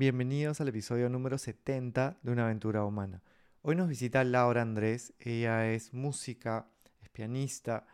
Bienvenidos 0.00 0.62
al 0.62 0.68
episodio 0.68 1.10
número 1.10 1.36
70 1.36 2.16
de 2.22 2.32
Una 2.32 2.46
aventura 2.46 2.86
humana. 2.86 3.22
Hoy 3.60 3.76
nos 3.76 3.86
visita 3.86 4.24
Laura 4.24 4.62
Andrés, 4.62 5.12
ella 5.20 5.70
es 5.70 5.92
música, 5.92 6.70
es 7.02 7.10
pianista 7.10 7.86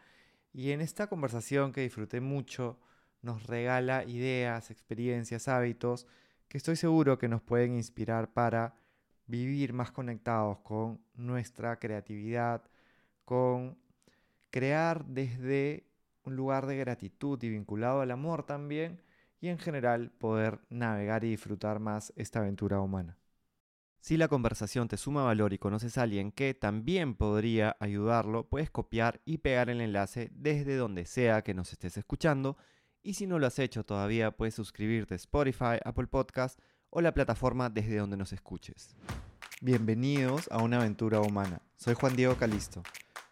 y 0.53 0.71
en 0.71 0.83
esta 0.83 1.09
conversación 1.09 1.73
que 1.73 1.81
disfruté 1.81 2.21
mucho 2.21 2.79
nos 3.23 3.49
regala 3.49 4.05
ideas, 4.05 4.71
experiencias, 4.71 5.49
hábitos 5.49 6.07
que 6.47 6.59
estoy 6.59 6.77
seguro 6.77 7.19
que 7.19 7.27
nos 7.27 7.43
pueden 7.43 7.75
inspirar 7.75 8.33
para 8.33 8.77
vivir 9.27 9.73
más 9.73 9.91
conectados 9.91 10.61
con 10.61 11.01
nuestra 11.17 11.81
creatividad, 11.81 12.63
con 13.25 13.79
crear 14.53 15.05
desde 15.07 15.89
un 16.23 16.37
lugar 16.37 16.67
de 16.67 16.77
gratitud 16.77 17.43
y 17.43 17.49
vinculado 17.49 18.01
al 18.01 18.13
amor 18.13 18.45
también, 18.45 19.01
y 19.47 19.49
en 19.49 19.59
general 19.59 20.11
poder 20.11 20.59
navegar 20.71 21.23
y 21.23 21.31
disfrutar 21.31 21.79
más 21.79 22.13
esta 22.17 22.41
aventura 22.41 22.81
humana. 22.81 23.17
Si 24.01 24.17
la 24.17 24.27
conversación 24.27 24.89
te 24.89 24.97
suma 24.97 25.23
valor 25.23 25.53
y 25.53 25.59
conoces 25.59 25.99
a 25.99 26.03
alguien 26.03 26.33
que 26.33 26.53
también 26.53 27.15
podría 27.15 27.77
ayudarlo, 27.79 28.49
puedes 28.49 28.71
copiar 28.71 29.21
y 29.25 29.39
pegar 29.39 29.71
el 29.71 29.81
enlace 29.81 30.31
desde 30.33 30.77
donde 30.77 31.07
sea 31.07 31.43
que 31.43 31.55
nos 31.55 31.73
estés 31.73 31.97
escuchando. 31.97 32.57
Y 33.03 33.15
si 33.15 33.29
no 33.29 33.39
lo 33.39 33.47
has 33.47 33.61
hecho 33.61 33.85
todavía, 33.85 34.33
puedes 34.33 34.55
suscribirte 34.55 35.15
a 35.15 35.17
Spotify, 35.17 35.79
Apple 35.85 36.09
Podcast 36.09 36.59
o 36.91 37.01
la 37.01 37.15
plataforma 37.15 37.71
desde 37.71 37.99
donde 37.99 38.17
nos 38.17 38.33
escuches. 38.33 38.97
Bienvenidos 39.61 40.49
a 40.51 40.59
una 40.59 40.79
aventura 40.79 41.21
humana. 41.21 41.63
Soy 41.77 41.95
Juan 41.95 42.17
Diego 42.17 42.35
Calisto. 42.35 42.83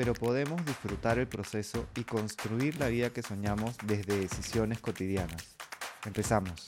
pero 0.00 0.14
podemos 0.14 0.64
disfrutar 0.64 1.18
el 1.18 1.26
proceso 1.26 1.86
y 1.94 2.04
construir 2.04 2.80
la 2.80 2.88
vida 2.88 3.10
que 3.10 3.20
soñamos 3.20 3.76
desde 3.84 4.18
decisiones 4.18 4.80
cotidianas. 4.80 5.58
Empezamos. 6.06 6.64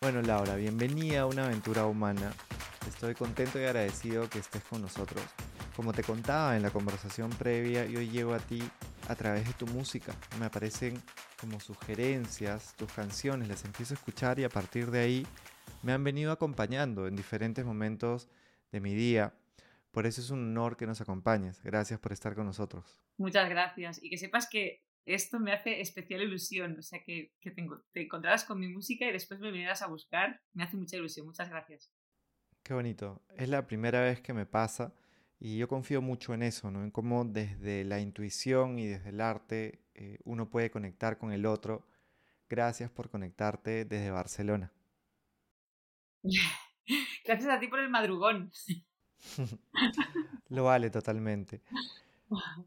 Bueno, 0.00 0.20
Laura, 0.20 0.56
bienvenida 0.56 1.20
a 1.20 1.26
una 1.26 1.44
aventura 1.44 1.86
humana. 1.86 2.32
Estoy 2.88 3.14
contento 3.14 3.60
y 3.60 3.66
agradecido 3.66 4.28
que 4.28 4.40
estés 4.40 4.64
con 4.64 4.82
nosotros. 4.82 5.22
Como 5.76 5.92
te 5.92 6.02
contaba 6.02 6.56
en 6.56 6.64
la 6.64 6.70
conversación 6.70 7.30
previa, 7.30 7.86
yo 7.86 8.00
llego 8.00 8.34
a 8.34 8.40
ti 8.40 8.68
a 9.06 9.14
través 9.14 9.46
de 9.46 9.52
tu 9.52 9.68
música. 9.68 10.12
Me 10.40 10.46
aparecen 10.46 11.00
como 11.40 11.60
sugerencias, 11.60 12.74
tus 12.74 12.90
canciones, 12.92 13.46
las 13.46 13.64
empiezo 13.64 13.94
a 13.94 13.98
escuchar 13.98 14.40
y 14.40 14.42
a 14.42 14.48
partir 14.48 14.90
de 14.90 14.98
ahí 14.98 15.26
me 15.84 15.92
han 15.92 16.02
venido 16.02 16.32
acompañando 16.32 17.06
en 17.06 17.14
diferentes 17.14 17.64
momentos 17.64 18.26
de 18.72 18.80
mi 18.80 18.92
día 18.92 19.34
por 19.90 20.06
eso 20.06 20.20
es 20.20 20.30
un 20.30 20.50
honor 20.50 20.76
que 20.76 20.86
nos 20.86 21.00
acompañes. 21.00 21.62
Gracias 21.62 21.98
por 21.98 22.12
estar 22.12 22.34
con 22.34 22.46
nosotros. 22.46 23.00
Muchas 23.16 23.48
gracias. 23.48 24.02
Y 24.02 24.10
que 24.10 24.18
sepas 24.18 24.48
que 24.48 24.84
esto 25.04 25.40
me 25.40 25.52
hace 25.52 25.80
especial 25.80 26.22
ilusión. 26.22 26.78
O 26.78 26.82
sea, 26.82 27.02
que, 27.02 27.32
que 27.40 27.50
te, 27.50 27.66
te 27.92 28.02
encontraras 28.02 28.44
con 28.44 28.58
mi 28.58 28.68
música 28.68 29.06
y 29.06 29.12
después 29.12 29.40
me 29.40 29.50
vinieras 29.50 29.82
a 29.82 29.88
buscar. 29.88 30.40
Me 30.52 30.62
hace 30.62 30.76
mucha 30.76 30.96
ilusión. 30.96 31.26
Muchas 31.26 31.50
gracias. 31.50 31.92
Qué 32.62 32.74
bonito. 32.74 33.22
Es 33.36 33.48
la 33.48 33.66
primera 33.66 34.00
vez 34.00 34.20
que 34.20 34.32
me 34.32 34.46
pasa 34.46 34.94
y 35.38 35.56
yo 35.56 35.68
confío 35.68 36.02
mucho 36.02 36.34
en 36.34 36.42
eso, 36.42 36.70
¿no? 36.70 36.84
En 36.84 36.90
cómo 36.90 37.24
desde 37.24 37.84
la 37.84 37.98
intuición 37.98 38.78
y 38.78 38.86
desde 38.86 39.08
el 39.08 39.20
arte 39.22 39.80
eh, 39.94 40.18
uno 40.24 40.50
puede 40.50 40.70
conectar 40.70 41.16
con 41.16 41.32
el 41.32 41.46
otro. 41.46 41.86
Gracias 42.48 42.90
por 42.90 43.08
conectarte 43.10 43.86
desde 43.86 44.10
Barcelona. 44.10 44.72
Gracias 47.24 47.48
a 47.48 47.58
ti 47.58 47.68
por 47.68 47.80
el 47.80 47.88
madrugón. 47.88 48.52
Lo 50.48 50.64
vale 50.64 50.90
totalmente. 50.90 51.60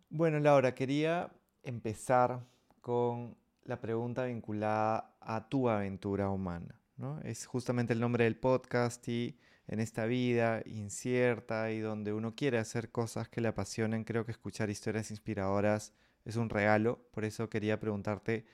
Bueno, 0.09 0.40
Laura, 0.40 0.75
quería 0.75 1.31
empezar 1.64 2.46
con 2.81 3.36
la 3.66 3.80
pregunta 3.80 4.25
vinculada 4.25 5.16
a 5.22 5.47
tu 5.47 5.69
aventura 5.69 6.30
humana. 6.30 6.80
¿no? 6.97 7.19
Es 7.22 7.46
justamente 7.46 7.94
el 7.94 8.00
nombre 8.00 8.25
del 8.25 8.36
podcast 8.36 9.08
y 9.08 9.38
en 9.68 9.80
esta 9.80 10.06
vida 10.06 10.62
incierta 10.66 11.72
y 11.72 11.80
donde 11.80 12.14
uno 12.14 12.36
quiere 12.36 12.58
hacer 12.58 12.91
cosas 12.91 13.30
que 13.30 13.41
le 13.41 13.47
apasionen, 13.47 14.03
creo 14.03 14.25
que 14.25 14.31
escuchar 14.31 14.70
historias 14.70 15.09
inspiradoras 15.12 15.94
es 16.25 16.35
un 16.35 16.50
regalo. 16.50 17.08
Por 17.12 17.25
eso 17.25 17.50
quería 17.50 17.80
preguntarte 17.80 18.46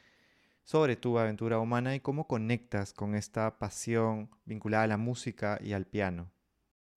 sobre 0.64 0.96
tu 0.96 1.18
aventura 1.18 1.60
humana 1.60 1.96
y 1.96 2.00
cómo 2.00 2.28
conectas 2.28 2.94
con 2.94 3.16
esta 3.16 3.58
pasión 3.58 4.30
vinculada 4.46 4.84
a 4.84 4.88
la 4.88 4.98
música 4.98 5.60
y 5.64 5.74
al 5.74 5.86
piano. 5.86 6.32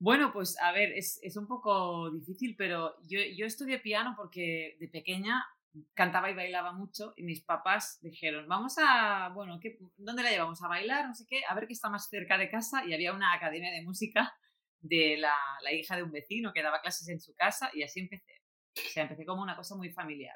Bueno, 0.03 0.33
pues 0.33 0.59
a 0.61 0.73
ver, 0.73 0.91
es, 0.95 1.21
es 1.23 1.37
un 1.37 1.47
poco 1.47 2.11
difícil, 2.11 2.57
pero 2.59 2.97
yo, 3.07 3.21
yo, 3.37 3.47
estudié 3.47 3.79
piano 3.79 4.15
porque 4.17 4.77
de 4.81 4.89
pequeña 4.89 5.47
cantaba 5.95 6.29
y 6.29 6.35
bailaba 6.35 6.73
mucho 6.73 7.15
y 7.17 7.23
mis 7.23 7.45
papás 7.45 8.01
dijeron, 8.03 8.49
vamos 8.49 8.79
a, 8.79 9.29
bueno, 9.33 9.61
¿qué, 9.61 9.79
¿dónde 9.97 10.25
la 10.25 10.31
llevamos? 10.31 10.61
A 10.61 10.67
bailar, 10.67 11.07
no 11.07 11.15
sé 11.15 11.25
qué, 11.29 11.43
a 11.49 11.55
ver 11.55 11.69
qué 11.69 11.75
está 11.75 11.89
más 11.89 12.09
cerca 12.09 12.37
de 12.37 12.51
casa 12.51 12.85
y 12.85 12.95
había 12.95 13.13
una 13.13 13.33
academia 13.33 13.71
de 13.71 13.83
música 13.83 14.35
de 14.81 15.19
la, 15.19 15.37
la 15.63 15.73
hija 15.73 15.95
de 15.95 16.03
un 16.03 16.11
vecino 16.11 16.53
que 16.53 16.65
daba 16.65 16.81
clases 16.81 17.07
en 17.09 17.21
su 17.21 17.33
casa 17.37 17.71
y 17.73 17.84
así 17.84 18.01
empecé. 18.01 18.43
O 18.77 18.91
sea, 18.91 19.05
empecé 19.05 19.25
como 19.25 19.41
una 19.41 19.55
cosa 19.55 19.77
muy 19.77 19.93
familiar. 19.93 20.34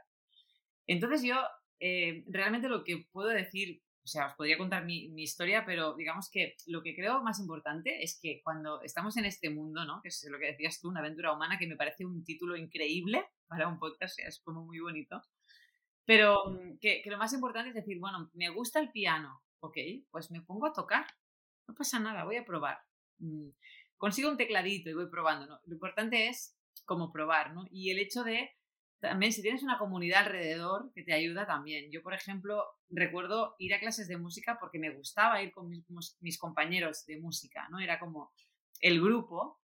Entonces 0.86 1.24
yo 1.24 1.42
eh, 1.80 2.22
realmente 2.28 2.68
lo 2.68 2.84
que 2.84 3.08
puedo 3.10 3.30
decir 3.30 3.82
o 4.06 4.08
sea, 4.08 4.26
os 4.26 4.34
podría 4.34 4.56
contar 4.56 4.84
mi, 4.84 5.10
historia, 5.20 5.64
pero 5.66 5.96
digamos 5.96 6.30
que 6.30 6.54
lo 6.66 6.80
que 6.80 6.94
creo 6.94 7.24
más 7.24 7.40
importante 7.40 8.04
es 8.04 8.20
que 8.22 8.40
cuando 8.44 8.80
estamos 8.82 9.16
en 9.16 9.24
este 9.24 9.50
mundo, 9.50 9.84
¿no? 9.84 10.00
Que 10.00 10.08
es 10.10 10.24
lo 10.30 10.38
que 10.38 10.46
decías 10.46 10.80
tú, 10.80 10.88
una 10.88 11.00
aventura 11.00 11.32
humana, 11.32 11.58
que 11.58 11.66
me 11.66 11.74
parece 11.74 12.06
un 12.06 12.22
título 12.22 12.56
increíble 12.56 13.26
para 13.48 13.66
un 13.66 13.80
podcast, 13.80 14.12
o 14.12 14.14
sea, 14.14 14.28
es 14.28 14.38
como 14.38 14.64
muy 14.64 14.78
bonito. 14.78 15.20
Pero 16.04 16.44
mm, 16.46 16.78
que, 16.78 17.02
lo 17.06 17.18
más 17.18 17.32
importante 17.32 17.70
es 17.70 17.74
decir, 17.74 17.98
bueno, 17.98 18.30
me 18.32 18.48
gusta 18.50 18.78
el 18.78 18.92
piano, 18.92 19.42
ok, 19.58 19.76
pues 20.12 20.30
me 20.30 20.40
pongo 20.40 20.66
a 20.66 20.72
tocar, 20.72 21.04
no 21.66 21.74
pasa 21.74 21.98
nada, 21.98 22.22
voy 22.22 22.36
a 22.36 22.44
probar. 22.44 22.78
Mm, 23.18 23.48
consigo 23.96 24.30
un 24.30 24.36
tecladito 24.36 24.88
y 24.88 24.94
voy 24.94 25.10
probando, 25.10 25.46
¿no? 25.46 25.60
Lo 25.64 25.74
importante 25.74 26.28
es 26.28 26.56
como 26.84 27.10
probar, 27.10 27.54
¿no? 27.54 27.66
Y 27.72 27.90
el 27.90 27.98
hecho 27.98 28.22
de 28.22 28.55
también 29.00 29.32
si 29.32 29.42
tienes 29.42 29.62
una 29.62 29.78
comunidad 29.78 30.24
alrededor 30.24 30.90
que 30.94 31.02
te 31.02 31.12
ayuda 31.12 31.46
también. 31.46 31.90
Yo, 31.92 32.02
por 32.02 32.14
ejemplo, 32.14 32.64
recuerdo 32.88 33.54
ir 33.58 33.74
a 33.74 33.80
clases 33.80 34.08
de 34.08 34.16
música 34.16 34.58
porque 34.58 34.78
me 34.78 34.94
gustaba 34.94 35.42
ir 35.42 35.52
con 35.52 35.68
mis, 35.68 36.38
compañeros 36.38 37.04
de 37.06 37.20
música, 37.20 37.68
¿no? 37.70 37.78
Era 37.78 37.98
como 37.98 38.32
el 38.80 39.00
grupo 39.00 39.60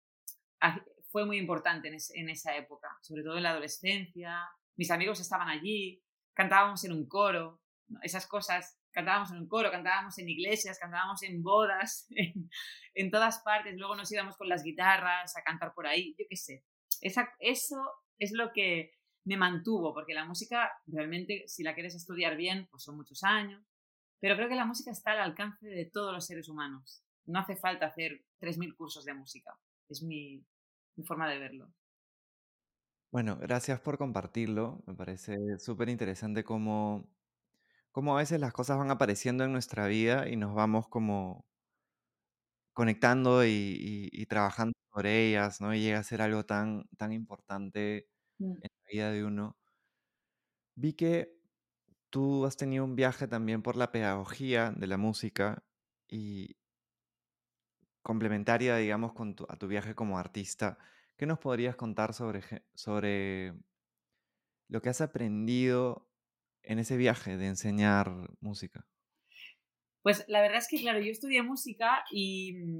fue 1.11 1.25
muy 1.27 1.38
importante 1.38 1.88
en, 1.88 2.28
esa 2.28 2.56
época, 2.56 2.88
sobre 3.03 3.22
todo 3.22 3.37
en 3.37 3.43
la 3.43 3.50
adolescencia. 3.50 4.49
Mis 4.77 4.91
amigos 4.91 5.21
estaban 5.21 5.49
allí, 5.49 6.03
cantábamos 6.34 6.84
en 6.84 6.93
un 6.93 7.06
coro, 7.06 7.61
esas 8.03 8.27
cosas, 8.27 8.78
cantábamos 8.93 9.31
en 9.31 9.38
un 9.38 9.49
coro, 9.49 9.71
cantábamos 9.71 10.19
en 10.19 10.28
iglesias, 10.28 10.78
cantábamos 10.78 11.22
en 11.22 11.43
bodas, 11.43 12.06
en, 12.17 12.50
en, 12.94 13.11
todas 13.11 13.41
partes. 13.43 13.77
Luego 13.77 13.94
nos 13.94 14.11
íbamos 14.11 14.37
con 14.37 14.49
las 14.49 14.62
guitarras 14.62 15.37
a 15.37 15.43
cantar 15.43 15.72
por 15.75 15.87
ahí, 15.87 16.15
yo 16.19 16.25
qué 16.28 16.37
sé. 16.37 16.65
Esa, 17.00 17.33
eso 17.38 17.77
es 18.19 18.33
lo 18.33 18.53
que 18.53 18.98
me 19.28 19.37
mantuvo, 19.37 19.93
porque 19.93 20.15
la 20.15 20.25
música 20.25 20.72
realmente, 20.87 21.44
si 21.47 21.62
la 21.62 21.75
quieres 21.75 21.94
estudiar 21.94 22.34
bien, 22.34 22.66
pues 22.71 22.83
son 22.83 22.97
muchos 22.97 23.22
años, 23.22 23.62
pero 24.21 24.37
creo 24.37 24.49
que 24.49 24.55
la 24.55 24.65
música 24.65 24.91
está 24.91 25.12
al 25.12 25.21
alcance 25.21 25.66
de 25.66 25.84
todos 25.84 26.15
los 26.15 26.25
seres 26.25 26.49
humanos. 26.49 27.05
No 27.27 27.38
hace 27.38 27.55
falta 27.55 27.84
hacer 27.84 28.25
3.000 28.41 28.75
cursos 28.75 29.05
de 29.05 29.12
música. 29.12 29.55
Es 29.91 30.03
mi, 30.03 30.43
forma 31.05 31.28
de 31.28 31.38
verlo. 31.38 31.70
Bueno, 33.12 33.37
gracias 33.37 33.81
por 33.81 33.99
compartirlo. 33.99 34.82
Me 34.87 34.94
parece 34.94 35.37
súper 35.58 35.91
interesante 35.91 36.43
cómo, 36.43 37.06
cómo 37.93 38.17
a 38.17 38.20
veces 38.20 38.41
las 38.41 38.55
cosas 38.55 38.79
van 38.79 38.91
apareciendo 38.91 39.44
en 39.44 39.53
nuestra 39.53 39.88
vida 39.88 40.26
y 40.26 40.37
nos 40.37 40.55
vamos 40.55 40.88
como 40.88 41.47
conectando 42.73 43.44
y, 43.44 44.26
trabajando 44.26 44.73
sobre 44.91 45.29
ellas, 45.29 45.61
¿no? 45.61 45.75
Y 45.75 45.81
llega 45.81 45.99
a 45.99 46.03
ser 46.03 46.23
algo 46.23 46.47
tan, 46.47 46.88
tan 46.97 47.12
importante 47.12 48.08
mm. 48.38 48.50
en 48.50 48.61
la 48.62 48.90
vida 48.90 49.11
de 49.12 49.25
uno. 49.25 49.56
Vi 50.75 50.93
que 50.93 51.38
tú 52.11 52.46
has 52.46 52.56
tenido 52.56 52.85
un 52.85 52.96
viaje 52.96 53.26
también 53.26 53.62
por 53.62 53.76
la 53.76 53.93
pedagogía 53.93 54.73
de 54.76 54.87
la 54.87 54.96
música 54.96 55.64
y 56.08 56.56
complementaria, 58.02 58.76
digamos, 58.76 59.12
con 59.12 59.35
a 59.49 59.56
tu 59.56 59.67
viaje 59.67 59.94
como 59.94 60.19
artista. 60.19 60.79
¿Qué 61.17 61.26
nos 61.26 61.38
podrías 61.38 61.76
contar 61.76 62.14
sobre, 62.14 62.43
sobre 62.75 63.55
lo 64.69 64.81
que 64.81 64.88
has 64.88 65.00
aprendido 65.00 66.08
en 66.62 66.79
ese 66.79 66.96
viaje 66.96 67.37
de 67.37 67.49
enseñar 67.49 68.11
música? 68.41 68.87
Pues 70.02 70.25
la 70.29 70.41
verdad 70.41 70.58
es 70.58 70.69
que, 70.69 70.79
claro, 70.79 71.00
yo 71.00 71.11
estudié 71.11 71.43
música 71.43 72.05
y 72.11 72.55
mm, 72.55 72.79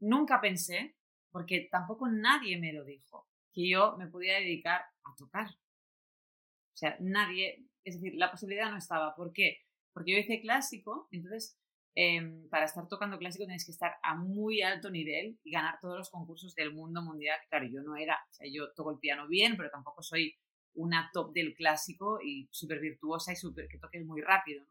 nunca 0.00 0.40
pensé 0.40 0.96
porque 1.30 1.68
tampoco 1.70 2.08
nadie 2.08 2.58
me 2.58 2.72
lo 2.72 2.84
dijo, 2.84 3.28
que 3.52 3.68
yo 3.68 3.96
me 3.96 4.06
podía 4.08 4.34
dedicar 4.34 4.82
a 5.04 5.14
tocar. 5.16 5.48
O 5.48 6.76
sea, 6.76 6.96
nadie, 7.00 7.66
es 7.84 8.00
decir, 8.00 8.14
la 8.16 8.30
posibilidad 8.30 8.70
no 8.70 8.78
estaba. 8.78 9.14
¿Por 9.14 9.32
qué? 9.32 9.58
Porque 9.92 10.12
yo 10.12 10.18
hice 10.18 10.40
clásico, 10.40 11.08
entonces 11.10 11.58
em, 11.94 12.48
para 12.48 12.64
estar 12.66 12.86
tocando 12.88 13.18
clásico 13.18 13.44
tienes 13.44 13.66
que 13.66 13.72
estar 13.72 13.96
a 14.02 14.14
muy 14.14 14.62
alto 14.62 14.90
nivel 14.90 15.38
y 15.42 15.50
ganar 15.50 15.78
todos 15.80 15.98
los 15.98 16.10
concursos 16.10 16.54
del 16.54 16.72
mundo 16.72 17.02
mundial. 17.02 17.38
Claro, 17.48 17.66
yo 17.66 17.82
no 17.82 17.96
era, 17.96 18.14
o 18.14 18.32
sea, 18.32 18.46
yo 18.50 18.72
toco 18.74 18.92
el 18.92 18.98
piano 18.98 19.26
bien, 19.28 19.56
pero 19.56 19.70
tampoco 19.70 20.02
soy 20.02 20.34
una 20.74 21.10
top 21.12 21.32
del 21.32 21.54
clásico 21.54 22.20
y 22.22 22.48
súper 22.50 22.80
virtuosa 22.80 23.32
y 23.32 23.36
súper 23.36 23.68
que 23.68 23.78
toque 23.78 24.02
muy 24.04 24.20
rápido. 24.20 24.64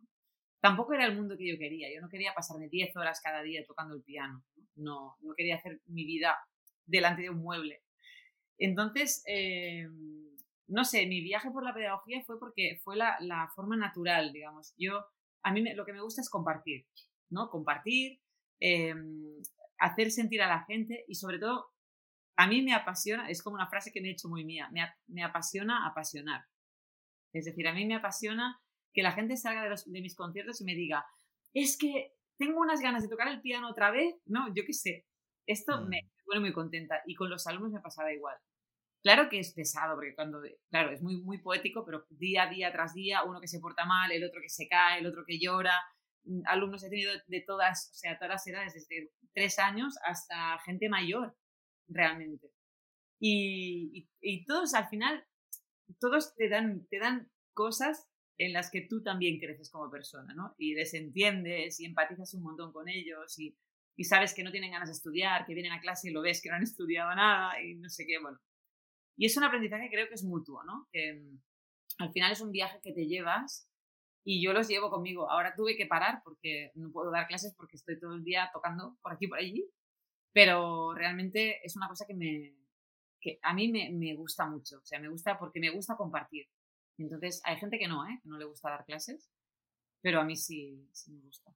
Tampoco 0.61 0.93
era 0.93 1.05
el 1.05 1.15
mundo 1.15 1.37
que 1.37 1.47
yo 1.47 1.57
quería. 1.57 1.93
Yo 1.93 2.01
no 2.01 2.09
quería 2.09 2.33
pasarme 2.33 2.67
10 2.69 2.95
horas 2.97 3.21
cada 3.21 3.41
día 3.41 3.65
tocando 3.65 3.95
el 3.95 4.03
piano. 4.03 4.43
No, 4.75 5.17
no 5.21 5.33
quería 5.35 5.55
hacer 5.55 5.81
mi 5.85 6.05
vida 6.05 6.37
delante 6.85 7.21
de 7.21 7.29
un 7.29 7.41
mueble. 7.41 7.81
Entonces, 8.59 9.23
eh, 9.25 9.87
no 10.67 10.83
sé, 10.83 11.07
mi 11.07 11.21
viaje 11.21 11.49
por 11.49 11.63
la 11.63 11.73
pedagogía 11.73 12.21
fue 12.23 12.37
porque 12.37 12.79
fue 12.83 12.95
la, 12.95 13.17
la 13.21 13.49
forma 13.55 13.75
natural, 13.75 14.31
digamos. 14.31 14.73
Yo, 14.77 15.03
a 15.43 15.51
mí 15.51 15.63
lo 15.73 15.85
que 15.85 15.93
me 15.93 16.01
gusta 16.01 16.21
es 16.21 16.29
compartir, 16.29 16.85
¿no? 17.29 17.49
Compartir, 17.49 18.21
eh, 18.59 18.93
hacer 19.79 20.11
sentir 20.11 20.41
a 20.41 20.47
la 20.47 20.65
gente 20.65 21.05
y 21.07 21.15
sobre 21.15 21.39
todo, 21.39 21.71
a 22.37 22.47
mí 22.47 22.61
me 22.61 22.73
apasiona, 22.73 23.29
es 23.29 23.41
como 23.41 23.55
una 23.55 23.67
frase 23.67 23.91
que 23.91 24.01
me 24.01 24.09
he 24.09 24.11
hecho 24.11 24.29
muy 24.29 24.45
mía, 24.45 24.69
me, 24.71 24.81
me 25.07 25.23
apasiona 25.23 25.87
apasionar. 25.87 26.45
Es 27.33 27.45
decir, 27.45 27.67
a 27.67 27.73
mí 27.73 27.85
me 27.85 27.95
apasiona 27.95 28.61
que 28.93 29.03
la 29.03 29.11
gente 29.11 29.37
salga 29.37 29.63
de, 29.63 29.69
los, 29.69 29.91
de 29.91 30.01
mis 30.01 30.15
conciertos 30.15 30.61
y 30.61 30.65
me 30.65 30.75
diga, 30.75 31.05
es 31.53 31.77
que 31.77 32.13
tengo 32.37 32.59
unas 32.59 32.81
ganas 32.81 33.03
de 33.03 33.09
tocar 33.09 33.27
el 33.27 33.41
piano 33.41 33.69
otra 33.69 33.91
vez, 33.91 34.15
no, 34.25 34.53
yo 34.53 34.63
qué 34.65 34.73
sé. 34.73 35.05
Esto 35.45 35.81
me 35.81 36.03
mm. 36.03 36.25
pone 36.25 36.39
muy 36.39 36.53
contenta 36.53 37.01
y 37.05 37.15
con 37.15 37.29
los 37.29 37.47
alumnos 37.47 37.71
me 37.71 37.81
pasaba 37.81 38.13
igual. 38.13 38.37
Claro 39.01 39.29
que 39.29 39.39
es 39.39 39.53
pesado, 39.53 39.95
porque 39.95 40.13
cuando, 40.13 40.41
claro, 40.69 40.91
es 40.91 41.01
muy, 41.01 41.21
muy 41.21 41.37
poético, 41.37 41.85
pero 41.85 42.05
día, 42.09 42.47
día 42.47 42.71
tras 42.71 42.93
día, 42.93 43.23
uno 43.23 43.39
que 43.39 43.47
se 43.47 43.59
porta 43.59 43.85
mal, 43.85 44.11
el 44.11 44.25
otro 44.25 44.41
que 44.41 44.49
se 44.49 44.67
cae, 44.67 44.99
el 44.99 45.07
otro 45.07 45.23
que 45.25 45.39
llora. 45.39 45.73
Mm, 46.25 46.41
alumnos 46.45 46.83
he 46.83 46.89
tenido 46.89 47.13
de 47.27 47.41
todas, 47.41 47.91
o 47.93 47.95
sea, 47.95 48.17
todas 48.17 48.31
las 48.31 48.47
edades, 48.47 48.73
desde 48.73 49.11
tres 49.33 49.57
años 49.59 49.95
hasta 50.03 50.59
gente 50.65 50.89
mayor, 50.89 51.37
realmente. 51.87 52.51
Y, 53.21 54.09
y, 54.21 54.45
todos 54.45 54.73
al 54.73 54.89
final, 54.89 55.25
todos 55.99 56.35
te 56.35 56.49
dan, 56.49 56.85
te 56.89 56.99
dan 56.99 57.31
cosas 57.53 58.07
en 58.37 58.53
las 58.53 58.71
que 58.71 58.81
tú 58.81 59.03
también 59.03 59.39
creces 59.39 59.69
como 59.71 59.91
persona, 59.91 60.33
¿no? 60.33 60.55
Y 60.57 60.75
les 60.75 60.93
entiendes 60.93 61.79
y 61.79 61.85
empatizas 61.85 62.33
un 62.33 62.43
montón 62.43 62.71
con 62.73 62.87
ellos 62.89 63.37
y, 63.39 63.57
y 63.97 64.05
sabes 64.05 64.33
que 64.33 64.43
no 64.43 64.51
tienen 64.51 64.71
ganas 64.71 64.89
de 64.89 64.93
estudiar, 64.93 65.45
que 65.45 65.53
vienen 65.53 65.73
a 65.73 65.81
clase 65.81 66.09
y 66.09 66.13
lo 66.13 66.21
ves 66.21 66.41
que 66.41 66.49
no 66.49 66.55
han 66.55 66.63
estudiado 66.63 67.13
nada 67.15 67.61
y 67.61 67.75
no 67.75 67.89
sé 67.89 68.05
qué, 68.05 68.19
bueno. 68.21 68.39
Y 69.19 69.25
es 69.25 69.35
un 69.35 69.43
aprendizaje 69.43 69.83
que 69.83 69.95
creo 69.95 70.07
que 70.07 70.13
es 70.13 70.23
mutuo, 70.23 70.63
¿no? 70.63 70.87
Que 70.93 71.13
mm, 71.15 71.41
al 71.97 72.13
final 72.13 72.31
es 72.31 72.39
un 72.39 72.51
viaje 72.51 72.79
que 72.81 72.93
te 72.93 73.05
llevas 73.05 73.69
y 74.23 74.41
yo 74.41 74.53
los 74.53 74.69
llevo 74.69 74.89
conmigo. 74.89 75.29
Ahora 75.29 75.53
tuve 75.53 75.75
que 75.75 75.85
parar 75.85 76.21
porque 76.23 76.71
no 76.75 76.89
puedo 76.89 77.11
dar 77.11 77.27
clases 77.27 77.53
porque 77.53 77.75
estoy 77.75 77.99
todo 77.99 78.15
el 78.15 78.23
día 78.23 78.49
tocando 78.53 78.97
por 79.01 79.11
aquí 79.11 79.25
y 79.25 79.27
por 79.27 79.39
allí, 79.39 79.69
pero 80.31 80.93
realmente 80.93 81.59
es 81.65 81.75
una 81.75 81.89
cosa 81.89 82.05
que, 82.07 82.13
me, 82.13 82.55
que 83.19 83.39
a 83.41 83.53
mí 83.53 83.69
me, 83.69 83.91
me 83.91 84.15
gusta 84.15 84.45
mucho. 84.45 84.77
O 84.77 84.85
sea, 84.85 85.01
me 85.01 85.09
gusta 85.09 85.37
porque 85.37 85.59
me 85.59 85.69
gusta 85.69 85.97
compartir. 85.97 86.47
Entonces, 86.97 87.41
hay 87.43 87.57
gente 87.57 87.77
que 87.77 87.89
no, 87.89 88.07
¿eh? 88.07 88.21
Que 88.23 88.29
no 88.29 88.37
le 88.37 88.45
gusta 88.45 88.69
dar 88.69 88.85
clases, 88.85 89.29
pero 90.01 90.21
a 90.21 90.23
mí 90.23 90.37
sí, 90.37 90.87
sí 90.93 91.11
me 91.11 91.21
gusta. 91.23 91.53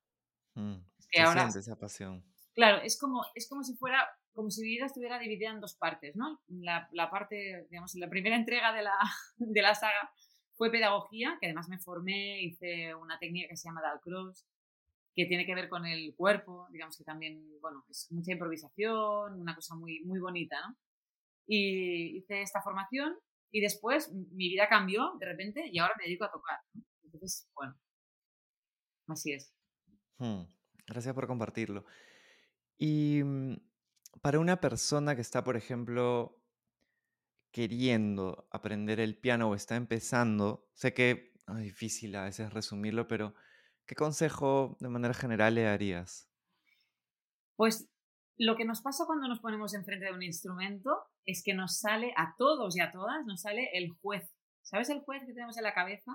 Mm, 0.56 0.82
es 1.00 1.08
que 1.08 1.22
ahora, 1.22 1.48
esa 1.48 1.78
pasión. 1.78 2.26
Claro, 2.54 2.82
es 2.82 3.00
como, 3.00 3.26
es 3.36 3.48
como 3.48 3.64
si 3.64 3.74
fuera 3.78 4.06
como 4.34 4.50
si 4.50 4.62
mi 4.62 4.70
vida 4.70 4.86
estuviera 4.86 5.20
dividida 5.20 5.52
en 5.52 5.62
dos 5.62 5.76
partes, 5.76 6.16
¿no? 6.16 6.42
La, 6.48 6.90
la 6.92 7.10
parte, 7.10 7.68
digamos, 7.70 7.94
la 7.96 8.10
primera 8.10 8.36
entrega 8.36 8.74
de 8.74 8.84
la, 8.84 8.98
de 9.38 9.62
la 9.62 9.76
saga 9.76 10.12
fue 10.56 10.72
pedagogía, 10.72 11.38
que 11.40 11.48
además 11.48 11.70
me 11.70 11.80
formé, 11.80 12.42
hice 12.42 12.94
una 12.96 13.18
técnica 13.20 13.48
que 13.50 13.58
se 13.58 13.68
llama 13.68 13.82
Dalcross, 13.82 14.46
que 15.16 15.26
tiene 15.26 15.46
que 15.46 15.56
ver 15.56 15.70
con 15.70 15.86
el 15.86 16.16
cuerpo, 16.16 16.68
digamos 16.72 16.98
que 16.98 17.04
también, 17.04 17.44
bueno, 17.62 17.86
es 17.90 18.12
mucha 18.12 18.32
improvisación, 18.32 19.40
una 19.40 19.56
cosa 19.56 19.76
muy, 19.76 20.04
muy 20.04 20.20
bonita, 20.20 20.58
¿no? 20.68 20.76
Y 21.46 22.18
hice 22.18 22.42
esta 22.42 22.62
formación 22.62 23.16
y 23.52 23.62
después 23.62 24.12
mi 24.12 24.50
vida 24.50 24.68
cambió 24.70 25.14
de 25.20 25.26
repente 25.26 25.70
y 25.72 25.78
ahora 25.78 25.94
me 25.98 26.06
dedico 26.06 26.26
a 26.26 26.32
tocar. 26.32 26.60
Entonces, 27.04 27.50
bueno, 27.54 27.76
así 29.08 29.34
es. 29.34 29.54
Hmm, 30.18 30.44
gracias 30.88 31.14
por 31.14 31.28
compartirlo. 31.28 31.86
Y 32.78 33.22
mm, 33.24 33.56
para 34.22 34.40
una 34.40 34.60
persona 34.62 35.16
que 35.16 35.22
está, 35.22 35.44
por 35.44 35.58
ejemplo, 35.58 36.40
queriendo 37.52 38.48
aprender 38.52 39.00
el 39.00 39.18
piano 39.18 39.50
o 39.50 39.56
está 39.56 39.76
empezando, 39.76 40.68
sé 40.74 40.94
que 40.94 41.34
es 41.48 41.58
difícil 41.58 42.16
a 42.16 42.24
veces 42.24 42.54
resumirlo, 42.54 43.08
pero 43.08 43.36
¿qué 43.86 43.96
consejo 43.96 44.78
de 44.80 44.90
manera 44.90 45.14
general 45.14 45.56
le 45.56 45.64
darías? 45.64 46.30
Pues 47.56 47.90
lo 48.38 48.56
que 48.56 48.66
nos 48.66 48.82
pasa 48.82 49.06
cuando 49.06 49.28
nos 49.28 49.40
ponemos 49.40 49.74
enfrente 49.74 50.06
de 50.06 50.14
un 50.14 50.24
instrumento 50.24 51.06
es 51.26 51.44
que 51.44 51.54
nos 51.54 51.80
sale 51.80 52.14
a 52.18 52.36
todos 52.38 52.76
y 52.76 52.82
a 52.82 52.92
todas, 52.92 53.26
nos 53.26 53.42
sale 53.42 53.70
el 53.74 53.92
juez. 54.02 54.28
¿Sabes 54.64 54.90
el 54.90 55.02
juez 55.02 55.22
que 55.26 55.34
tenemos 55.34 55.58
en 55.58 55.64
la 55.64 55.74
cabeza? 55.74 56.12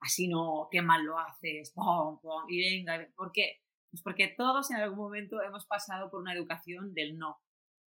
Así 0.00 0.28
no, 0.28 0.68
qué 0.70 0.82
mal 0.82 1.04
lo 1.04 1.18
haces, 1.18 1.72
pom, 1.72 2.20
y 2.48 2.60
venga, 2.60 3.08
¿por 3.16 3.32
qué? 3.32 3.63
Pues 3.94 4.02
porque 4.02 4.34
todos 4.36 4.72
en 4.72 4.78
algún 4.78 4.98
momento 4.98 5.40
hemos 5.40 5.66
pasado 5.66 6.10
por 6.10 6.20
una 6.20 6.34
educación 6.34 6.94
del 6.94 7.16
no. 7.16 7.38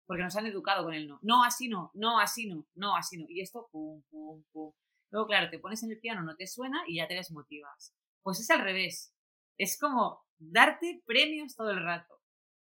Porque 0.07 0.23
nos 0.23 0.35
han 0.35 0.47
educado 0.47 0.83
con 0.83 0.95
el 0.95 1.07
no. 1.07 1.19
No, 1.21 1.45
así 1.45 1.69
no, 1.69 1.91
no, 1.93 2.19
así 2.19 2.49
no, 2.49 2.67
no, 2.75 2.97
así 2.97 3.19
no. 3.19 3.27
Y 3.29 3.43
esto, 3.43 3.69
pum, 3.71 4.03
pum, 4.09 4.43
pum. 4.51 4.73
Luego, 5.11 5.27
claro, 5.27 5.51
te 5.51 5.59
pones 5.59 5.83
en 5.83 5.91
el 5.91 6.01
piano, 6.01 6.23
no 6.23 6.37
te 6.37 6.47
suena 6.47 6.81
y 6.87 6.97
ya 6.97 7.07
te 7.07 7.17
desmotivas. 7.17 7.95
Pues 8.23 8.41
es 8.41 8.49
al 8.51 8.63
revés. 8.63 9.15
Es 9.59 9.79
como 9.79 10.25
darte 10.39 11.03
premios 11.05 11.55
todo 11.55 11.71
el 11.71 11.85
rato. 11.85 12.19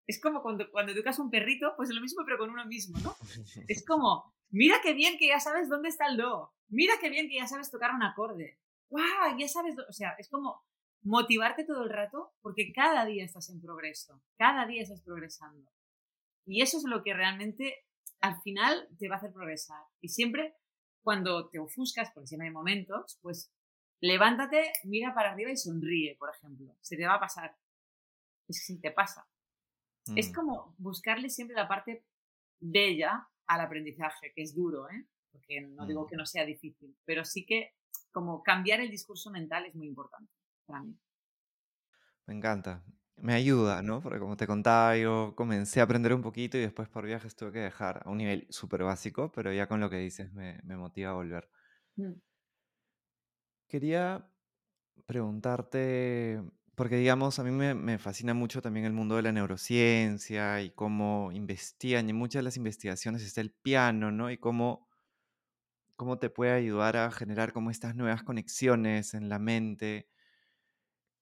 Es 0.06 0.18
como 0.18 0.40
cuando, 0.40 0.70
cuando 0.70 0.92
educas 0.92 1.18
a 1.18 1.22
un 1.22 1.28
perrito, 1.28 1.74
pues 1.76 1.90
es 1.90 1.94
lo 1.94 2.00
mismo, 2.00 2.22
pero 2.24 2.38
con 2.38 2.48
uno 2.48 2.64
mismo, 2.64 2.98
¿no? 3.00 3.14
Es 3.68 3.84
como, 3.84 4.32
mira 4.48 4.76
qué 4.82 4.94
bien 4.94 5.18
que 5.18 5.28
ya 5.28 5.40
sabes 5.40 5.68
dónde 5.68 5.90
está 5.90 6.06
el 6.06 6.16
do. 6.16 6.54
Mira 6.68 6.94
qué 7.02 7.10
bien 7.10 7.28
que 7.28 7.36
ya 7.36 7.46
sabes 7.46 7.70
tocar 7.70 7.94
un 7.94 8.02
acorde. 8.02 8.58
¡Wow! 8.88 9.36
Ya 9.38 9.46
sabes, 9.46 9.76
o 9.78 9.92
sea, 9.92 10.12
es 10.12 10.30
como 10.30 10.64
motivarte 11.06 11.64
todo 11.64 11.84
el 11.84 11.90
rato 11.90 12.32
porque 12.42 12.72
cada 12.72 13.04
día 13.06 13.24
estás 13.24 13.48
en 13.50 13.60
progreso, 13.60 14.20
cada 14.36 14.66
día 14.66 14.82
estás 14.82 15.02
progresando. 15.02 15.70
Y 16.44 16.62
eso 16.62 16.78
es 16.78 16.84
lo 16.84 17.02
que 17.04 17.14
realmente 17.14 17.84
al 18.20 18.40
final 18.42 18.88
te 18.98 19.08
va 19.08 19.14
a 19.14 19.18
hacer 19.18 19.32
progresar. 19.32 19.82
Y 20.00 20.08
siempre 20.08 20.56
cuando 21.02 21.48
te 21.48 21.60
ofuscas, 21.60 22.10
porque 22.12 22.26
siempre 22.26 22.48
hay 22.48 22.52
momentos, 22.52 23.18
pues 23.22 23.52
levántate, 24.00 24.72
mira 24.84 25.14
para 25.14 25.30
arriba 25.30 25.52
y 25.52 25.56
sonríe, 25.56 26.16
por 26.18 26.34
ejemplo. 26.34 26.76
Se 26.80 26.96
te 26.96 27.06
va 27.06 27.14
a 27.14 27.20
pasar. 27.20 27.56
Es 28.48 28.58
que 28.58 28.74
si 28.74 28.80
te 28.80 28.90
pasa. 28.90 29.28
Es 30.16 30.30
mm. 30.30 30.34
como 30.34 30.74
buscarle 30.78 31.30
siempre 31.30 31.54
la 31.54 31.68
parte 31.68 32.04
bella 32.58 33.28
al 33.46 33.60
aprendizaje, 33.60 34.32
que 34.34 34.42
es 34.42 34.56
duro, 34.56 34.90
¿eh? 34.90 35.06
Porque 35.30 35.60
no 35.60 35.86
digo 35.86 36.04
mm. 36.04 36.08
que 36.08 36.16
no 36.16 36.26
sea 36.26 36.44
difícil, 36.44 36.96
pero 37.04 37.24
sí 37.24 37.46
que 37.46 37.74
como 38.10 38.42
cambiar 38.42 38.80
el 38.80 38.90
discurso 38.90 39.30
mental 39.30 39.66
es 39.66 39.74
muy 39.76 39.86
importante 39.86 40.35
para 40.66 40.82
mí. 40.82 40.98
Me 42.26 42.34
encanta. 42.34 42.82
Me 43.18 43.32
ayuda, 43.32 43.82
¿no? 43.82 44.02
Porque 44.02 44.18
como 44.18 44.36
te 44.36 44.46
contaba, 44.46 44.96
yo 44.96 45.34
comencé 45.36 45.80
a 45.80 45.84
aprender 45.84 46.12
un 46.12 46.20
poquito 46.22 46.58
y 46.58 46.60
después 46.60 46.88
por 46.88 47.06
viajes 47.06 47.34
tuve 47.34 47.52
que 47.52 47.60
dejar 47.60 48.02
a 48.04 48.10
un 48.10 48.18
nivel 48.18 48.46
súper 48.50 48.82
básico, 48.82 49.32
pero 49.32 49.52
ya 49.52 49.68
con 49.68 49.80
lo 49.80 49.88
que 49.88 49.96
dices 49.96 50.32
me, 50.32 50.60
motiva 50.76 51.10
a 51.10 51.14
volver. 51.14 51.48
Mm. 51.96 52.12
Quería 53.68 54.28
preguntarte, 55.06 56.42
porque 56.74 56.96
digamos, 56.96 57.38
a 57.38 57.44
mí 57.44 57.50
me, 57.50 57.74
me 57.74 57.98
fascina 57.98 58.34
mucho 58.34 58.60
también 58.60 58.84
el 58.84 58.92
mundo 58.92 59.16
de 59.16 59.22
la 59.22 59.32
neurociencia 59.32 60.60
y 60.60 60.70
cómo 60.70 61.32
investigan, 61.32 62.06
y 62.06 62.10
en 62.10 62.16
muchas 62.16 62.40
de 62.40 62.44
las 62.44 62.56
investigaciones 62.58 63.22
está 63.22 63.40
el 63.40 63.52
piano, 63.52 64.12
¿no? 64.12 64.30
Y 64.30 64.38
cómo, 64.38 64.88
cómo 65.96 66.18
te 66.18 66.28
puede 66.28 66.52
ayudar 66.52 66.96
a 66.98 67.10
generar 67.10 67.52
como 67.52 67.70
estas 67.70 67.96
nuevas 67.96 68.22
conexiones 68.22 69.14
en 69.14 69.28
la 69.28 69.38
mente. 69.38 70.08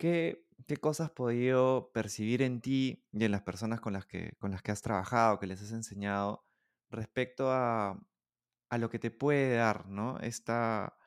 ¿Qué, 0.04 0.44
cosas 0.82 1.06
has 1.06 1.12
podido 1.12 1.90
percibir 1.94 2.42
en 2.42 2.60
ti 2.60 3.06
y 3.10 3.24
en 3.24 3.30
las 3.30 3.40
personas 3.40 3.80
con 3.80 3.94
las 3.94 4.04
que, 4.04 4.36
con 4.38 4.50
las 4.50 4.60
que 4.60 4.70
has 4.70 4.82
trabajado, 4.82 5.38
que 5.38 5.46
les 5.46 5.62
has 5.62 5.72
enseñado, 5.72 6.44
respecto 6.90 7.50
a, 7.50 7.98
a 8.68 8.78
lo 8.78 8.90
que 8.90 8.98
te 8.98 9.10
puede 9.10 9.56
dar, 9.56 9.88
¿no? 9.88 10.18
Esta, 10.20 10.98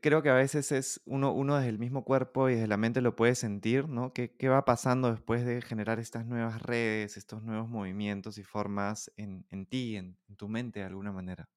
creo 0.00 0.20
que 0.20 0.30
a 0.30 0.34
veces 0.34 0.72
es 0.72 1.00
uno, 1.04 1.56
desde 1.56 1.68
el 1.68 1.78
mismo 1.78 2.04
cuerpo 2.04 2.48
y 2.48 2.54
desde 2.54 2.66
la 2.66 2.76
mente 2.76 3.00
lo 3.00 3.14
puede 3.14 3.36
sentir, 3.36 3.88
¿no? 3.88 4.12
¿Qué, 4.12 4.34
qué 4.36 4.48
va 4.48 4.64
pasando 4.64 5.12
después 5.12 5.44
de 5.44 5.62
generar 5.62 6.00
estas 6.00 6.26
nuevas 6.26 6.60
redes, 6.60 7.16
estos 7.16 7.44
nuevos 7.44 7.68
movimientos 7.68 8.36
y 8.36 8.42
formas 8.42 9.12
en, 9.16 9.44
ti, 9.66 9.94
en, 9.94 10.18
tu 10.36 10.48
mente 10.48 10.80
de 10.80 10.86
alguna 10.86 11.12
manera? 11.12 11.48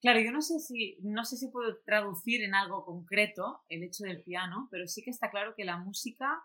Claro, 0.00 0.20
yo 0.20 0.30
no 0.30 0.42
sé 0.42 0.60
si 0.60 0.96
no 1.02 1.24
sé 1.24 1.36
si 1.36 1.48
puedo 1.48 1.78
traducir 1.84 2.44
en 2.44 2.54
algo 2.54 2.84
concreto 2.84 3.62
el 3.68 3.82
hecho 3.82 4.04
del 4.04 4.22
piano, 4.22 4.68
pero 4.70 4.86
sí 4.86 5.02
que 5.02 5.10
está 5.10 5.30
claro 5.30 5.54
que 5.56 5.64
la 5.64 5.76
música 5.76 6.44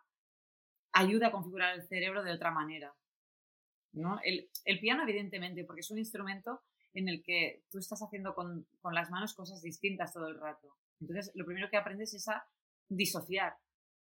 ayuda 0.92 1.28
a 1.28 1.32
configurar 1.32 1.76
el 1.76 1.88
cerebro 1.88 2.24
de 2.24 2.32
otra 2.32 2.52
manera. 2.52 2.96
¿no? 3.94 4.20
El, 4.24 4.80
piano, 4.80 5.04
evidentemente, 5.04 5.64
porque 5.64 5.82
es 5.82 5.92
un 5.92 6.00
instrumento 6.00 6.62
en 6.94 7.10
el 7.10 7.24
que 7.24 7.64
tú 7.70 7.80
estás 7.80 8.02
haciendo 8.02 8.36
con, 8.36 8.68
con 8.82 8.94
las 8.94 9.10
manos 9.10 9.34
cosas 9.34 9.62
distintas 9.62 10.14
todo 10.14 10.28
el 10.28 10.40
rato. 10.40 10.76
Entonces, 11.00 11.32
lo 11.36 11.46
primero 11.46 11.70
que 11.70 11.78
aprendes 11.78 12.14
es 12.14 12.28
a 12.28 12.46
disociar, 12.90 13.56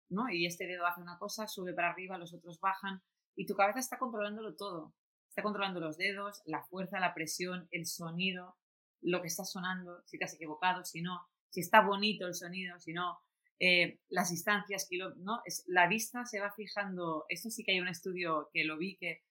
¿no? 0.10 0.30
Y 0.30 0.46
este 0.46 0.66
dedo 0.66 0.86
hace 0.86 1.02
una 1.02 1.18
cosa, 1.18 1.48
sube 1.48 1.74
para 1.74 1.92
arriba, 1.92 2.18
los 2.18 2.34
otros 2.34 2.60
bajan, 2.60 3.02
y 3.36 3.46
tu 3.46 3.56
cabeza 3.56 3.80
está 3.80 3.98
controlándolo 3.98 4.56
todo. 4.56 4.94
Está 5.30 5.44
controlando 5.44 5.80
los 5.80 5.98
dedos, 5.98 6.42
la 6.46 6.64
fuerza, 6.64 7.00
la 7.00 7.14
presión, 7.14 7.68
el 7.72 7.86
sonido, 7.86 8.58
lo 9.02 9.22
que 9.22 9.28
está 9.28 9.44
sonando, 9.44 10.02
si 10.06 10.18
te 10.18 10.26
equivocado, 10.26 10.84
si 10.84 11.02
no, 11.02 11.28
si 11.50 11.62
está 11.62 11.82
bonito 11.82 12.28
el 12.28 12.34
sonido, 12.34 12.80
si 12.80 12.94
no, 12.94 13.20
eh, 13.60 14.00
las 14.10 14.32
distancias, 14.32 14.88
¿no? 15.18 15.42
Es, 15.46 15.64
la 15.68 15.88
vista 15.88 16.26
se 16.26 16.40
va 16.40 16.52
fijando, 16.52 17.26
esto 17.30 17.50
sí 17.50 17.64
que 17.64 17.74
hay 17.74 17.80
un 17.80 17.88
estudio 17.88 18.50
que 18.54 18.64
lo 18.64 18.78
vi, 18.78 18.98
que 18.98 19.24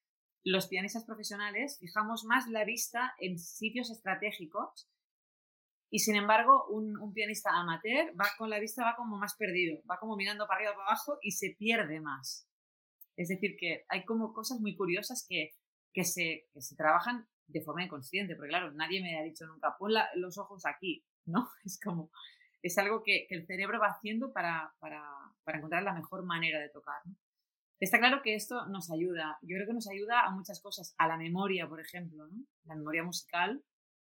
los 0.44 0.68
pianistas 0.68 1.04
profesionales 1.04 1.78
fijamos 1.80 2.24
más 2.24 2.48
la 2.48 2.64
vista 2.64 3.14
en 3.18 3.38
sitios 3.38 3.90
estratégicos 3.90 4.88
y 5.90 5.98
sin 5.98 6.16
embargo 6.16 6.66
un, 6.68 7.12
pianista 7.12 7.50
amateur 7.50 8.14
va 8.18 8.28
con 8.38 8.48
la 8.48 8.60
vista 8.60 8.84
va 8.84 8.96
como 8.96 9.18
más 9.18 9.34
perdido, 9.34 9.82
va 9.90 9.98
como 9.98 10.16
mirando 10.16 10.46
para 10.46 10.58
arriba 10.58 10.74
para 10.74 10.86
abajo 10.86 11.18
y 11.20 11.32
se 11.32 11.56
pierde 11.58 12.00
más. 12.00 12.48
Es 13.16 13.28
decir, 13.28 13.56
que 13.58 13.84
hay 13.88 14.04
como 14.04 14.32
cosas 14.32 14.60
muy 14.60 14.76
curiosas 14.76 15.26
que, 15.28 15.50
que, 15.92 16.04
se, 16.04 16.48
que 16.54 16.62
se 16.62 16.76
trabajan 16.76 17.28
de 17.50 17.60
forma 17.62 17.84
inconsciente, 17.84 18.36
porque 18.36 18.50
claro, 18.50 18.72
nadie 18.72 19.02
me 19.02 19.18
ha 19.18 19.22
dicho 19.22 19.46
nunca, 19.46 19.76
pon 19.78 19.92
los 20.16 20.38
ojos 20.38 20.64
aquí, 20.66 21.04
¿no? 21.26 21.48
Es 21.64 21.80
como, 21.82 22.10
es 22.62 22.76
algo 22.78 23.02
que, 23.02 23.26
el 23.30 23.46
cerebro 23.46 23.80
va 23.80 23.88
haciendo 23.88 24.32
para, 24.32 24.74
para, 24.78 25.02
para, 25.44 25.58
encontrar 25.58 25.82
la 25.82 25.94
mejor 25.94 26.24
manera 26.24 26.60
de 26.60 26.68
tocar. 26.68 27.00
Está 27.80 27.98
claro 27.98 28.20
que 28.22 28.34
esto 28.34 28.66
nos 28.66 28.90
ayuda, 28.90 29.38
yo 29.40 29.56
creo 29.56 29.66
que 29.66 29.72
nos 29.72 29.88
ayuda 29.88 30.20
a 30.20 30.30
muchas 30.30 30.60
cosas, 30.60 30.94
a 30.98 31.08
la 31.08 31.16
memoria, 31.16 31.66
por 31.66 31.80
ejemplo, 31.80 32.28
la 32.64 32.76
memoria 32.76 33.02
musical. 33.02 33.64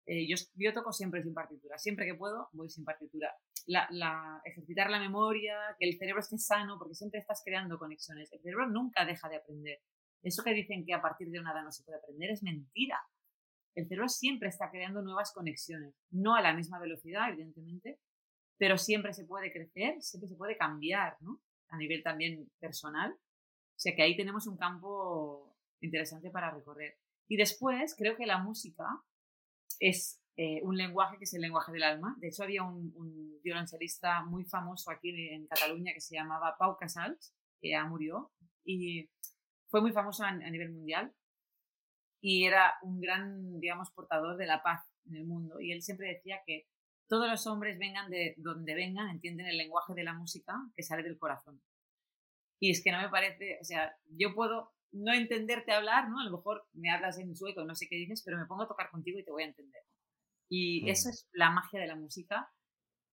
Eh, 0.07 0.27
yo, 0.27 0.73
toco 0.75 0.93
siempre 0.93 1.23
sin 1.23 1.33
partitura, 1.33 1.79
siempre 1.79 2.05
que 2.05 2.17
puedo 2.17 2.49
voy 2.53 2.69
sin 2.69 2.85
partitura. 2.85 3.33
La, 3.67 4.41
ejercitar 4.45 4.91
la 4.91 4.99
memoria, 4.99 5.57
que 5.79 5.89
el 5.89 5.97
cerebro 5.97 6.19
esté 6.19 6.37
sano, 6.39 6.79
porque 6.79 6.97
siempre 6.97 7.21
estás 7.21 7.43
creando 7.45 7.79
conexiones. 7.79 8.33
El 8.33 8.41
cerebro 8.41 8.69
nunca 8.69 9.05
deja 9.05 9.29
de 9.29 9.37
aprender. 9.37 9.79
Eso 10.21 10.43
que 10.43 10.53
dicen 10.53 10.85
que 10.85 10.95
a 10.95 11.01
partir 11.01 11.31
de 11.31 11.39
una 11.39 11.53
edad 11.53 11.63
no 11.63 11.71
se 11.71 11.85
puede 11.85 11.99
aprender 11.99 12.31
es 12.31 12.43
mentira. 12.43 12.99
El 13.81 13.89
cerebro 13.89 14.09
siempre 14.09 14.49
está 14.49 14.71
creando 14.71 15.01
nuevas 15.01 15.33
conexiones, 15.33 15.95
no 16.11 16.35
a 16.35 16.43
la 16.43 16.53
misma 16.53 16.79
velocidad, 16.79 17.31
evidentemente, 17.31 17.99
pero 18.59 18.77
siempre 18.77 19.15
se 19.15 19.25
puede 19.25 19.51
crecer, 19.51 20.03
siempre 20.03 20.29
se 20.29 20.37
puede 20.37 20.59
cambiar, 20.59 21.17
¿no? 21.21 21.41
A 21.69 21.79
nivel 21.79 22.03
también 22.03 22.51
personal. 22.59 23.13
O 23.13 23.79
sea 23.79 23.97
que 23.97 24.03
ahí 24.03 24.17
tenemos 24.17 24.47
un 24.47 24.59
campo 24.59 25.57
interesante 25.81 26.31
para 26.31 26.51
recorrer. 26.51 26.99
Y 27.27 27.37
después 27.37 27.95
creo 27.97 28.17
que 28.17 28.27
la 28.27 28.37
música 28.37 28.85
es 29.79 30.21
eh, 30.37 30.61
un 30.63 30.77
lenguaje 30.77 31.17
que 31.17 31.25
es 31.25 31.33
el 31.33 31.41
lenguaje 31.41 31.73
del 31.73 31.85
alma. 31.85 32.17
De 32.19 32.29
hecho, 32.29 32.43
había 32.43 32.63
un, 32.63 32.93
un 32.97 33.41
violonchelista 33.43 34.25
muy 34.25 34.45
famoso 34.45 34.91
aquí 34.91 35.09
en 35.33 35.47
Cataluña 35.47 35.95
que 35.95 36.03
se 36.03 36.17
llamaba 36.17 36.57
Pau 36.59 36.77
Casals, 36.79 37.35
que 37.63 37.71
ya 37.71 37.85
murió, 37.87 38.31
y 38.63 39.09
fue 39.71 39.81
muy 39.81 39.93
famoso 39.93 40.23
a 40.25 40.33
nivel 40.33 40.71
mundial. 40.71 41.15
Y 42.21 42.45
era 42.45 42.75
un 42.83 43.01
gran, 43.01 43.61
digamos, 43.61 43.91
portador 43.91 44.37
de 44.37 44.47
la 44.47 44.63
paz 44.63 44.83
en 45.07 45.17
el 45.17 45.25
mundo. 45.25 45.61
Y 45.61 45.73
él 45.73 45.83
siempre 45.83 46.09
decía 46.09 46.41
que 46.47 46.67
todos 47.09 47.29
los 47.29 47.47
hombres 47.47 47.79
vengan 47.79 48.11
de 48.11 48.35
donde 48.39 48.75
vengan, 48.75 49.09
entienden 49.09 49.47
el 49.47 49.57
lenguaje 49.57 49.95
de 49.95 50.05
la 50.05 50.15
música 50.15 50.55
que 50.77 50.83
sale 50.83 51.03
del 51.03 51.19
corazón. 51.19 51.61
Y 52.61 52.71
es 52.71 52.85
que 52.85 52.93
no 52.93 53.01
me 53.01 53.09
parece, 53.09 53.59
o 53.61 53.65
sea, 53.65 53.97
yo 54.07 54.35
puedo 54.35 54.73
no 54.93 55.13
entenderte 55.13 55.73
hablar, 55.73 56.09
¿no? 56.09 56.21
A 56.21 56.25
lo 56.25 56.37
mejor 56.37 56.69
me 56.73 56.91
hablas 56.91 57.19
en 57.19 57.35
sueco, 57.35 57.65
no 57.65 57.75
sé 57.75 57.89
qué 57.89 57.97
dices, 57.97 58.23
pero 58.25 58.39
me 58.39 58.47
pongo 58.47 58.63
a 58.63 58.69
tocar 58.69 58.91
contigo 58.91 59.19
y 59.19 59.25
te 59.25 59.31
voy 59.31 59.45
a 59.45 59.47
entender. 59.47 59.83
Y 60.49 60.89
eso 60.91 61.09
es 61.09 61.29
la 61.33 61.51
magia 61.51 61.81
de 61.81 61.87
la 61.87 61.95
música 61.95 62.53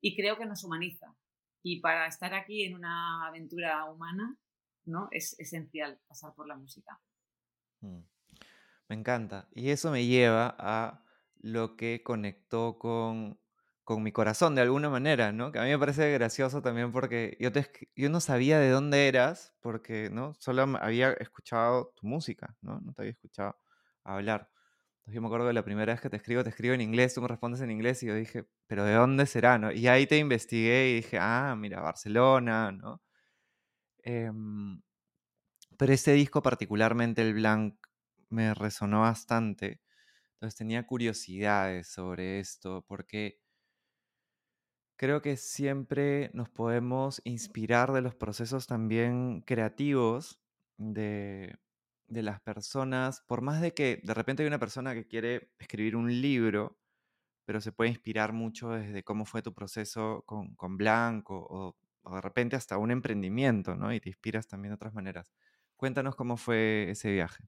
y 0.02 0.16
creo 0.16 0.38
que 0.38 0.46
nos 0.46 0.64
humaniza. 0.64 1.16
Y 1.64 1.82
para 1.82 2.08
estar 2.08 2.34
aquí 2.34 2.64
en 2.64 2.76
una 2.76 3.28
aventura 3.28 3.86
humana, 3.86 4.38
¿no? 4.86 5.08
Es 5.12 5.40
esencial 5.40 6.00
pasar 6.08 6.34
por 6.34 6.48
la 6.48 6.56
música. 6.56 7.00
Mm. 7.82 8.02
Me 8.90 8.96
encanta. 8.96 9.48
Y 9.54 9.70
eso 9.70 9.92
me 9.92 10.06
lleva 10.06 10.56
a 10.58 11.04
lo 11.40 11.76
que 11.76 12.02
conectó 12.04 12.78
con 12.80 13.40
con 13.88 14.04
mi 14.04 14.12
corazón 14.12 14.54
de 14.54 14.60
alguna 14.62 14.90
manera, 14.90 15.32
¿no? 15.32 15.54
Que 15.54 15.60
a 15.60 15.64
mí 15.64 15.70
me 15.70 15.80
parece 15.80 16.12
gracioso 16.12 16.62
también 16.62 16.92
porque 16.92 17.38
yo, 17.40 17.54
te, 17.54 17.66
yo 17.96 18.10
no 18.10 18.20
sabía 18.20 18.60
de 18.60 18.70
dónde 18.70 19.08
eras 19.08 19.56
porque, 19.62 20.10
¿no? 20.12 20.34
Solo 20.40 20.64
había 20.82 21.14
escuchado 21.14 21.94
tu 21.96 22.06
música, 22.06 22.54
¿no? 22.62 22.82
No 22.82 22.92
te 22.92 23.04
había 23.04 23.14
escuchado 23.14 23.56
hablar. 24.04 24.50
Entonces 24.98 25.16
yo 25.16 25.22
me 25.22 25.28
acuerdo 25.28 25.48
que 25.48 25.54
la 25.54 25.64
primera 25.64 25.94
vez 25.94 26.02
que 26.02 26.10
te 26.10 26.18
escribo, 26.18 26.44
te 26.44 26.50
escribo 26.50 26.74
en 26.74 26.82
inglés, 26.82 27.14
tú 27.14 27.22
me 27.22 27.30
respondes 27.30 27.62
en 27.62 27.72
inglés 27.72 28.04
y 28.04 28.08
yo 28.08 28.16
dije, 28.16 28.46
pero 28.68 28.84
¿de 28.84 28.94
dónde 28.94 29.26
será, 29.26 29.58
no? 29.58 29.72
Y 29.72 29.88
ahí 29.88 30.06
te 30.06 30.18
investigué 30.18 30.90
y 30.90 30.96
dije, 30.96 31.18
ah, 31.22 31.56
mira, 31.58 31.80
Barcelona, 31.80 32.74
¿no? 32.74 33.02
Em, 34.04 34.82
pero 35.78 35.94
ese 35.94 36.14
disco 36.14 36.42
particularmente, 36.42 37.22
el 37.22 37.34
Blanc, 37.34 37.76
me 38.30 38.54
resonó 38.54 39.02
bastante. 39.02 39.82
Entonces 40.34 40.58
tenía 40.58 40.86
curiosidades 40.86 41.88
sobre 41.88 42.40
esto, 42.40 42.86
porque 42.88 43.40
creo 44.98 45.22
que 45.22 45.38
siempre 45.38 46.32
nos 46.34 46.50
podemos 46.50 47.22
inspirar 47.24 47.94
de 47.94 48.02
los 48.02 48.16
procesos 48.16 48.68
también 48.68 49.42
creativos 49.42 50.42
de, 50.78 51.58
las 52.10 52.42
personas, 52.42 53.22
por 53.28 53.42
más 53.42 53.62
de 53.62 53.74
que 53.74 54.02
de 54.04 54.14
repente 54.14 54.44
hay 54.44 54.48
una 54.48 54.60
persona 54.60 54.94
que 54.94 55.08
quiere 55.08 55.52
escribir 55.60 55.96
un 55.96 56.22
libro, 56.22 56.80
pero 57.46 57.62
se 57.62 57.72
puede 57.72 57.92
inspirar 57.92 58.34
mucho 58.34 58.72
desde 58.72 59.04
cómo 59.04 59.26
fue 59.26 59.42
tu 59.42 59.54
proceso 59.54 60.24
con, 60.26 60.78
Blanco 60.78 61.38
o, 61.50 61.78
o, 62.04 62.16
de 62.16 62.22
repente 62.22 62.56
hasta 62.56 62.78
un 62.78 62.92
emprendimiento, 62.92 63.76
¿no? 63.76 63.94
Y 63.94 64.00
te 64.02 64.10
inspiras 64.10 64.48
también 64.48 64.72
de 64.72 64.76
otras 64.76 64.94
maneras. 64.94 65.32
Cuéntanos 65.78 66.16
cómo 66.16 66.38
fue 66.38 66.92
ese 66.92 67.12
viaje. 67.12 67.48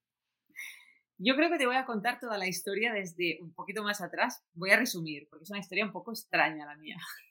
Yo 1.22 1.36
creo 1.36 1.50
que 1.50 1.58
te 1.58 1.66
voy 1.66 1.76
a 1.76 1.86
contar 1.86 2.18
toda 2.18 2.38
la 2.38 2.48
historia 2.48 2.94
desde 2.94 3.40
un 3.42 3.54
poquito 3.54 3.84
más 3.84 4.00
atrás. 4.00 4.42
Voy 4.54 4.72
a 4.72 4.78
resumir, 4.78 5.28
porque 5.30 5.44
es 5.44 5.50
una 5.50 5.60
historia 5.60 5.84
un 5.84 5.92
poco 5.92 6.12
extraña 6.12 6.66
la 6.66 6.78
mía. 6.78 6.96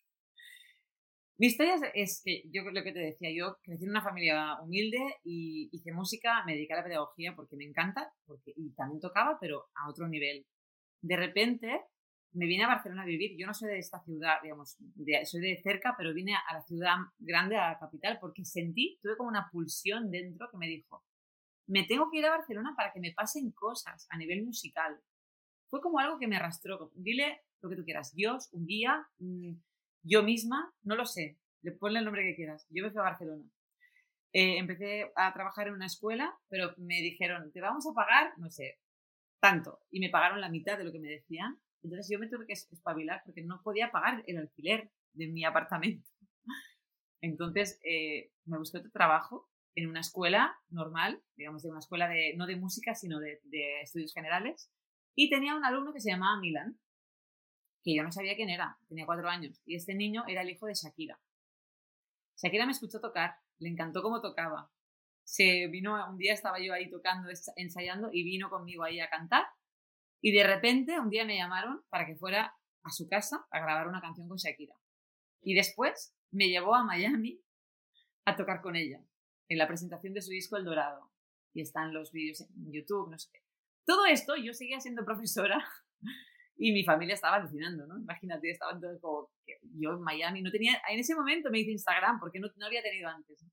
Mi 1.39 1.47
historia 1.47 1.77
es 1.95 2.21
que 2.23 2.43
yo 2.53 2.65
lo 2.65 2.83
que 2.83 2.93
te 2.93 2.99
decía, 2.99 3.31
yo 3.35 3.57
crecí 3.63 3.85
en 3.85 3.91
una 3.91 4.03
familia 4.03 4.61
humilde 4.61 4.99
y 5.25 5.71
hice 5.73 5.93
música, 5.93 6.45
me 6.45 6.53
dediqué 6.53 6.75
a 6.75 6.79
la 6.79 6.85
pedagogía 6.85 7.35
porque 7.35 7.57
me 7.57 7.65
encanta 7.65 8.13
porque, 8.27 8.53
y 8.57 8.75
también 8.75 9.01
tocaba, 9.01 9.39
pero 9.41 9.69
a 9.75 9.89
otro 9.89 10.07
nivel. 10.07 10.45
De 11.01 11.17
repente 11.17 11.81
me 12.33 12.45
vine 12.45 12.65
a 12.65 12.69
Barcelona 12.69 13.05
a 13.05 13.07
vivir. 13.07 13.39
Yo 13.39 13.47
no 13.47 13.55
soy 13.55 13.71
de 13.71 13.79
esta 13.79 14.03
ciudad, 14.03 14.35
digamos, 14.43 14.77
soy 15.25 15.41
de 15.41 15.61
cerca, 15.63 15.95
pero 15.97 16.13
vine 16.13 16.35
a 16.35 16.53
la 16.53 16.61
ciudad 16.61 16.97
grande, 17.19 17.57
a 17.57 17.71
la 17.71 17.79
capital, 17.79 18.19
porque 18.21 18.45
sentí, 18.45 18.99
tuve 19.01 19.17
como 19.17 19.31
una 19.31 19.49
pulsión 19.51 20.11
dentro 20.11 20.49
que 20.51 20.59
me 20.59 20.67
dijo, 20.67 21.05
me 21.69 21.85
tengo 21.85 22.11
que 22.11 22.19
ir 22.19 22.27
a 22.27 22.31
Barcelona 22.31 22.75
para 22.77 22.93
que 22.93 23.01
me 23.01 23.13
pasen 23.13 23.53
cosas 23.53 24.07
a 24.11 24.17
nivel 24.17 24.45
musical. 24.45 25.01
Fue 25.69 25.81
como 25.81 25.99
algo 25.99 26.19
que 26.19 26.27
me 26.27 26.37
arrastró. 26.37 26.91
Dile 26.95 27.43
lo 27.61 27.69
que 27.69 27.77
tú 27.77 27.85
quieras, 27.85 28.15
Dios, 28.15 28.49
un 28.53 28.67
guía, 28.67 29.07
mm, 29.19 29.53
yo 30.03 30.23
misma, 30.23 30.73
no 30.83 30.97
lo 30.97 31.05
sé, 31.05 31.39
le 31.63 31.73
ponle 31.73 31.99
el 31.99 32.07
nombre 32.07 32.25
que 32.25 32.37
quieras. 32.37 32.67
Yo 32.71 32.83
me 32.83 32.91
fui 32.91 33.01
a 33.01 33.05
Barcelona. 33.05 33.45
Eh, 34.33 34.59
empecé 34.59 35.13
a 35.15 35.33
trabajar 35.35 35.69
en 35.69 35.75
una 35.75 35.87
escuela, 35.87 36.39
pero 36.49 36.75
me 36.79 37.03
dijeron, 37.03 37.53
te 37.53 37.61
vamos 37.61 37.87
a 37.87 37.95
pagar, 37.95 38.33
no 38.39 38.51
sé, 38.51 38.79
tanto. 39.41 39.81
Y 39.91 40.01
me 40.01 40.11
pagaron 40.11 40.41
la 40.41 40.49
mitad 40.49 40.79
de 40.79 40.85
lo 40.85 40.93
que 40.93 41.01
me 41.01 41.09
decían. 41.09 41.61
Entonces 41.83 42.09
yo 42.11 42.19
me 42.19 42.29
tuve 42.29 42.47
que 42.47 42.55
espabilar 42.55 43.23
porque 43.25 43.43
no 43.43 43.63
podía 43.63 43.91
pagar 43.91 44.25
el 44.27 44.39
alquiler 44.39 44.91
de 45.13 45.29
mi 45.29 45.45
apartamento. 45.45 46.09
Entonces 47.21 47.79
eh, 47.85 48.33
me 48.47 48.59
busqué 48.59 48.79
otro 48.79 48.91
trabajo 48.91 49.48
en 49.75 49.89
una 49.89 50.01
escuela 50.01 50.57
normal, 50.69 51.23
digamos, 51.37 51.63
de 51.63 51.71
una 51.71 51.79
escuela 51.79 52.09
de, 52.09 52.35
no 52.37 52.47
de 52.47 52.57
música, 52.57 52.95
sino 52.95 53.21
de, 53.21 53.41
estudios 53.83 54.13
generales. 54.13 54.71
Y 55.15 55.31
tenía 55.31 55.55
un 55.55 55.65
alumno 55.65 55.93
que 55.93 56.01
se 56.01 56.11
llamaba 56.11 56.41
Milan, 56.41 56.79
que 57.83 57.95
yo 57.95 58.03
no 58.03 58.13
sabía 58.13 58.37
quién 58.37 58.51
era, 58.51 58.79
tenía 58.89 59.07
cuatro 59.07 59.29
años, 59.29 59.61
y 59.65 59.77
este 59.77 59.95
niño 59.95 60.25
era 60.27 60.43
el 60.43 60.51
hijo 60.51 60.67
de 60.67 60.75
Shakira. 60.75 61.21
Shakira 62.37 62.67
me 62.67 62.73
escuchó 62.73 63.01
tocar, 63.01 63.37
le 63.59 63.69
encantó 63.69 64.03
cómo 64.03 64.21
tocaba. 64.21 64.71
Se 65.25 65.67
vino, 65.69 66.09
un 66.09 66.17
día 66.17 66.33
estaba 66.33 66.59
yo 66.61 66.73
ahí 66.73 66.91
tocando, 66.91 67.29
ensayando, 67.57 68.11
y 68.13 68.25
vino 68.25 68.51
conmigo 68.51 68.85
ahí 68.85 69.01
a 69.01 69.09
cantar, 69.09 69.47
y 70.21 70.33
de 70.33 70.45
repente 70.45 70.99
un 70.99 71.11
día 71.11 71.25
me 71.25 71.37
llamaron 71.37 71.83
para 71.89 72.07
que 72.07 72.17
fuera 72.17 72.55
a 72.83 72.91
su 72.91 73.09
casa 73.09 73.47
a 73.51 73.61
grabar 73.61 73.89
una 73.89 74.01
canción 74.01 74.29
con 74.29 74.39
Shakira. 74.39 74.75
Y 75.43 75.55
después 75.55 76.15
me 76.31 76.49
llevó 76.49 76.75
a 76.75 76.85
Miami 76.85 77.41
a 78.25 78.37
tocar 78.37 78.61
con 78.61 78.77
ella, 78.77 79.01
en 79.49 79.59
la 79.59 79.67
presentación 79.67 80.15
de 80.15 80.23
su 80.23 80.31
disco 80.31 80.57
El 80.57 80.65
Dorado. 80.65 81.11
Y 81.55 81.63
están 81.63 81.93
los 81.93 82.13
vídeos 82.13 82.41
en 82.41 82.73
YouTube, 82.73 83.11
no 83.11 83.19
sé 83.19 83.31
qué. 83.33 83.41
Todo 83.87 84.05
esto, 84.07 84.37
yo 84.37 84.53
seguía 84.53 84.81
siendo 84.81 85.05
profesora 85.05 85.67
y 86.57 86.73
mi 86.73 86.85
familia 86.85 87.15
estaba 87.15 87.37
alucinando, 87.37 87.87
¿no? 87.87 87.99
Imagínate, 87.99 88.51
estaba 88.51 88.73
entonces 88.73 89.01
como, 89.01 89.31
yo 89.79 89.95
en 89.95 90.03
Miami 90.03 90.43
no 90.43 90.51
tenía, 90.51 90.81
en 90.91 90.99
ese 90.99 91.15
momento 91.15 91.51
me 91.51 91.61
hice 91.61 91.73
Instagram 91.73 92.21
porque 92.21 92.39
no, 92.39 92.49
no 92.57 92.67
había 92.67 92.83
tenido 92.83 93.09
antes. 93.09 93.45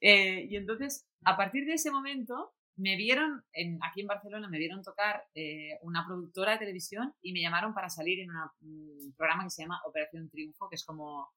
Eh, 0.00 0.46
y 0.48 0.56
entonces, 0.56 1.06
a 1.24 1.36
partir 1.36 1.64
de 1.66 1.74
ese 1.74 1.90
momento, 1.90 2.54
me 2.76 2.96
vieron, 2.96 3.44
en, 3.52 3.78
aquí 3.82 4.00
en 4.00 4.06
Barcelona, 4.06 4.48
me 4.48 4.58
vieron 4.58 4.82
tocar 4.82 5.24
eh, 5.34 5.78
una 5.82 6.04
productora 6.06 6.52
de 6.52 6.58
televisión 6.58 7.14
y 7.20 7.32
me 7.32 7.42
llamaron 7.42 7.74
para 7.74 7.90
salir 7.90 8.20
en 8.20 8.30
un 8.30 9.14
programa 9.16 9.44
que 9.44 9.50
se 9.50 9.62
llama 9.62 9.80
Operación 9.86 10.30
Triunfo, 10.30 10.68
que 10.68 10.76
es 10.76 10.84
como 10.84 11.30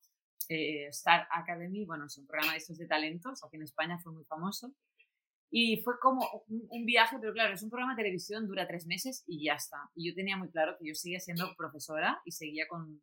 eh, 0.50 0.88
Star 0.88 1.28
Academy, 1.32 1.86
bueno, 1.86 2.06
es 2.06 2.18
un 2.18 2.28
programa 2.28 2.54
de 2.54 2.60
estos 2.60 2.78
de 2.78 2.88
talentos, 2.88 3.44
aquí 3.44 3.56
en 3.58 3.64
España 3.64 4.00
fue 4.00 4.12
muy 4.14 4.26
famoso. 4.26 4.74
Y 5.52 5.82
fue 5.84 6.00
como 6.00 6.44
un, 6.48 6.86
viaje, 6.86 7.18
pero 7.20 7.32
claro, 7.32 7.54
es 7.54 7.64
un 7.64 7.70
programa 7.70 7.94
de 7.96 8.04
televisión, 8.04 8.48
dura 8.48 8.68
tres 8.68 8.86
meses 8.88 9.24
y 9.26 9.46
ya 9.46 9.54
está. 9.54 9.90
Y 9.96 10.10
yo 10.10 10.16
tenía 10.16 10.36
muy 10.36 10.50
claro 10.50 10.76
que 10.78 10.88
yo 10.88 10.96
seguía 10.96 11.20
siendo 11.20 11.56
profesora 11.56 12.22
y 12.26 12.32
seguía 12.32 12.68
con... 12.68 13.02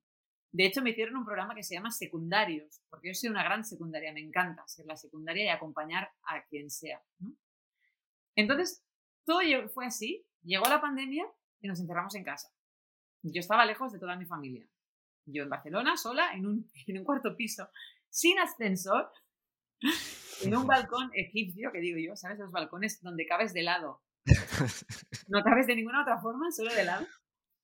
De 0.50 0.66
hecho, 0.66 0.82
me 0.82 0.90
hicieron 0.90 1.16
un 1.16 1.24
programa 1.24 1.54
que 1.54 1.62
se 1.62 1.74
llama 1.74 1.90
Secundarios, 1.90 2.82
porque 2.90 3.08
yo 3.08 3.14
soy 3.14 3.30
una 3.30 3.42
gran 3.42 3.64
secundaria, 3.64 4.12
me 4.12 4.20
encanta 4.20 4.66
ser 4.66 4.84
la 4.84 4.96
secundaria 4.96 5.46
y 5.46 5.48
acompañar 5.48 6.10
a 6.24 6.44
quien 6.44 6.68
sea. 6.68 7.00
¿no? 7.20 7.34
Entonces, 8.34 8.84
todo 9.24 9.40
fue 9.72 9.86
así. 9.86 10.26
Llegó 10.42 10.68
la 10.68 10.80
pandemia 10.80 11.24
y 11.60 11.68
nos 11.68 11.80
encerramos 11.80 12.14
en 12.16 12.24
casa. 12.24 12.52
Yo 13.22 13.40
estaba 13.40 13.64
lejos 13.64 13.92
de 13.92 13.98
toda 13.98 14.16
mi 14.16 14.26
familia. 14.26 14.66
Yo 15.26 15.44
en 15.44 15.50
Barcelona, 15.50 15.96
sola, 15.96 16.34
en 16.34 16.46
un, 16.46 16.70
en 16.86 16.98
un 16.98 17.04
cuarto 17.04 17.36
piso, 17.36 17.68
sin 18.08 18.38
ascensor, 18.38 19.10
en 20.42 20.56
un 20.56 20.66
balcón 20.66 21.10
egipcio, 21.14 21.72
que 21.72 21.80
digo 21.80 21.98
yo, 21.98 22.16
¿sabes? 22.16 22.38
Los 22.38 22.52
balcones 22.52 23.00
donde 23.02 23.26
cabes 23.26 23.52
de 23.52 23.62
lado. 23.62 24.02
No 25.28 25.42
cabes 25.42 25.66
de 25.66 25.76
ninguna 25.76 26.02
otra 26.02 26.20
forma, 26.20 26.50
solo 26.50 26.74
de 26.74 26.84
lado. 26.84 27.06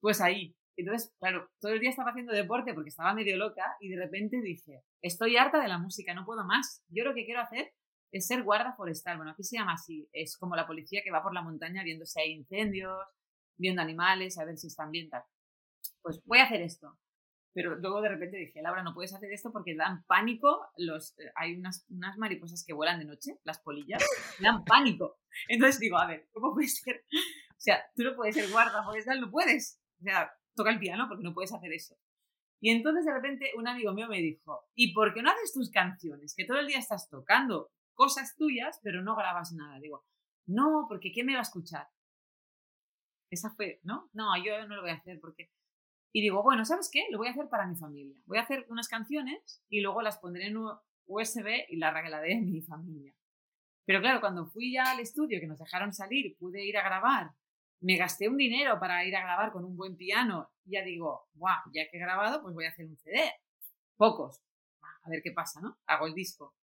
Pues 0.00 0.21
ahí. 0.21 0.57
Entonces, 0.77 1.12
claro, 1.19 1.50
todo 1.61 1.73
el 1.73 1.81
día 1.81 1.91
estaba 1.91 2.11
haciendo 2.11 2.33
deporte 2.33 2.73
porque 2.73 2.88
estaba 2.88 3.12
medio 3.12 3.37
loca 3.37 3.65
y 3.81 3.88
de 3.88 4.00
repente 4.00 4.41
dije, 4.41 4.85
estoy 5.03 5.37
harta 5.37 5.61
de 5.61 5.69
la 5.69 5.79
música, 5.79 6.15
no 6.15 6.25
puedo 6.25 6.45
más. 6.45 6.83
Yo 6.88 7.05
lo 7.05 7.15
que 7.15 7.25
quiero 7.25 7.41
hacer 7.41 7.73
es 8.12 8.27
ser 8.27 8.43
guarda 8.45 8.75
forestal. 8.75 9.17
Bueno, 9.17 9.33
aquí 9.33 9.43
se 9.43 9.59
llama 9.59 9.75
así. 9.75 10.09
Es 10.12 10.37
como 10.38 10.57
la 10.57 10.67
policía 10.67 11.03
que 11.03 11.11
va 11.11 11.23
por 11.23 11.35
la 11.35 11.43
montaña 11.43 11.83
viendo 11.83 12.07
si 12.07 12.21
hay 12.21 12.33
incendios, 12.33 12.97
viendo 13.57 13.83
animales, 13.83 14.38
a 14.38 14.45
ver 14.45 14.57
si 14.57 14.69
están 14.69 14.91
bien 14.91 15.11
tal. 15.11 15.25
Pues 16.00 16.23
voy 16.25 16.38
a 16.38 16.45
hacer 16.45 16.62
esto. 16.62 16.97
Pero 17.59 17.75
luego 17.75 18.00
de 18.00 18.11
repente 18.11 18.37
dije, 18.37 18.62
Laura, 18.62 18.85
no 18.85 18.95
puedes 18.95 19.12
hacer 19.12 19.33
esto 19.33 19.50
porque 19.50 19.75
dan 19.75 20.05
pánico. 20.05 20.69
Los, 20.77 21.19
eh, 21.19 21.33
hay 21.35 21.57
unas, 21.57 21.85
unas 21.88 22.17
mariposas 22.17 22.62
que 22.65 22.73
vuelan 22.73 23.00
de 23.00 23.05
noche, 23.05 23.41
las 23.43 23.59
polillas, 23.59 24.00
dan 24.41 24.65
pánico. 24.65 25.19
Entonces 25.49 25.81
digo, 25.81 25.99
a 25.99 26.07
ver, 26.07 26.29
¿cómo 26.33 26.55
puede 26.55 26.69
ser? 26.69 27.05
O 27.11 27.61
sea, 27.61 27.85
tú 27.97 28.05
no 28.05 28.15
puedes 28.15 28.37
ser 28.37 28.49
guarda 28.49 28.85
forestal, 28.85 29.21
no 29.21 29.29
puedes. 29.33 29.83
O 29.99 30.05
sea, 30.05 30.33
toca 30.55 30.71
el 30.71 30.79
piano 30.79 31.07
porque 31.09 31.25
no 31.25 31.35
puedes 31.35 31.53
hacer 31.53 31.73
eso. 31.73 31.97
Y 32.61 32.71
entonces 32.71 33.05
de 33.05 33.12
repente 33.12 33.50
un 33.57 33.67
amigo 33.67 33.93
mío 33.93 34.07
me 34.07 34.19
dijo, 34.19 34.69
¿y 34.77 34.95
por 34.95 35.12
qué 35.12 35.21
no 35.21 35.33
haces 35.33 35.53
tus 35.53 35.69
canciones? 35.73 36.37
Que 36.37 36.45
todo 36.45 36.61
el 36.61 36.69
día 36.69 36.79
estás 36.79 37.09
tocando 37.09 37.73
cosas 37.95 38.37
tuyas, 38.37 38.79
pero 38.85 39.03
no 39.03 39.17
grabas 39.17 39.50
nada. 39.50 39.81
Digo, 39.81 40.05
no, 40.47 40.87
porque 40.88 41.11
¿quién 41.11 41.27
me 41.27 41.33
va 41.33 41.41
a 41.41 41.43
escuchar? 41.43 41.88
Esa 43.31 43.50
fue, 43.50 43.81
¿no? 43.83 44.11
No, 44.12 44.33
yo 44.45 44.65
no 44.69 44.77
lo 44.77 44.83
voy 44.83 44.93
a 44.93 44.95
hacer 44.95 45.19
porque... 45.21 45.50
Y 46.12 46.23
digo, 46.23 46.43
bueno, 46.43 46.65
¿sabes 46.65 46.91
qué? 46.93 47.07
Lo 47.11 47.19
voy 47.19 47.29
a 47.29 47.33
hacer 47.33 47.49
para 47.49 47.67
mi 47.67 47.77
familia. 47.77 48.17
Voy 48.27 48.38
a 48.38 48.43
hacer 48.43 48.67
unas 48.69 48.88
canciones 48.88 49.62
y 49.69 49.81
luego 49.81 50.03
las 50.03 50.19
pondré 50.19 50.47
en 50.47 50.57
un 50.57 50.73
USB 51.07 51.67
y 51.69 51.77
las 51.77 51.93
regalaré 51.93 52.37
a 52.37 52.41
mi 52.41 52.62
familia. 52.62 53.15
Pero 53.85 54.00
claro, 54.00 54.21
cuando 54.21 54.47
fui 54.47 54.73
ya 54.73 54.91
al 54.91 55.00
estudio, 55.00 55.41
que 55.41 55.47
nos 55.47 55.59
dejaron 55.59 55.93
salir, 55.93 56.37
pude 56.38 56.65
ir 56.65 56.77
a 56.77 56.83
grabar, 56.83 57.33
me 57.81 57.97
gasté 57.97 58.29
un 58.29 58.37
dinero 58.37 58.79
para 58.79 59.05
ir 59.05 59.15
a 59.17 59.23
grabar 59.23 59.53
con 59.53 59.65
un 59.65 59.77
buen 59.77 59.97
piano, 59.97 60.50
y 60.65 60.73
ya 60.73 60.83
digo, 60.83 61.29
guau, 61.33 61.62
ya 61.73 61.88
que 61.88 61.97
he 61.97 62.00
grabado, 62.00 62.43
pues 62.43 62.55
voy 62.55 62.67
a 62.67 62.71
hacer 62.71 62.87
un 62.87 62.97
CD. 62.97 63.33
Pocos. 63.97 64.43
A 65.05 65.11
ver 65.11 65.23
qué 65.23 65.33
pasa, 65.33 65.61
¿no? 65.61 65.79
Hago 65.87 66.07
el 66.07 66.15
disco. 66.15 66.55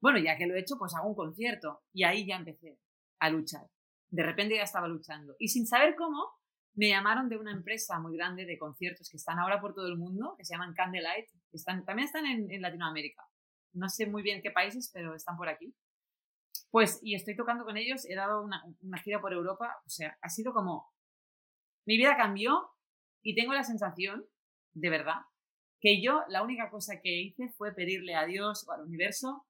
Bueno, 0.00 0.18
ya 0.18 0.36
que 0.36 0.46
lo 0.46 0.54
he 0.54 0.60
hecho, 0.60 0.76
pues 0.78 0.94
hago 0.94 1.08
un 1.08 1.14
concierto. 1.14 1.82
Y 1.92 2.04
ahí 2.04 2.26
ya 2.26 2.36
empecé 2.36 2.78
a 3.20 3.30
luchar. 3.30 3.66
De 4.10 4.22
repente 4.22 4.56
ya 4.56 4.62
estaba 4.62 4.88
luchando. 4.88 5.36
Y 5.38 5.48
sin 5.48 5.66
saber 5.66 5.94
cómo, 5.96 6.26
me 6.74 6.88
llamaron 6.88 7.28
de 7.28 7.36
una 7.36 7.52
empresa 7.52 7.98
muy 7.98 8.16
grande 8.16 8.46
de 8.46 8.58
conciertos 8.58 9.08
que 9.10 9.16
están 9.16 9.38
ahora 9.38 9.60
por 9.60 9.74
todo 9.74 9.86
el 9.88 9.98
mundo, 9.98 10.34
que 10.36 10.44
se 10.44 10.54
llaman 10.54 10.74
Candlelight. 10.74 11.28
También 11.64 12.06
están 12.06 12.26
en, 12.26 12.62
Latinoamérica. 12.62 13.22
No 13.72 13.88
sé 13.88 14.06
muy 14.06 14.22
bien 14.22 14.40
qué 14.42 14.50
países, 14.50 14.90
pero 14.92 15.14
están 15.14 15.36
por 15.36 15.48
aquí. 15.48 15.74
Pues, 16.70 17.00
y 17.02 17.14
estoy 17.14 17.36
tocando 17.36 17.64
con 17.64 17.76
ellos, 17.76 18.06
he 18.08 18.14
dado 18.14 18.42
una, 18.42 18.62
una 18.80 18.98
gira 18.98 19.20
por 19.20 19.32
Europa, 19.32 19.76
o 19.84 19.88
sea, 19.88 20.16
ha 20.22 20.28
sido 20.28 20.52
como, 20.52 20.92
mi 21.84 21.96
vida 21.96 22.16
cambió 22.16 22.70
y 23.22 23.34
tengo 23.34 23.52
la 23.52 23.64
sensación, 23.64 24.24
de 24.72 24.90
verdad, 24.90 25.22
que 25.80 26.00
yo 26.00 26.22
la 26.28 26.42
única 26.42 26.70
cosa 26.70 27.00
que 27.00 27.20
hice 27.20 27.48
fue 27.56 27.74
pedirle 27.74 28.14
a 28.14 28.24
Dios 28.24 28.66
o 28.68 28.72
al 28.72 28.82
universo 28.82 29.46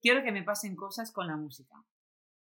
quiero 0.00 0.22
que 0.22 0.32
me 0.32 0.42
pasen 0.42 0.76
cosas 0.76 1.12
con 1.12 1.26
la 1.26 1.36
música. 1.36 1.74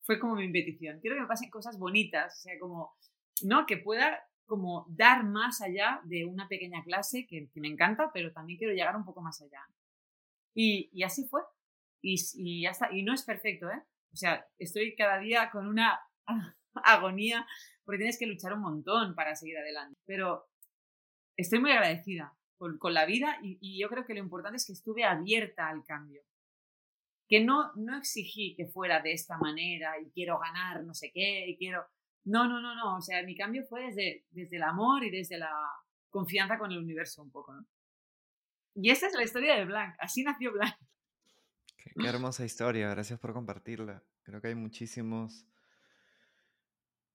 Fue 0.04 0.20
como 0.20 0.36
mi 0.36 0.52
petición. 0.52 1.00
Quiero 1.00 1.16
que 1.16 1.22
me 1.22 1.28
pasen 1.28 1.50
cosas 1.50 1.80
bonitas, 1.80 2.40
o 2.40 2.42
sea, 2.42 2.60
como, 2.60 2.96
¿no? 3.44 3.66
Que 3.66 3.78
pueda 3.78 4.24
como 4.46 4.86
dar 4.90 5.24
más 5.24 5.62
allá 5.62 6.02
de 6.06 6.26
una 6.26 6.48
pequeña 6.48 6.84
clase 6.84 7.26
que, 7.26 7.50
me 7.56 7.68
encanta, 7.68 8.12
pero 8.14 8.32
también 8.32 8.60
quiero 8.60 8.74
llegar 8.74 8.96
un 8.96 9.06
poco 9.06 9.22
más 9.22 9.42
allá. 9.42 9.62
Y, 10.54 11.04
así 11.04 11.26
fue. 11.28 11.42
Y, 12.02 12.16
y, 12.36 12.62
ya 12.62 12.70
está. 12.72 12.92
Y 12.92 13.04
no 13.04 13.14
es 13.14 13.24
perfecto, 13.24 13.70
¿eh? 13.70 13.84
O 14.14 14.16
sea, 14.16 14.48
estoy 14.58 14.96
cada 14.96 15.20
día 15.20 15.50
con 15.52 15.68
una 15.68 16.00
agonía 16.76 17.46
porque 17.84 17.98
tienes 17.98 18.18
que 18.18 18.28
luchar 18.28 18.54
un 18.54 18.62
montón 18.62 19.16
para 19.16 19.36
seguir 19.36 19.58
adelante. 19.58 20.00
Pero 20.06 20.48
estoy 21.36 21.60
muy 21.60 21.72
agradecida 21.72 22.34
con, 22.58 22.78
con 22.78 22.94
la 22.94 23.06
vida 23.06 23.40
y, 23.42 23.58
y, 23.60 23.80
yo 23.82 23.90
creo 23.90 24.06
que 24.06 24.14
lo 24.14 24.20
importante 24.20 24.58
es 24.58 24.66
que 24.66 24.74
estuve 24.74 25.04
abierta 25.04 25.68
al 25.68 25.84
cambio 25.84 26.22
que 27.28 27.44
no, 27.44 27.72
no 27.76 27.98
exigí 27.98 28.56
que 28.56 28.68
fuera 28.68 29.02
de 29.02 29.14
esta 29.14 29.38
manera 29.38 30.00
y 30.00 30.12
quiero 30.12 30.40
ganar 30.40 30.84
no 30.84 30.94
sé 30.94 31.12
qué 31.14 31.48
y 31.48 31.58
quiero... 31.58 31.86
No, 32.26 32.48
no, 32.48 32.60
no, 32.60 32.76
no. 32.76 32.98
O 32.98 33.02
sea, 33.02 33.24
mi 33.24 33.36
cambio 33.36 33.64
fue 33.64 33.86
desde, 33.86 34.26
desde 34.32 34.58
el 34.58 34.64
amor 34.64 35.04
y 35.04 35.12
desde 35.12 35.38
la 35.38 35.52
confianza 36.10 36.58
con 36.58 36.72
el 36.72 36.80
universo 36.80 37.22
un 37.22 37.32
poco, 37.32 37.54
¿no? 37.54 37.66
Y 38.74 38.90
esta 38.90 39.08
es 39.08 39.14
la 39.14 39.24
historia 39.24 39.56
de 39.56 39.66
Blanc. 39.66 39.96
Así 40.00 40.24
nació 40.24 40.52
Blanc. 40.52 40.76
Qué, 41.78 42.08
hermosa 42.08 42.44
historia. 42.44 42.90
Gracias 42.90 43.20
por 43.20 43.34
compartirla. 43.34 44.04
Creo 44.24 44.42
que 44.42 44.50
hay 44.50 44.56
muchísimos, 44.56 45.48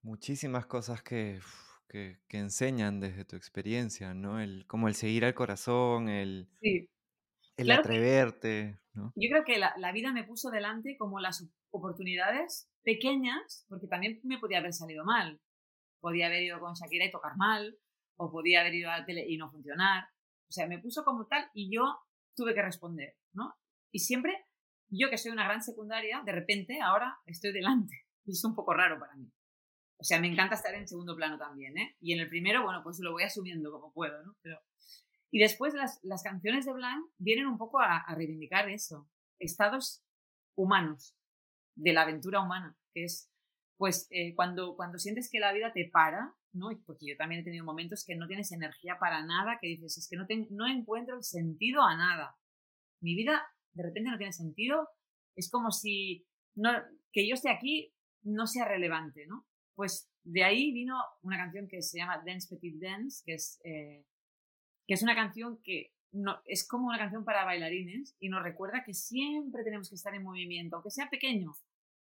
muchísimas 0.01 0.65
cosas 0.65 1.03
que, 1.03 1.39
que, 1.87 2.17
enseñan 2.29 2.99
desde 2.99 3.25
tu 3.25 3.35
experiencia, 3.35 4.13
¿no? 4.13 4.39
El, 4.39 4.65
como 4.65 4.87
el 4.87 4.95
seguir 4.95 5.25
al 5.25 5.35
corazón, 5.35 6.09
el, 6.09 6.49
el 7.57 7.71
atreverte. 7.71 8.79
Yo 8.93 9.29
creo 9.29 9.43
que 9.45 9.59
la, 9.59 9.73
la, 9.77 9.91
vida 9.91 10.13
me 10.13 10.23
puso 10.23 10.49
delante 10.49 10.97
como 10.97 11.19
las 11.19 11.47
oportunidades 11.69 12.70
pequeñas, 12.83 13.65
porque 13.69 13.87
también 13.87 14.19
me 14.23 14.39
podía 14.39 14.59
haber 14.59 14.73
salido 14.73 15.03
mal. 15.05 15.39
Podía 15.99 16.27
haber 16.27 16.43
ido 16.43 16.59
con 16.59 16.73
Shakira 16.73 17.05
y 17.05 17.11
tocar 17.11 17.37
mal, 17.37 17.77
o 18.17 18.31
podía 18.31 18.61
haber 18.61 18.73
ido 18.75 18.89
a 18.89 18.99
la 18.99 19.05
tele 19.05 19.25
y 19.27 19.37
no 19.37 19.51
funcionar. 19.51 20.05
O 20.49 20.51
sea, 20.51 20.67
me 20.67 20.79
puso 20.79 21.03
como 21.03 21.27
tal 21.27 21.49
y 21.53 21.73
yo 21.73 21.83
tuve 22.35 22.53
que 22.53 22.61
responder, 22.61 23.15
¿no? 23.33 23.55
Y 23.91 23.99
siempre, 23.99 24.45
yo 24.89 25.09
que 25.09 25.17
soy 25.17 25.31
una 25.31 25.45
gran 25.45 25.61
secundaria, 25.61 26.21
de 26.25 26.31
repente 26.31 26.81
ahora 26.81 27.17
estoy 27.25 27.51
delante. 27.51 27.95
Y 28.23 28.33
es 28.33 28.43
un 28.45 28.53
poco 28.53 28.75
raro 28.75 28.99
para 28.99 29.15
mí. 29.15 29.33
O 29.97 30.03
sea, 30.03 30.21
me 30.21 30.27
encanta 30.27 30.53
estar 30.53 30.75
en 30.75 30.87
segundo 30.87 31.15
plano 31.15 31.39
también, 31.39 31.75
¿eh? 31.75 31.95
Y 31.99 32.13
en 32.13 32.19
el 32.19 32.29
primero, 32.29 32.61
bueno, 32.61 32.81
pues 32.83 32.99
lo 32.99 33.13
voy 33.13 33.23
asumiendo 33.23 33.71
como 33.71 33.91
puedo, 33.91 34.21
¿no? 34.23 34.35
Pero 34.43 34.59
y 35.31 35.39
después 35.39 35.73
las, 35.73 35.99
las 36.03 36.23
canciones 36.23 36.65
de 36.65 36.73
Blanc 36.73 37.05
vienen 37.17 37.47
un 37.47 37.57
poco 37.57 37.79
a, 37.79 38.03
reivindicar 38.15 38.69
eso, 38.69 39.09
estados 39.39 40.03
humanos, 40.55 41.15
de 41.81 41.93
la 41.93 42.03
aventura 42.03 42.41
humana, 42.41 42.77
que 42.93 43.03
es, 43.05 43.31
pues, 43.77 44.07
eh, 44.11 44.35
cuando, 44.35 44.75
cuando 44.75 44.97
sientes 44.97 45.29
que 45.31 45.39
la 45.39 45.53
vida 45.53 45.73
te 45.73 45.89
para, 45.91 46.35
¿no? 46.53 46.69
Porque 46.85 47.07
yo 47.07 47.17
también 47.17 47.41
he 47.41 47.43
tenido 47.43 47.65
momentos 47.65 48.05
que 48.05 48.15
no 48.15 48.27
tienes 48.27 48.51
energía 48.51 48.97
para 48.99 49.25
nada, 49.25 49.57
que 49.59 49.67
dices, 49.67 49.97
es 49.97 50.07
que 50.09 50.17
no, 50.17 50.25
no 50.51 50.67
encuentro 50.67 51.17
el 51.17 51.23
sentido 51.23 51.81
a 51.81 51.95
nada. 51.95 52.35
Mi 53.01 53.15
vida 53.15 53.41
de 53.73 53.83
repente 53.83 54.11
no 54.11 54.17
tiene 54.17 54.33
sentido, 54.33 54.89
es 55.35 55.49
como 55.49 55.71
si 55.71 56.27
no, 56.55 56.71
que 57.11 57.27
yo 57.27 57.33
esté 57.33 57.49
aquí 57.49 57.93
no 58.23 58.45
sea 58.45 58.65
relevante, 58.65 59.25
¿no? 59.27 59.47
Pues 59.75 60.11
de 60.23 60.43
ahí 60.43 60.71
vino 60.71 61.01
una 61.23 61.37
canción 61.37 61.67
que 61.67 61.81
se 61.81 61.97
llama 61.97 62.21
Dance 62.25 62.47
Petit 62.53 62.79
Dance, 62.79 63.23
que 63.25 63.33
es 63.33 63.59
eh, 63.63 64.05
que 64.87 64.93
es 64.93 65.01
una 65.01 65.15
canción 65.15 65.59
que 65.63 65.93
no, 66.11 66.41
es 66.45 66.67
como 66.67 66.87
una 66.87 66.97
canción 66.97 67.23
para 67.23 67.45
bailarines 67.45 68.15
y 68.19 68.29
nos 68.29 68.43
recuerda 68.43 68.83
que 68.83 68.93
siempre 68.93 69.63
tenemos 69.63 69.89
que 69.89 69.95
estar 69.95 70.13
en 70.13 70.23
movimiento, 70.23 70.75
aunque 70.75 70.91
sea 70.91 71.09
pequeño, 71.09 71.53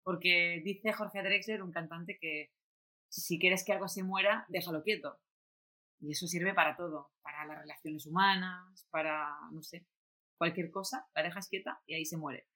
porque 0.05 0.61
dice 0.65 0.93
Jorge 0.93 1.23
Drexler, 1.23 1.63
un 1.63 1.73
cantante, 1.73 2.19
que 2.21 2.53
si 3.09 3.39
quieres 3.39 3.65
que 3.65 3.73
algo 3.73 3.89
se 3.89 4.03
muera, 4.03 4.45
déjalo 4.49 4.83
quieto. 4.83 5.19
Y 6.01 6.13
eso 6.13 6.27
sirve 6.27 6.53
para 6.55 6.77
todo, 6.77 7.13
para 7.23 7.47
las 7.47 7.59
relaciones 7.61 8.07
humanas, 8.07 8.87
para, 8.91 9.35
no 9.51 9.63
sé, 9.63 9.87
cualquier 10.37 10.71
cosa, 10.71 11.09
la 11.15 11.23
dejas 11.23 11.49
quieta 11.49 11.81
y 11.87 11.95
ahí 11.95 12.05
se 12.05 12.19
muere. 12.19 12.47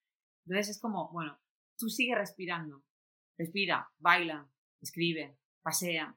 Entonces 0.44 0.76
es 0.76 0.80
como, 0.80 1.10
bueno, 1.10 1.40
tú 1.78 1.88
sigue 1.88 2.14
respirando, 2.14 2.84
respira, 3.38 3.90
baila, 3.98 4.50
escribe, 4.80 5.38
pasea, 5.62 6.16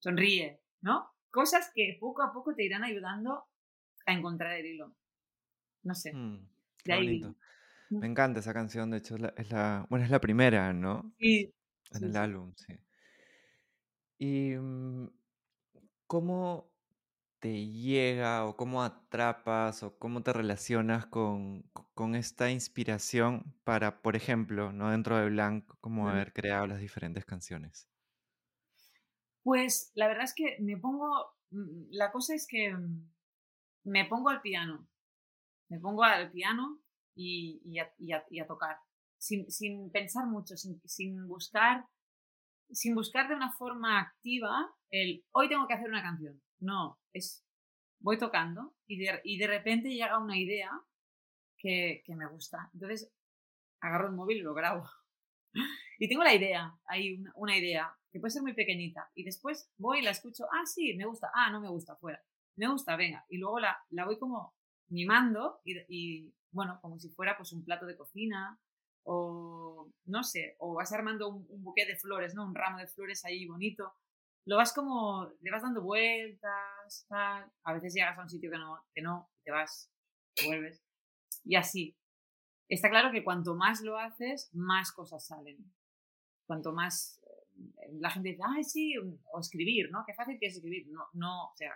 sonríe, 0.00 0.60
¿no? 0.80 1.12
Cosas 1.30 1.70
que 1.74 1.96
poco 2.00 2.22
a 2.22 2.32
poco 2.32 2.54
te 2.54 2.64
irán 2.64 2.82
ayudando 2.82 3.44
a 4.06 4.12
encontrar 4.12 4.52
el 4.54 4.66
hilo. 4.66 4.96
No 5.82 5.94
sé. 5.94 6.12
Mm, 6.12 6.48
de 6.84 6.92
ahí. 6.92 7.22
Me 8.00 8.06
encanta 8.06 8.40
esa 8.40 8.52
canción, 8.52 8.90
de 8.90 8.98
hecho 8.98 9.16
es 9.36 9.50
la, 9.50 9.86
bueno, 9.88 10.04
es 10.04 10.10
la 10.10 10.20
primera, 10.20 10.72
¿no? 10.72 11.12
Sí. 11.18 11.52
En 11.92 12.04
el 12.04 12.16
álbum, 12.16 12.54
sí. 12.56 12.78
¿Y 14.18 14.54
mm, 14.56 15.08
cómo 16.06 16.72
te 17.40 17.66
llega 17.66 18.44
o 18.46 18.56
cómo 18.56 18.84
atrapas 18.84 19.82
o 19.82 19.98
cómo 19.98 20.22
te 20.22 20.32
relacionas 20.32 21.06
con, 21.06 21.62
con 21.94 22.14
esta 22.14 22.50
inspiración 22.50 23.52
para, 23.64 24.00
por 24.00 24.14
ejemplo, 24.14 24.72
¿no? 24.72 24.90
dentro 24.90 25.16
de 25.16 25.28
Blanc, 25.28 25.64
como 25.80 26.08
haber 26.08 26.32
creado 26.32 26.68
las 26.68 26.78
diferentes 26.78 27.24
canciones? 27.24 27.88
Pues 29.42 29.90
la 29.94 30.06
verdad 30.06 30.24
es 30.24 30.34
que 30.34 30.56
me 30.60 30.76
pongo, 30.76 31.34
mm, 31.50 31.90
la 31.90 32.12
cosa 32.12 32.34
es 32.34 32.46
que 32.46 32.72
mm, 32.72 33.10
me 33.84 34.04
pongo 34.04 34.28
al 34.30 34.40
piano, 34.40 34.86
me 35.68 35.80
pongo 35.80 36.04
al 36.04 36.30
piano 36.30 36.80
y, 37.14 37.60
y, 37.64 38.12
a, 38.12 38.46
tocar, 38.46 38.76
sin, 39.18 39.90
pensar 39.90 40.26
mucho, 40.26 40.56
sin, 40.56 41.26
buscar, 41.26 41.86
sin 42.70 42.94
buscar 42.94 43.28
de 43.28 43.34
una 43.34 43.52
forma 43.52 44.00
activa 44.00 44.74
el 44.90 45.24
hoy 45.32 45.48
tengo 45.48 45.66
que 45.66 45.74
hacer 45.74 45.88
una 45.88 46.02
canción. 46.02 46.40
No, 46.60 46.98
es 47.12 47.44
voy 48.00 48.18
tocando 48.18 48.74
y 48.86 48.98
de, 48.98 49.20
y 49.24 49.38
de 49.38 49.46
repente 49.46 49.90
llega 49.90 50.18
una 50.18 50.38
idea 50.38 50.70
que, 51.56 52.02
me 52.08 52.28
gusta. 52.28 52.70
Entonces 52.74 53.10
agarro 53.80 54.08
el 54.08 54.14
móvil 54.14 54.38
y 54.38 54.42
lo 54.42 54.54
grabo. 54.54 54.88
Y 55.98 56.08
tengo 56.08 56.24
la 56.24 56.34
idea, 56.34 56.74
hay 56.86 57.14
una, 57.14 57.30
una, 57.36 57.56
idea 57.56 57.94
que 58.10 58.18
puede 58.18 58.32
ser 58.32 58.42
muy 58.42 58.54
pequeñita. 58.54 59.08
Y 59.14 59.22
después 59.22 59.70
voy 59.76 60.00
y 60.00 60.02
la 60.02 60.10
escucho, 60.10 60.46
ah, 60.50 60.66
sí, 60.66 60.94
me 60.96 61.04
gusta, 61.04 61.30
ah, 61.32 61.48
no 61.52 61.60
me 61.60 61.68
gusta, 61.68 61.94
fuera. 61.94 62.20
Me 62.56 62.66
gusta, 62.66 62.96
venga. 62.96 63.24
Y 63.28 63.38
luego 63.38 63.60
la, 63.60 63.78
la 63.90 64.04
voy 64.04 64.18
como 64.18 64.52
mimando 64.92 65.60
y, 65.64 65.78
y, 65.88 66.34
bueno, 66.50 66.78
como 66.80 66.98
si 66.98 67.08
fuera 67.10 67.36
pues 67.36 67.52
un 67.52 67.64
plato 67.64 67.86
de 67.86 67.96
cocina 67.96 68.60
o 69.04 69.90
no 70.04 70.22
sé, 70.22 70.56
o 70.58 70.74
vas 70.74 70.92
armando 70.92 71.28
un, 71.28 71.46
un 71.48 71.62
buque 71.64 71.86
de 71.86 71.96
flores, 71.96 72.34
¿no? 72.34 72.46
Un 72.46 72.54
ramo 72.54 72.78
de 72.78 72.86
flores 72.86 73.24
ahí 73.24 73.46
bonito. 73.46 73.94
Lo 74.44 74.56
vas 74.56 74.72
como, 74.72 75.30
le 75.40 75.50
vas 75.50 75.62
dando 75.62 75.82
vueltas, 75.82 77.06
tal. 77.08 77.50
A 77.64 77.72
veces 77.72 77.94
llegas 77.94 78.18
a 78.18 78.22
un 78.22 78.28
sitio 78.28 78.50
que 78.50 78.58
no, 78.58 78.80
que 78.94 79.02
no, 79.02 79.30
te 79.44 79.50
vas, 79.50 79.90
vuelves. 80.44 80.84
Y 81.44 81.56
así. 81.56 81.96
Está 82.68 82.88
claro 82.88 83.12
que 83.12 83.24
cuanto 83.24 83.54
más 83.54 83.82
lo 83.82 83.98
haces, 83.98 84.50
más 84.54 84.92
cosas 84.92 85.26
salen. 85.26 85.58
Cuanto 86.46 86.72
más 86.72 87.20
la 88.00 88.10
gente 88.10 88.30
dice, 88.30 88.42
ay, 88.44 88.64
sí, 88.64 88.94
o 88.96 89.40
escribir, 89.40 89.90
¿no? 89.90 90.04
Qué 90.06 90.14
fácil 90.14 90.38
que 90.38 90.46
es 90.46 90.56
escribir. 90.56 90.88
No, 90.88 91.06
no, 91.12 91.46
o 91.46 91.56
sea, 91.56 91.72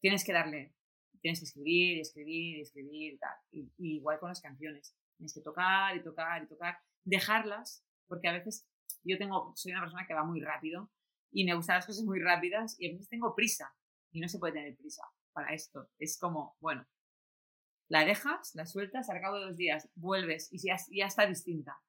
tienes 0.00 0.24
que 0.24 0.32
darle, 0.32 0.74
tienes 1.22 1.40
que 1.40 1.46
escribir, 1.46 2.00
escribir, 2.00 2.60
escribir, 2.60 3.18
tal. 3.18 3.34
Y, 3.52 3.70
igual 3.78 4.18
con 4.18 4.28
las 4.28 4.40
canciones. 4.40 4.94
Tienes 5.16 5.32
que 5.32 5.40
tocar 5.40 5.96
y 5.96 6.02
tocar 6.02 6.42
y 6.42 6.48
tocar. 6.48 6.78
Dejarlas, 7.04 7.84
porque 8.08 8.28
a 8.28 8.32
veces 8.32 8.66
yo 9.04 9.16
tengo, 9.16 9.52
soy 9.56 9.72
una 9.72 9.80
persona 9.80 10.06
que 10.06 10.14
va 10.14 10.24
muy 10.24 10.40
rápido 10.40 10.90
y 11.30 11.44
me 11.44 11.54
gustan 11.54 11.76
las 11.76 11.86
cosas 11.86 12.04
muy 12.04 12.20
rápidas 12.20 12.76
y 12.78 12.88
a 12.88 12.92
veces 12.92 13.08
tengo 13.08 13.34
prisa 13.34 13.72
y 14.10 14.20
no 14.20 14.28
se 14.28 14.38
puede 14.38 14.52
tener 14.52 14.76
prisa 14.76 15.02
para 15.32 15.54
esto. 15.54 15.88
Es 15.98 16.18
como, 16.18 16.56
bueno, 16.60 16.86
la 17.88 18.04
dejas, 18.04 18.54
la 18.54 18.66
sueltas, 18.66 19.08
al 19.08 19.20
cabo 19.20 19.38
de 19.38 19.46
dos 19.46 19.56
días 19.56 19.88
vuelves 19.94 20.52
y 20.52 20.58
ya, 20.58 20.76
ya 20.90 21.06
está 21.06 21.26
distinta. 21.26 21.80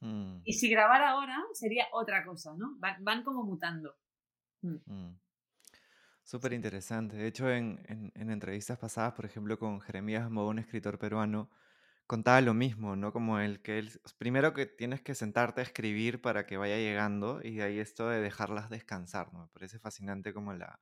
Mm. 0.00 0.42
Y 0.44 0.52
si 0.52 0.70
grabar 0.70 1.02
ahora 1.02 1.42
sería 1.52 1.86
otra 1.92 2.24
cosa, 2.24 2.54
¿no? 2.56 2.76
Van, 2.78 3.24
como 3.24 3.42
mutando. 3.44 3.96
Mm. 4.62 4.76
Mm. 4.86 5.20
Súper 6.28 6.52
interesante. 6.52 7.16
De 7.16 7.26
hecho, 7.26 7.50
en, 7.50 7.80
en, 8.14 8.30
entrevistas 8.30 8.78
pasadas, 8.78 9.14
por 9.14 9.24
ejemplo, 9.24 9.58
con 9.58 9.80
Jeremías 9.80 10.30
Mo, 10.30 10.46
un 10.46 10.58
escritor 10.58 10.98
peruano, 10.98 11.48
contaba 12.06 12.42
lo 12.42 12.52
mismo, 12.52 12.96
¿no? 12.96 13.14
Como 13.14 13.38
el 13.38 13.62
que 13.62 13.78
él, 13.78 13.90
primero 14.18 14.52
que 14.52 14.66
tienes 14.66 15.00
que 15.00 15.14
sentarte 15.14 15.62
a 15.62 15.64
escribir 15.64 16.20
para 16.20 16.44
que 16.44 16.58
vaya 16.58 16.76
llegando 16.76 17.40
y 17.42 17.52
de 17.52 17.62
ahí 17.62 17.78
esto 17.78 18.10
de 18.10 18.20
dejarlas 18.20 18.68
descansar, 18.68 19.32
¿no? 19.32 19.40
Me 19.40 19.48
parece 19.48 19.78
fascinante 19.78 20.34
como 20.34 20.52
la, 20.52 20.78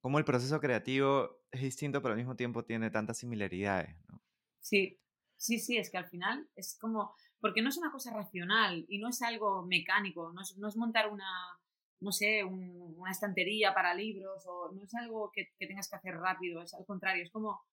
como 0.00 0.18
el 0.18 0.24
proceso 0.24 0.58
creativo 0.58 1.44
es 1.52 1.60
distinto, 1.60 2.02
pero 2.02 2.14
al 2.14 2.18
mismo 2.18 2.34
tiempo 2.34 2.64
tiene 2.64 2.90
tantas 2.90 3.18
similaridades, 3.18 3.94
¿no? 4.08 4.20
Sí, 4.58 4.98
sí, 5.36 5.60
sí, 5.60 5.76
es 5.76 5.88
que 5.88 5.98
al 5.98 6.08
final 6.08 6.50
es 6.56 6.76
como, 6.80 7.14
porque 7.38 7.62
no 7.62 7.68
es 7.68 7.76
una 7.76 7.92
cosa 7.92 8.12
racional 8.12 8.84
y 8.88 8.98
no 8.98 9.10
es 9.10 9.22
algo 9.22 9.64
mecánico, 9.64 10.32
no 10.32 10.42
es, 10.42 10.58
no 10.58 10.66
es 10.66 10.76
montar 10.76 11.12
una, 11.12 11.30
no 12.04 12.12
sé, 12.12 12.44
una 12.44 13.10
estantería 13.10 13.74
para 13.74 13.94
libros 13.94 14.44
o 14.46 14.70
no 14.72 14.84
es 14.84 14.94
algo 14.94 15.30
que, 15.32 15.48
que, 15.58 15.66
tengas 15.66 15.88
que 15.88 15.96
hacer 15.96 16.14
rápido, 16.14 16.62
es 16.62 16.74
al 16.74 16.84
contrario, 16.84 17.24
es 17.24 17.30
como 17.30 17.64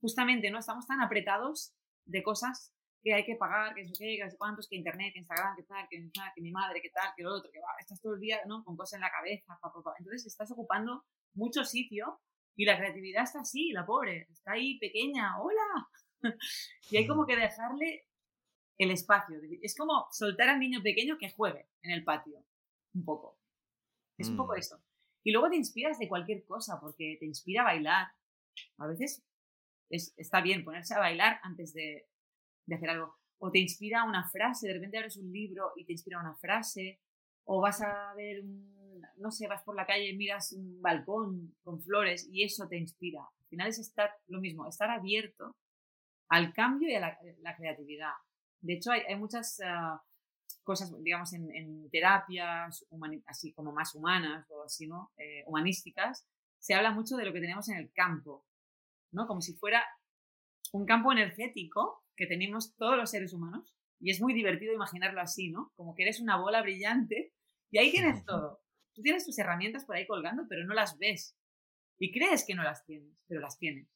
justamente, 0.00 0.50
¿no? 0.50 0.58
Estamos 0.58 0.86
tan 0.86 1.00
apretados 1.00 1.74
de 2.04 2.22
cosas 2.22 2.72
que 3.02 3.14
hay 3.14 3.24
que 3.24 3.36
pagar, 3.36 3.74
que 3.74 3.84
no 3.84 3.94
sé 3.94 4.04
qué, 4.04 4.16
que 4.18 4.36
cuántos, 4.36 4.68
que 4.68 4.76
internet, 4.76 5.12
que 5.12 5.20
Instagram, 5.20 5.56
que 5.56 5.62
tal, 5.64 5.86
que, 5.88 5.96
que 6.34 6.40
mi 6.42 6.52
madre, 6.52 6.80
que 6.80 6.90
tal, 6.90 7.12
que 7.16 7.22
lo 7.22 7.34
otro, 7.34 7.50
que 7.50 7.60
va, 7.60 7.68
estás 7.80 8.00
todo 8.00 8.14
el 8.14 8.20
día, 8.20 8.40
¿no? 8.46 8.62
Con 8.62 8.76
cosas 8.76 8.98
en 8.98 9.00
la 9.00 9.10
cabeza, 9.10 9.58
pa, 9.60 9.72
pa, 9.72 9.82
pa. 9.82 9.94
entonces 9.98 10.26
estás 10.26 10.50
ocupando 10.52 11.04
mucho 11.34 11.64
sitio 11.64 12.20
y 12.54 12.64
la 12.66 12.76
creatividad 12.76 13.24
está 13.24 13.40
así, 13.40 13.72
la 13.72 13.86
pobre, 13.86 14.28
está 14.30 14.52
ahí 14.52 14.78
pequeña, 14.78 15.40
hola. 15.40 15.88
y 16.90 16.96
hay 16.98 17.06
como 17.06 17.26
que 17.26 17.36
dejarle 17.36 18.06
el 18.78 18.90
espacio. 18.90 19.40
Es 19.62 19.74
como 19.76 20.06
soltar 20.12 20.48
al 20.50 20.60
niño 20.60 20.82
pequeño 20.82 21.16
que 21.18 21.32
juegue 21.32 21.68
en 21.82 21.92
el 21.92 22.04
patio, 22.04 22.44
un 22.94 23.04
poco. 23.04 23.41
Es 24.22 24.30
un 24.30 24.36
poco 24.36 24.54
mm. 24.54 24.58
eso. 24.58 24.82
Y 25.24 25.32
luego 25.32 25.50
te 25.50 25.56
inspiras 25.56 25.98
de 25.98 26.08
cualquier 26.08 26.44
cosa, 26.44 26.80
porque 26.80 27.16
te 27.20 27.26
inspira 27.26 27.62
a 27.62 27.66
bailar. 27.66 28.08
A 28.78 28.86
veces 28.86 29.22
es, 29.90 30.14
está 30.16 30.40
bien 30.40 30.64
ponerse 30.64 30.94
a 30.94 30.98
bailar 30.98 31.38
antes 31.42 31.72
de, 31.74 32.08
de 32.66 32.74
hacer 32.74 32.90
algo. 32.90 33.16
O 33.38 33.50
te 33.50 33.58
inspira 33.58 34.04
una 34.04 34.28
frase, 34.30 34.68
de 34.68 34.74
repente 34.74 34.98
abres 34.98 35.16
un 35.16 35.32
libro 35.32 35.72
y 35.76 35.84
te 35.84 35.92
inspira 35.92 36.20
una 36.20 36.34
frase. 36.36 37.00
O 37.44 37.60
vas 37.60 37.80
a 37.82 38.14
ver 38.14 38.40
un, 38.40 39.02
no 39.16 39.30
sé, 39.30 39.48
vas 39.48 39.62
por 39.62 39.76
la 39.76 39.86
calle 39.86 40.08
y 40.08 40.16
miras 40.16 40.52
un 40.52 40.80
balcón 40.80 41.54
con 41.62 41.80
flores 41.82 42.28
y 42.30 42.44
eso 42.44 42.68
te 42.68 42.76
inspira. 42.76 43.20
Al 43.20 43.48
final 43.48 43.68
es 43.68 43.78
estar, 43.78 44.10
lo 44.28 44.40
mismo, 44.40 44.68
estar 44.68 44.90
abierto 44.90 45.56
al 46.28 46.52
cambio 46.52 46.88
y 46.88 46.94
a 46.94 47.00
la 47.00 47.56
creatividad. 47.56 48.12
De 48.62 48.74
hecho, 48.74 48.92
hay, 48.92 49.16
muchas 49.16 49.60
ah, 49.64 50.00
cosas, 50.62 50.92
digamos, 51.02 51.32
en, 51.32 51.88
terapias 51.90 52.86
así 53.26 53.52
como 53.52 53.72
más 53.72 53.94
humanas 53.94 54.46
o 54.50 54.64
así, 54.64 54.86
¿no? 54.86 55.12
Eh, 55.16 55.42
humanísticas, 55.46 56.26
se 56.58 56.74
habla 56.74 56.92
mucho 56.92 57.16
de 57.16 57.24
lo 57.24 57.32
que 57.32 57.40
tenemos 57.40 57.68
en 57.68 57.76
el 57.76 57.92
campo, 57.92 58.46
¿no? 59.12 59.26
Como 59.26 59.40
si 59.40 59.54
fuera 59.54 59.84
un 60.72 60.86
campo 60.86 61.12
energético 61.12 62.02
que 62.16 62.26
tenemos 62.26 62.74
todos 62.76 62.96
los 62.96 63.10
seres 63.10 63.32
humanos. 63.32 63.74
Y 64.00 64.10
es 64.10 64.20
muy 64.20 64.34
divertido 64.34 64.72
imaginarlo 64.72 65.20
así, 65.20 65.50
¿no? 65.50 65.72
Como 65.76 65.94
que 65.94 66.02
eres 66.02 66.20
una 66.20 66.36
bola 66.36 66.62
brillante 66.62 67.32
y 67.70 67.78
ahí 67.78 67.90
tienes 67.90 68.24
todo. 68.26 68.62
Tú 68.94 69.02
tienes 69.02 69.24
tus 69.24 69.38
herramientas 69.38 69.84
por 69.84 69.96
ahí 69.96 70.06
colgando, 70.06 70.44
pero 70.48 70.64
no 70.64 70.74
las 70.74 70.98
ves. 70.98 71.36
Y 71.98 72.12
crees 72.12 72.44
que 72.46 72.54
no 72.54 72.62
las 72.62 72.84
tienes, 72.84 73.16
pero 73.28 73.40
las 73.40 73.58
tienes. 73.58 73.88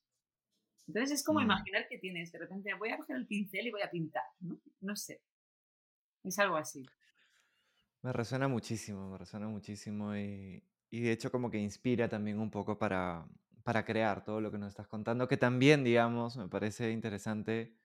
Entonces 0.87 1.19
es 1.19 1.25
como 1.25 1.41
mm. 1.41 1.45
imaginar 1.45 1.89
que 1.89 1.99
tienes, 1.99 2.31
de 2.31 2.39
repente 2.39 2.73
voy 2.75 2.91
a 2.91 2.97
coger 2.97 3.17
el 3.17 3.27
pincel 3.27 3.67
y 3.67 3.73
voy 3.73 3.83
a 3.83 3.91
pintar, 3.91 4.23
¿no? 4.41 4.61
No 4.81 4.95
sé. 4.95 5.21
Es 6.27 6.39
algo 6.39 6.57
así. 6.59 6.87
Me 8.03 8.13
resuena 8.13 8.49
muchísimo, 8.49 9.11
me 9.11 9.19
resuena 9.19 9.49
muchísimo 9.49 10.17
y, 10.17 10.63
y 10.91 11.01
de 11.01 11.13
hecho 11.13 11.31
como 11.33 11.51
que 11.51 11.59
inspira 11.59 12.09
también 12.09 12.39
un 12.39 12.51
poco 12.51 12.79
para, 12.79 13.27
para 13.65 13.85
crear 13.85 14.23
todo 14.25 14.41
lo 14.41 14.51
que 14.53 14.59
nos 14.59 14.69
estás 14.69 14.87
contando, 14.87 15.27
que 15.29 15.37
también, 15.37 15.83
digamos, 15.85 16.37
me 16.37 16.49
parece 16.49 16.91
interesante 16.93 17.77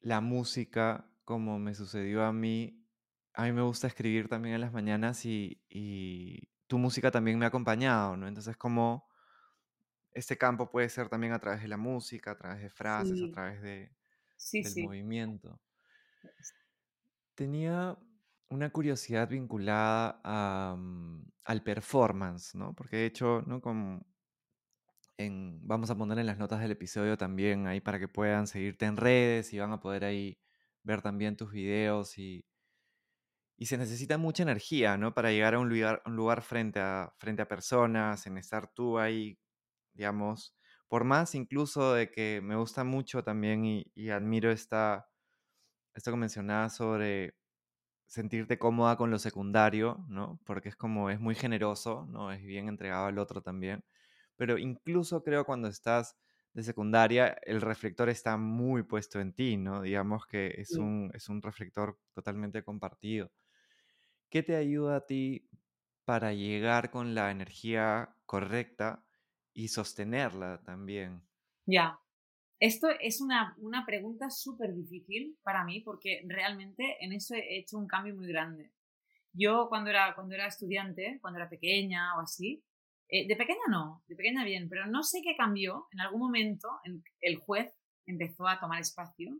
la 0.00 0.20
música, 0.20 1.10
como 1.24 1.58
me 1.58 1.74
sucedió 1.74 2.24
a 2.24 2.32
mí. 2.32 2.86
A 3.34 3.44
mí 3.44 3.52
me 3.52 3.62
gusta 3.62 3.86
escribir 3.86 4.28
también 4.28 4.54
en 4.54 4.60
las 4.62 4.72
mañanas 4.72 5.24
y, 5.26 5.64
y 5.68 6.48
tu 6.66 6.78
música 6.78 7.10
también 7.10 7.38
me 7.38 7.44
ha 7.44 7.48
acompañado, 7.48 8.16
¿no? 8.16 8.28
Entonces, 8.28 8.56
como 8.56 9.08
este 10.12 10.36
campo 10.38 10.70
puede 10.70 10.88
ser 10.88 11.08
también 11.08 11.32
a 11.32 11.38
través 11.40 11.62
de 11.62 11.68
la 11.68 11.76
música, 11.76 12.32
a 12.32 12.36
través 12.38 12.60
de 12.62 12.70
frases, 12.70 13.22
a 13.22 13.28
través 13.28 13.60
de, 13.62 13.94
del 14.58 14.76
movimiento. 14.76 15.60
Tenía 17.34 17.98
una 18.48 18.70
curiosidad 18.70 19.28
vinculada 19.28 20.20
mm, 20.76 21.24
al 21.44 21.62
performance, 21.62 22.54
¿no? 22.54 22.74
Porque 22.74 22.96
de 22.96 23.06
hecho, 23.06 23.42
¿no? 23.46 23.60
Como 23.60 24.06
en, 25.18 25.66
vamos 25.66 25.90
a 25.90 25.96
poner 25.96 26.18
en 26.18 26.26
las 26.26 26.38
notas 26.38 26.60
del 26.60 26.72
episodio 26.72 27.16
también 27.16 27.66
ahí 27.66 27.80
para 27.80 27.98
que 27.98 28.08
puedan 28.08 28.46
seguirte 28.46 28.86
en 28.86 28.96
redes 28.96 29.52
y 29.52 29.58
van 29.58 29.72
a 29.72 29.80
poder 29.80 30.04
ahí 30.04 30.38
ver 30.82 31.02
también 31.02 31.36
tus 31.36 31.50
videos 31.52 32.18
y, 32.18 32.44
y 33.56 33.66
se 33.66 33.78
necesita 33.78 34.18
mucha 34.18 34.42
energía, 34.42 34.96
¿no? 34.98 35.14
Para 35.14 35.30
llegar 35.30 35.54
a 35.54 35.58
un 35.58 35.68
lugar, 35.68 36.02
un 36.06 36.16
lugar 36.16 36.42
frente, 36.42 36.80
a, 36.80 37.12
frente 37.18 37.42
a 37.42 37.48
personas, 37.48 38.26
en 38.26 38.38
estar 38.38 38.68
tú 38.72 38.98
ahí 38.98 39.38
digamos, 39.96 40.54
por 40.88 41.04
más 41.04 41.34
incluso 41.34 41.94
de 41.94 42.10
que 42.10 42.40
me 42.42 42.56
gusta 42.56 42.84
mucho 42.84 43.24
también 43.24 43.64
y, 43.64 44.10
admiro 44.10 44.52
esta, 44.52 45.08
esto 45.96 46.12
que 46.12 46.18
mencionabas 46.18 46.76
sobre 46.76 47.36
sentirte 48.06 48.58
cómoda 48.58 48.96
con 48.96 49.10
lo 49.10 49.18
secundario, 49.18 50.04
¿no? 50.08 50.40
Porque 50.46 50.68
es 50.70 50.76
como, 50.76 51.10
es 51.10 51.20
muy 51.20 51.34
generoso, 51.34 52.06
¿no? 52.08 52.32
Es 52.32 52.42
bien 52.44 52.68
entregado 52.68 53.06
al 53.06 53.18
otro 53.18 53.42
también. 53.42 53.84
Pero 54.36 54.58
incluso 54.58 55.22
creo 55.24 55.44
cuando 55.44 55.68
estás 55.68 56.16
de 56.54 56.62
secundaria, 56.62 57.36
el 57.44 57.60
reflector 57.60 58.08
está 58.08 58.36
muy 58.38 58.82
puesto 58.84 59.20
en 59.20 59.34
ti, 59.34 59.56
¿no? 59.56 59.82
Digamos 59.82 60.26
que 60.26 60.54
es 60.58 60.78
un, 60.78 61.10
es 61.14 61.28
un 61.28 61.42
reflector 61.42 61.98
totalmente 62.14 62.62
compartido. 62.64 63.32
¿Qué 64.30 64.42
te 64.44 64.54
ayuda 64.54 64.96
a 64.96 65.06
ti 65.06 65.50
para 66.04 66.32
llegar 66.32 66.90
con 66.92 67.14
la 67.16 67.30
energía 67.32 68.16
correcta 68.26 69.04
y 69.52 69.68
sostenerla 69.68 70.62
también? 70.62 71.26
Ya. 71.66 71.98
Esto 72.58 72.88
es 73.00 73.20
una, 73.20 73.54
una 73.58 73.84
pregunta 73.84 74.30
súper 74.30 74.74
difícil 74.74 75.38
para 75.42 75.64
mí 75.64 75.80
porque 75.80 76.22
realmente 76.26 76.96
en 77.04 77.12
eso 77.12 77.34
he 77.34 77.58
hecho 77.58 77.76
un 77.78 77.86
cambio 77.86 78.14
muy 78.14 78.26
grande. 78.28 78.72
Yo 79.32 79.68
cuando 79.68 79.90
era, 79.90 80.14
cuando 80.14 80.34
era 80.34 80.46
estudiante, 80.48 81.18
cuando 81.20 81.40
era 81.40 81.48
pequeña 81.50 82.16
o 82.16 82.20
así, 82.20 82.64
eh, 83.08 83.26
de 83.28 83.36
pequeña 83.36 83.60
no, 83.70 84.04
de 84.08 84.16
pequeña 84.16 84.44
bien, 84.44 84.68
pero 84.68 84.86
no 84.86 85.02
sé 85.02 85.20
qué 85.22 85.36
cambió. 85.36 85.88
En 85.92 86.00
algún 86.00 86.20
momento 86.20 86.68
en- 86.84 87.04
el 87.20 87.36
juez 87.38 87.74
empezó 88.06 88.48
a 88.48 88.60
tomar 88.60 88.80
espacio 88.80 89.38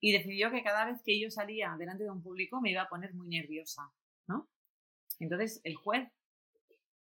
y 0.00 0.12
decidió 0.12 0.50
que 0.50 0.62
cada 0.64 0.86
vez 0.86 1.02
que 1.04 1.20
yo 1.20 1.30
salía 1.30 1.76
delante 1.78 2.04
de 2.04 2.10
un 2.10 2.22
público 2.22 2.60
me 2.60 2.70
iba 2.72 2.82
a 2.82 2.88
poner 2.88 3.14
muy 3.14 3.28
nerviosa, 3.28 3.82
¿no? 4.28 4.48
Entonces 5.20 5.60
el 5.64 5.76
juez 5.76 6.08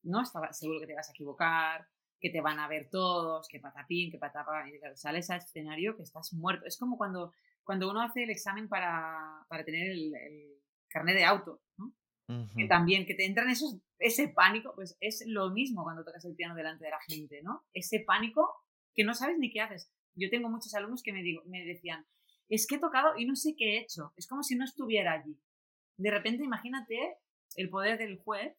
no 0.02 0.22
estaba 0.22 0.52
seguro 0.52 0.80
que 0.80 0.86
te 0.86 0.94
vas 0.94 1.08
a 1.08 1.12
equivocar, 1.12 1.86
que 2.20 2.30
te 2.30 2.40
van 2.40 2.58
a 2.58 2.68
ver 2.68 2.88
todos, 2.90 3.48
que 3.48 3.60
patapín, 3.60 4.10
que 4.10 4.18
patapá, 4.18 4.68
y 4.68 4.78
claro, 4.78 4.96
sales 4.96 5.30
al 5.30 5.38
escenario 5.38 5.96
que 5.96 6.02
estás 6.02 6.32
muerto. 6.32 6.66
Es 6.66 6.78
como 6.78 6.96
cuando, 6.96 7.32
cuando 7.64 7.90
uno 7.90 8.00
hace 8.00 8.22
el 8.22 8.30
examen 8.30 8.68
para, 8.68 9.44
para 9.48 9.64
tener 9.64 9.90
el, 9.90 10.14
el 10.14 10.56
carnet 10.88 11.16
de 11.16 11.24
auto, 11.24 11.60
¿no? 11.76 11.92
que 12.56 12.66
también, 12.66 13.06
que 13.06 13.14
te 13.14 13.24
entran 13.24 13.48
esos, 13.50 13.78
ese 14.00 14.28
pánico, 14.28 14.72
pues 14.74 14.96
es 15.00 15.22
lo 15.26 15.50
mismo 15.50 15.84
cuando 15.84 16.04
tocas 16.04 16.24
el 16.24 16.34
piano 16.34 16.56
delante 16.56 16.84
de 16.84 16.90
la 16.90 16.98
gente, 17.06 17.40
¿no? 17.42 17.62
Ese 17.72 18.00
pánico 18.00 18.50
que 18.94 19.04
no 19.04 19.14
sabes 19.14 19.38
ni 19.38 19.52
qué 19.52 19.60
haces. 19.60 19.92
Yo 20.14 20.28
tengo 20.28 20.48
muchos 20.48 20.74
alumnos 20.74 21.02
que 21.04 21.12
me, 21.12 21.22
digo, 21.22 21.42
me 21.46 21.64
decían, 21.64 22.04
es 22.48 22.66
que 22.66 22.76
he 22.76 22.80
tocado 22.80 23.16
y 23.16 23.26
no 23.26 23.36
sé 23.36 23.54
qué 23.56 23.76
he 23.76 23.80
hecho, 23.80 24.12
es 24.16 24.26
como 24.26 24.42
si 24.42 24.56
no 24.56 24.64
estuviera 24.64 25.12
allí. 25.12 25.38
De 25.98 26.10
repente 26.10 26.42
imagínate 26.42 27.16
el 27.54 27.70
poder 27.70 27.96
del 27.98 28.18
juez 28.18 28.56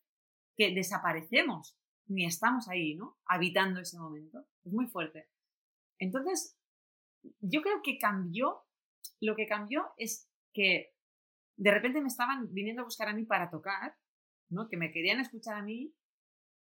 que 0.56 0.74
desaparecemos, 0.74 1.78
ni 2.08 2.26
estamos 2.26 2.68
ahí, 2.68 2.96
¿no? 2.96 3.18
Habitando 3.26 3.80
ese 3.80 4.00
momento. 4.00 4.46
Es 4.64 4.74
muy 4.74 4.88
fuerte. 4.88 5.30
Entonces, 6.00 6.58
yo 7.40 7.62
creo 7.62 7.82
que 7.84 7.98
cambió, 7.98 8.64
lo 9.20 9.36
que 9.36 9.48
cambió 9.48 9.88
es 9.98 10.30
que 10.54 10.94
de 11.58 11.72
repente 11.72 12.02
me 12.02 12.08
estaban 12.08 12.54
viniendo 12.54 12.82
a 12.82 12.86
buscar 12.86 13.10
a 13.10 13.14
mí 13.14 13.26
para 13.26 13.50
tocar, 13.50 13.96
¿no? 14.50 14.68
Que 14.70 14.78
me 14.78 14.92
querían 14.92 15.20
escuchar 15.20 15.56
a 15.56 15.64
mí 15.64 15.94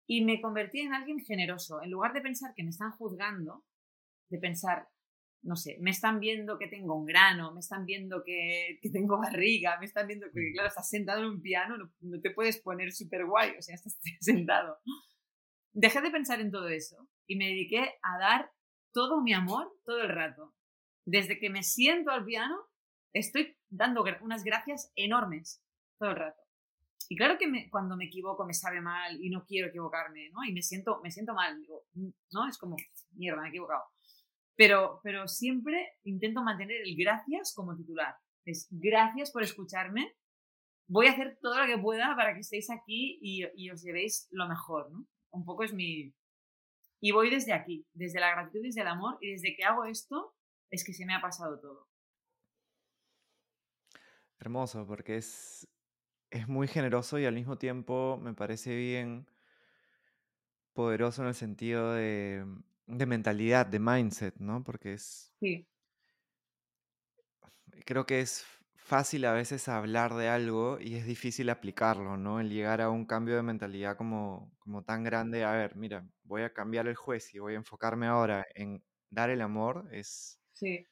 y 0.07 0.24
me 0.24 0.40
convertí 0.40 0.81
en 0.81 0.92
alguien 0.92 1.20
generoso. 1.20 1.81
En 1.83 1.90
lugar 1.90 2.12
de 2.12 2.20
pensar 2.20 2.53
que 2.55 2.64
me 2.64 2.70
están 2.70 2.90
juzgando, 2.92 3.64
de 4.29 4.38
pensar, 4.38 4.88
no 5.42 5.57
sé, 5.57 5.79
me 5.81 5.90
están 5.90 6.20
viendo 6.20 6.59
que 6.59 6.66
tengo 6.66 6.96
un 6.96 7.07
grano, 7.07 7.53
me 7.53 7.61
están 7.61 7.87
viendo 7.87 8.22
que, 8.24 8.79
que 8.83 8.90
tengo 8.90 9.18
barriga, 9.18 9.79
me 9.79 9.87
están 9.87 10.07
viendo 10.07 10.26
que, 10.33 10.53
claro, 10.53 10.68
estás 10.68 10.88
sentado 10.88 11.20
en 11.20 11.29
un 11.29 11.40
piano, 11.40 11.79
no, 11.79 11.92
no 12.00 12.20
te 12.20 12.31
puedes 12.31 12.61
poner 12.61 12.92
súper 12.92 13.24
guay, 13.24 13.53
o 13.59 13.62
sea, 13.62 13.76
estás 13.76 13.98
sentado. 14.20 14.79
Dejé 15.72 16.00
de 16.00 16.11
pensar 16.11 16.40
en 16.40 16.50
todo 16.50 16.68
eso 16.68 17.09
y 17.26 17.37
me 17.37 17.46
dediqué 17.46 17.98
a 18.02 18.18
dar 18.18 18.52
todo 18.92 19.20
mi 19.20 19.33
amor 19.33 19.72
todo 19.85 20.00
el 20.02 20.09
rato. 20.09 20.54
Desde 21.04 21.38
que 21.38 21.50
me 21.50 21.62
siento 21.62 22.11
al 22.11 22.24
piano, 22.24 22.56
estoy 23.12 23.56
dando 23.68 24.04
unas 24.22 24.44
gracias 24.44 24.92
enormes 24.96 25.62
todo 25.98 26.11
el 26.11 26.16
rato. 26.16 26.42
Y 27.09 27.16
claro 27.16 27.38
que 27.38 27.68
cuando 27.70 27.96
me 27.96 28.04
equivoco 28.04 28.44
me 28.46 28.54
sabe 28.54 28.80
mal 28.80 29.20
y 29.20 29.30
no 29.30 29.44
quiero 29.44 29.68
equivocarme, 29.68 30.30
¿no? 30.30 30.44
Y 30.44 30.52
me 30.52 30.62
siento, 30.62 31.00
me 31.02 31.11
siento 31.11 31.35
mal, 31.35 31.59
digo, 31.59 31.85
¿no? 32.30 32.48
Es 32.48 32.56
como, 32.56 32.76
mierda, 33.12 33.40
me 33.40 33.48
he 33.48 33.50
equivocado. 33.50 33.83
Pero, 34.56 35.00
pero 35.02 35.26
siempre 35.26 35.94
intento 36.04 36.42
mantener 36.42 36.83
el 36.83 36.96
gracias 36.96 37.52
como 37.54 37.76
titular. 37.76 38.14
Es 38.44 38.68
gracias 38.70 39.33
por 39.33 39.42
escucharme. 39.42 40.14
Voy 40.87 41.06
a 41.06 41.12
hacer 41.12 41.38
todo 41.40 41.59
lo 41.59 41.66
que 41.66 41.83
pueda 41.83 42.14
para 42.16 42.35
que 42.35 42.40
estéis 42.40 42.70
aquí 42.70 43.18
y, 43.20 43.44
y 43.56 43.70
os 43.70 43.83
llevéis 43.83 44.28
lo 44.30 44.48
mejor, 44.48 44.92
¿no? 44.92 45.06
Un 45.30 45.44
poco 45.44 45.64
es 45.64 45.72
mi... 45.72 46.12
Y 47.00 47.12
voy 47.12 47.30
desde 47.30 47.52
aquí, 47.52 47.86
desde 47.92 48.20
la 48.20 48.30
gratitud, 48.30 48.62
desde 48.62 48.82
el 48.82 48.88
amor, 48.88 49.18
y 49.20 49.32
desde 49.32 49.56
que 49.56 49.64
hago 49.64 49.84
esto 49.84 50.34
es 50.70 50.84
que 50.84 50.92
se 50.92 51.06
me 51.06 51.14
ha 51.14 51.20
pasado 51.20 51.58
todo. 51.58 51.88
Hermoso, 54.38 54.86
porque 54.86 55.16
es, 55.16 55.66
es 56.30 56.46
muy 56.46 56.68
generoso 56.68 57.18
y 57.18 57.24
al 57.24 57.34
mismo 57.34 57.58
tiempo 57.58 58.18
me 58.22 58.34
parece 58.34 58.76
bien 58.76 59.26
poderoso 60.72 61.22
en 61.22 61.28
el 61.28 61.34
sentido 61.34 61.92
de, 61.92 62.44
de 62.86 63.06
mentalidad, 63.06 63.66
de 63.66 63.80
mindset, 63.80 64.36
¿no? 64.36 64.62
Porque 64.62 64.94
es, 64.94 65.34
Sí, 65.40 65.66
creo 67.84 68.06
que 68.06 68.20
es 68.20 68.46
fácil 68.90 69.24
a 69.24 69.33
veces 69.33 69.68
hablar 69.68 70.14
de 70.14 70.29
algo 70.29 70.81
y 70.81 70.96
es 70.96 71.07
difícil 71.07 71.48
aplicarlo, 71.48 72.16
¿no? 72.16 72.40
El 72.40 72.50
llegar 72.50 72.81
a 72.81 72.90
un 72.90 73.07
cambio 73.07 73.37
de 73.37 73.42
mentalidad 73.44 73.96
como, 73.96 74.53
como 74.59 74.83
tan 74.83 75.05
grande, 75.05 75.44
a 75.44 75.53
ver, 75.53 75.76
mira, 75.76 76.05
voy 76.24 76.42
a 76.42 76.53
cambiar 76.53 76.88
el 76.88 76.96
juez 76.96 77.33
y 77.33 77.38
voy 77.38 77.55
a 77.55 77.59
enfocarme 77.59 78.09
ahora 78.09 78.44
en 78.57 78.83
dar 79.09 79.31
el 79.31 79.42
amor, 79.42 79.88
es... 79.92 80.40
sí. 80.55 80.85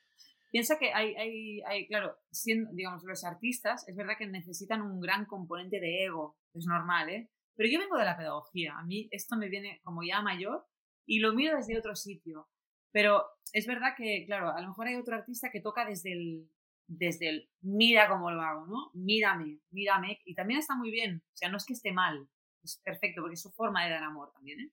Piensa 0.52 0.78
que 0.78 0.92
hay, 0.94 1.14
hay, 1.16 1.60
hay, 1.62 1.88
claro, 1.88 2.16
siendo, 2.30 2.70
digamos, 2.72 3.02
los 3.04 3.24
artistas, 3.24 3.86
es 3.88 3.96
verdad 3.96 4.14
que 4.16 4.28
necesitan 4.28 4.80
un 4.80 5.00
gran 5.00 5.26
componente 5.26 5.80
de 5.80 6.04
ego, 6.04 6.38
es 6.54 6.66
normal, 6.66 7.10
¿eh? 7.10 7.28
Pero 7.56 7.68
yo 7.68 7.80
vengo 7.80 7.98
de 7.98 8.04
la 8.04 8.16
pedagogía, 8.16 8.78
a 8.78 8.84
mí 8.84 9.08
esto 9.10 9.36
me 9.36 9.48
viene 9.48 9.80
como 9.82 10.04
ya 10.04 10.22
mayor 10.22 10.64
y 11.04 11.18
lo 11.18 11.34
miro 11.34 11.56
desde 11.56 11.76
otro 11.76 11.96
sitio. 11.96 12.48
Pero 12.92 13.24
es 13.52 13.66
verdad 13.66 13.94
que, 13.96 14.24
claro, 14.24 14.50
a 14.50 14.60
lo 14.60 14.68
mejor 14.68 14.86
hay 14.86 14.94
otro 14.94 15.16
artista 15.16 15.50
que 15.50 15.60
toca 15.60 15.84
desde 15.84 16.12
el, 16.12 16.48
desde 16.88 17.28
el 17.28 17.50
mira 17.60 18.08
cómo 18.08 18.30
lo 18.30 18.42
hago, 18.42 18.66
¿no? 18.66 18.90
Mírame, 18.94 19.60
mírame, 19.70 20.20
y 20.24 20.34
también 20.34 20.58
está 20.58 20.74
muy 20.74 20.90
bien, 20.90 21.22
o 21.24 21.36
sea, 21.36 21.48
no 21.48 21.56
es 21.56 21.64
que 21.64 21.74
esté 21.74 21.92
mal, 21.92 22.28
es 22.64 22.80
perfecto, 22.84 23.20
porque 23.20 23.34
es 23.34 23.42
su 23.42 23.52
forma 23.52 23.84
de 23.84 23.90
dar 23.90 24.02
amor 24.02 24.32
también, 24.32 24.60
¿eh? 24.60 24.72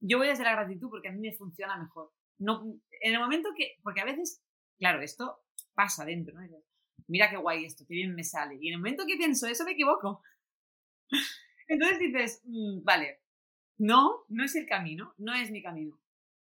Yo 0.00 0.18
voy 0.18 0.28
desde 0.28 0.44
la 0.44 0.52
gratitud 0.52 0.90
porque 0.90 1.08
a 1.08 1.12
mí 1.12 1.20
me 1.20 1.32
funciona 1.32 1.76
mejor. 1.76 2.12
No, 2.38 2.64
en 3.00 3.14
el 3.14 3.20
momento 3.20 3.50
que, 3.56 3.76
porque 3.82 4.00
a 4.00 4.04
veces 4.04 4.42
claro, 4.82 5.00
esto 5.00 5.44
pasa 5.74 6.04
dentro, 6.04 6.34
¿no? 6.34 6.44
Mira 7.06 7.30
qué 7.30 7.36
guay 7.36 7.64
esto, 7.64 7.84
qué 7.86 7.94
bien 7.94 8.16
me 8.16 8.24
sale. 8.24 8.58
Y 8.60 8.66
en 8.66 8.74
el 8.74 8.80
momento 8.80 9.04
que 9.06 9.16
pienso 9.16 9.46
eso 9.46 9.64
me 9.64 9.72
equivoco. 9.72 10.22
Entonces 11.68 12.00
dices, 12.00 12.42
mmm, 12.44 12.82
vale, 12.82 13.20
no, 13.78 14.24
no 14.28 14.42
es 14.42 14.56
el 14.56 14.66
camino, 14.66 15.14
no 15.18 15.34
es 15.34 15.52
mi 15.52 15.62
camino. 15.62 16.00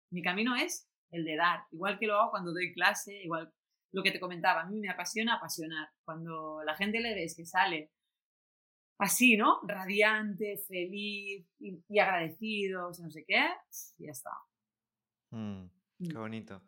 Mi 0.10 0.22
camino 0.22 0.56
es 0.56 0.90
el 1.12 1.26
de 1.26 1.36
dar, 1.36 1.66
igual 1.72 2.00
que 2.00 2.08
lo 2.08 2.16
hago 2.16 2.32
cuando 2.32 2.54
doy 2.54 2.72
clase, 2.74 3.22
igual 3.24 3.54
lo 3.92 4.04
que 4.04 4.12
te 4.12 4.20
comentaba, 4.20 4.62
a 4.62 4.68
mí 4.68 4.80
me 4.80 4.90
apasiona 4.90 5.36
apasionar. 5.36 5.90
Cuando 6.04 6.62
la 6.64 6.76
gente 6.76 7.00
le 7.00 7.16
ves 7.16 7.36
que 7.36 7.46
sale 7.46 7.92
así, 9.00 9.38
¿no? 9.38 9.60
Radiante, 9.68 10.58
feliz 10.68 11.48
y, 11.60 11.84
y 11.88 12.00
agradecido, 12.00 12.92
no 13.02 13.12
sé 13.12 13.24
qué, 13.26 13.48
ya 13.98 14.12
está. 14.12 14.32
Mm, 15.32 15.66
qué 16.10 16.18
bonito. 16.18 16.62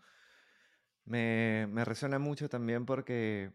Me, 1.06 1.68
me 1.68 1.84
resuena 1.84 2.20
mucho 2.20 2.48
también 2.48 2.86
porque, 2.86 3.52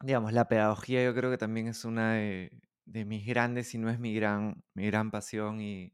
digamos, 0.00 0.32
la 0.32 0.48
pedagogía 0.48 1.04
yo 1.04 1.14
creo 1.14 1.30
que 1.30 1.38
también 1.38 1.66
es 1.66 1.84
una 1.84 2.14
de, 2.14 2.62
de 2.84 3.04
mis 3.04 3.26
grandes, 3.26 3.68
si 3.68 3.78
no 3.78 3.90
es 3.90 3.98
mi 3.98 4.14
gran, 4.14 4.64
mi 4.74 4.86
gran 4.86 5.10
pasión. 5.10 5.60
Y, 5.60 5.92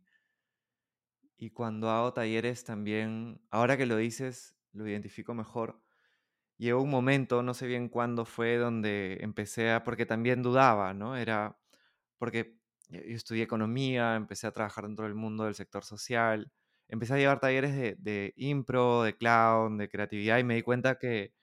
y 1.37 1.51
cuando 1.51 1.91
hago 1.91 2.13
talleres 2.13 2.65
también, 2.65 3.41
ahora 3.51 3.77
que 3.77 3.87
lo 3.87 3.97
dices, 3.97 4.57
lo 4.73 4.87
identifico 4.87 5.35
mejor. 5.35 5.83
Llegó 6.59 6.83
un 6.83 6.91
momento, 6.91 7.43
no 7.43 7.55
sé 7.55 7.67
bien 7.67 7.89
cuándo 7.89 8.25
fue, 8.25 8.57
donde 8.57 9.19
empecé 9.21 9.71
a, 9.71 9.85
porque 9.85 10.07
también 10.07 10.43
dudaba, 10.43 10.93
¿no? 10.95 11.17
Era 11.17 11.59
porque 12.19 12.59
yo 12.89 13.01
estudié 13.01 13.45
economía, 13.45 14.17
empecé 14.17 14.47
a 14.47 14.53
trabajar 14.53 14.87
dentro 14.87 15.05
del 15.05 15.15
mundo 15.15 15.45
del 15.45 15.55
sector 15.55 15.85
social 15.85 16.53
empecé 16.89 17.15
a 17.15 17.19
llevar 17.19 17.41
talleres 17.41 17.75
de, 18.03 18.33
impro, 18.37 19.03
de 19.03 19.17
clown, 19.17 19.79
de 19.79 19.89
creatividad 19.89 20.39
y 20.39 20.45
me 20.45 20.55
di 20.55 20.63
cuenta 20.63 20.99
que, 20.99 21.35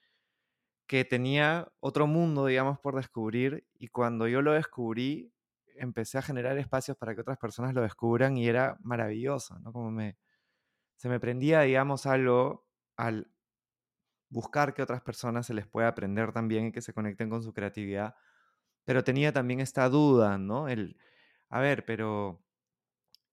que 0.86 1.04
tenía 1.04 1.72
otro 1.80 2.06
mundo, 2.06 2.46
digamos, 2.46 2.78
por 2.80 2.96
descubrir 2.96 3.66
y 3.74 3.88
cuando 3.88 4.28
yo 4.28 4.42
lo 4.42 4.52
descubrí, 4.52 5.32
empecé 5.76 6.18
a 6.18 6.22
generar 6.22 6.58
espacios 6.58 6.96
para 6.96 7.14
que 7.14 7.20
otras 7.20 7.38
personas 7.38 7.74
lo 7.74 7.82
descubran 7.82 8.36
y 8.36 8.48
era 8.48 8.76
maravilloso, 8.80 9.58
¿no? 9.60 9.72
Como 9.72 9.90
me, 9.90 10.16
se 10.96 11.08
me 11.08 11.20
prendía, 11.20 11.62
digamos, 11.62 12.06
algo 12.06 12.66
al 12.96 13.30
buscar 14.30 14.74
que 14.74 14.82
otras 14.82 15.02
personas 15.02 15.46
se 15.46 15.54
les 15.54 15.66
pueda 15.66 15.88
aprender 15.88 16.32
también 16.32 16.66
y 16.66 16.72
que 16.72 16.82
se 16.82 16.92
conecten 16.94 17.30
con 17.30 17.42
su 17.42 17.52
creatividad, 17.52 18.16
pero 18.84 19.04
tenía 19.04 19.32
también 19.32 19.60
esta 19.60 19.88
duda, 19.90 20.38
¿no? 20.38 20.68
El, 20.68 20.98
a 21.50 21.60
ver, 21.60 21.84
pero 21.86 22.42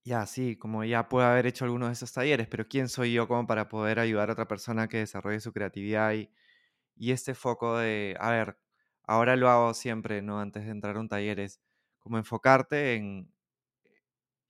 ya, 0.03 0.25
sí, 0.25 0.57
como 0.57 0.83
ya 0.83 1.07
puedo 1.09 1.25
haber 1.27 1.45
hecho 1.47 1.65
algunos 1.65 1.89
de 1.89 1.93
esos 1.93 2.11
talleres, 2.13 2.47
pero 2.47 2.67
¿quién 2.67 2.89
soy 2.89 3.13
yo 3.13 3.27
como 3.27 3.47
para 3.47 3.69
poder 3.69 3.99
ayudar 3.99 4.29
a 4.29 4.33
otra 4.33 4.47
persona 4.47 4.87
que 4.89 4.97
desarrolle 4.99 5.39
su 5.39 5.53
creatividad 5.53 6.13
y, 6.13 6.29
y 6.95 7.11
este 7.11 7.35
foco 7.35 7.77
de, 7.77 8.17
a 8.19 8.31
ver, 8.31 8.57
ahora 9.03 9.35
lo 9.37 9.49
hago 9.49 9.73
siempre, 9.73 10.21
¿no? 10.21 10.39
Antes 10.41 10.65
de 10.65 10.71
entrar 10.71 10.97
a 10.97 10.99
un 11.01 11.09
taller 11.09 11.39
es 11.39 11.61
como 11.99 12.17
enfocarte 12.17 12.95
en, 12.95 13.33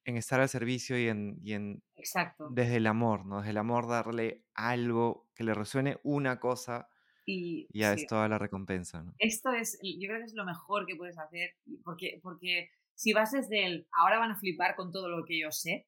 en 0.06 0.18
estar 0.18 0.40
al 0.42 0.50
servicio 0.50 0.98
y 1.00 1.08
en, 1.08 1.40
y 1.44 1.54
en 1.54 1.84
Exacto. 1.96 2.50
desde 2.52 2.78
el 2.78 2.88
amor, 2.88 3.26
¿no? 3.26 3.38
Desde 3.38 3.52
el 3.52 3.58
amor 3.58 3.88
darle 3.88 4.44
algo 4.54 5.30
que 5.36 5.44
le 5.44 5.54
resuene 5.54 6.00
una 6.04 6.40
cosa 6.40 6.90
Y 7.26 7.68
ya 7.78 7.96
sí, 7.96 8.02
es 8.02 8.08
toda 8.08 8.28
la 8.28 8.38
recompensa, 8.38 9.02
¿no? 9.02 9.14
esto 9.20 9.52
es, 9.52 9.80
yo 9.82 10.08
creo 10.08 10.20
que 10.20 10.26
es 10.26 10.34
lo 10.34 10.46
mejor 10.46 10.86
que 10.86 10.96
puedes 10.96 11.18
hacer, 11.18 11.56
porque, 11.84 12.20
porque 12.22 12.70
si 12.96 13.14
vas 13.14 13.32
desde 13.32 13.66
el 13.66 13.88
ahora 13.92 14.20
van 14.20 14.32
a 14.32 14.36
flipar 14.40 14.76
con 14.76 14.92
todo 14.92 15.10
lo 15.10 15.26
que 15.26 15.40
yo 15.40 15.52
sé, 15.52 15.88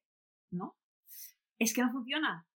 ¿no? 0.50 0.76
Es 1.58 1.74
que 1.74 1.82
no 1.82 1.90
funciona. 1.90 2.46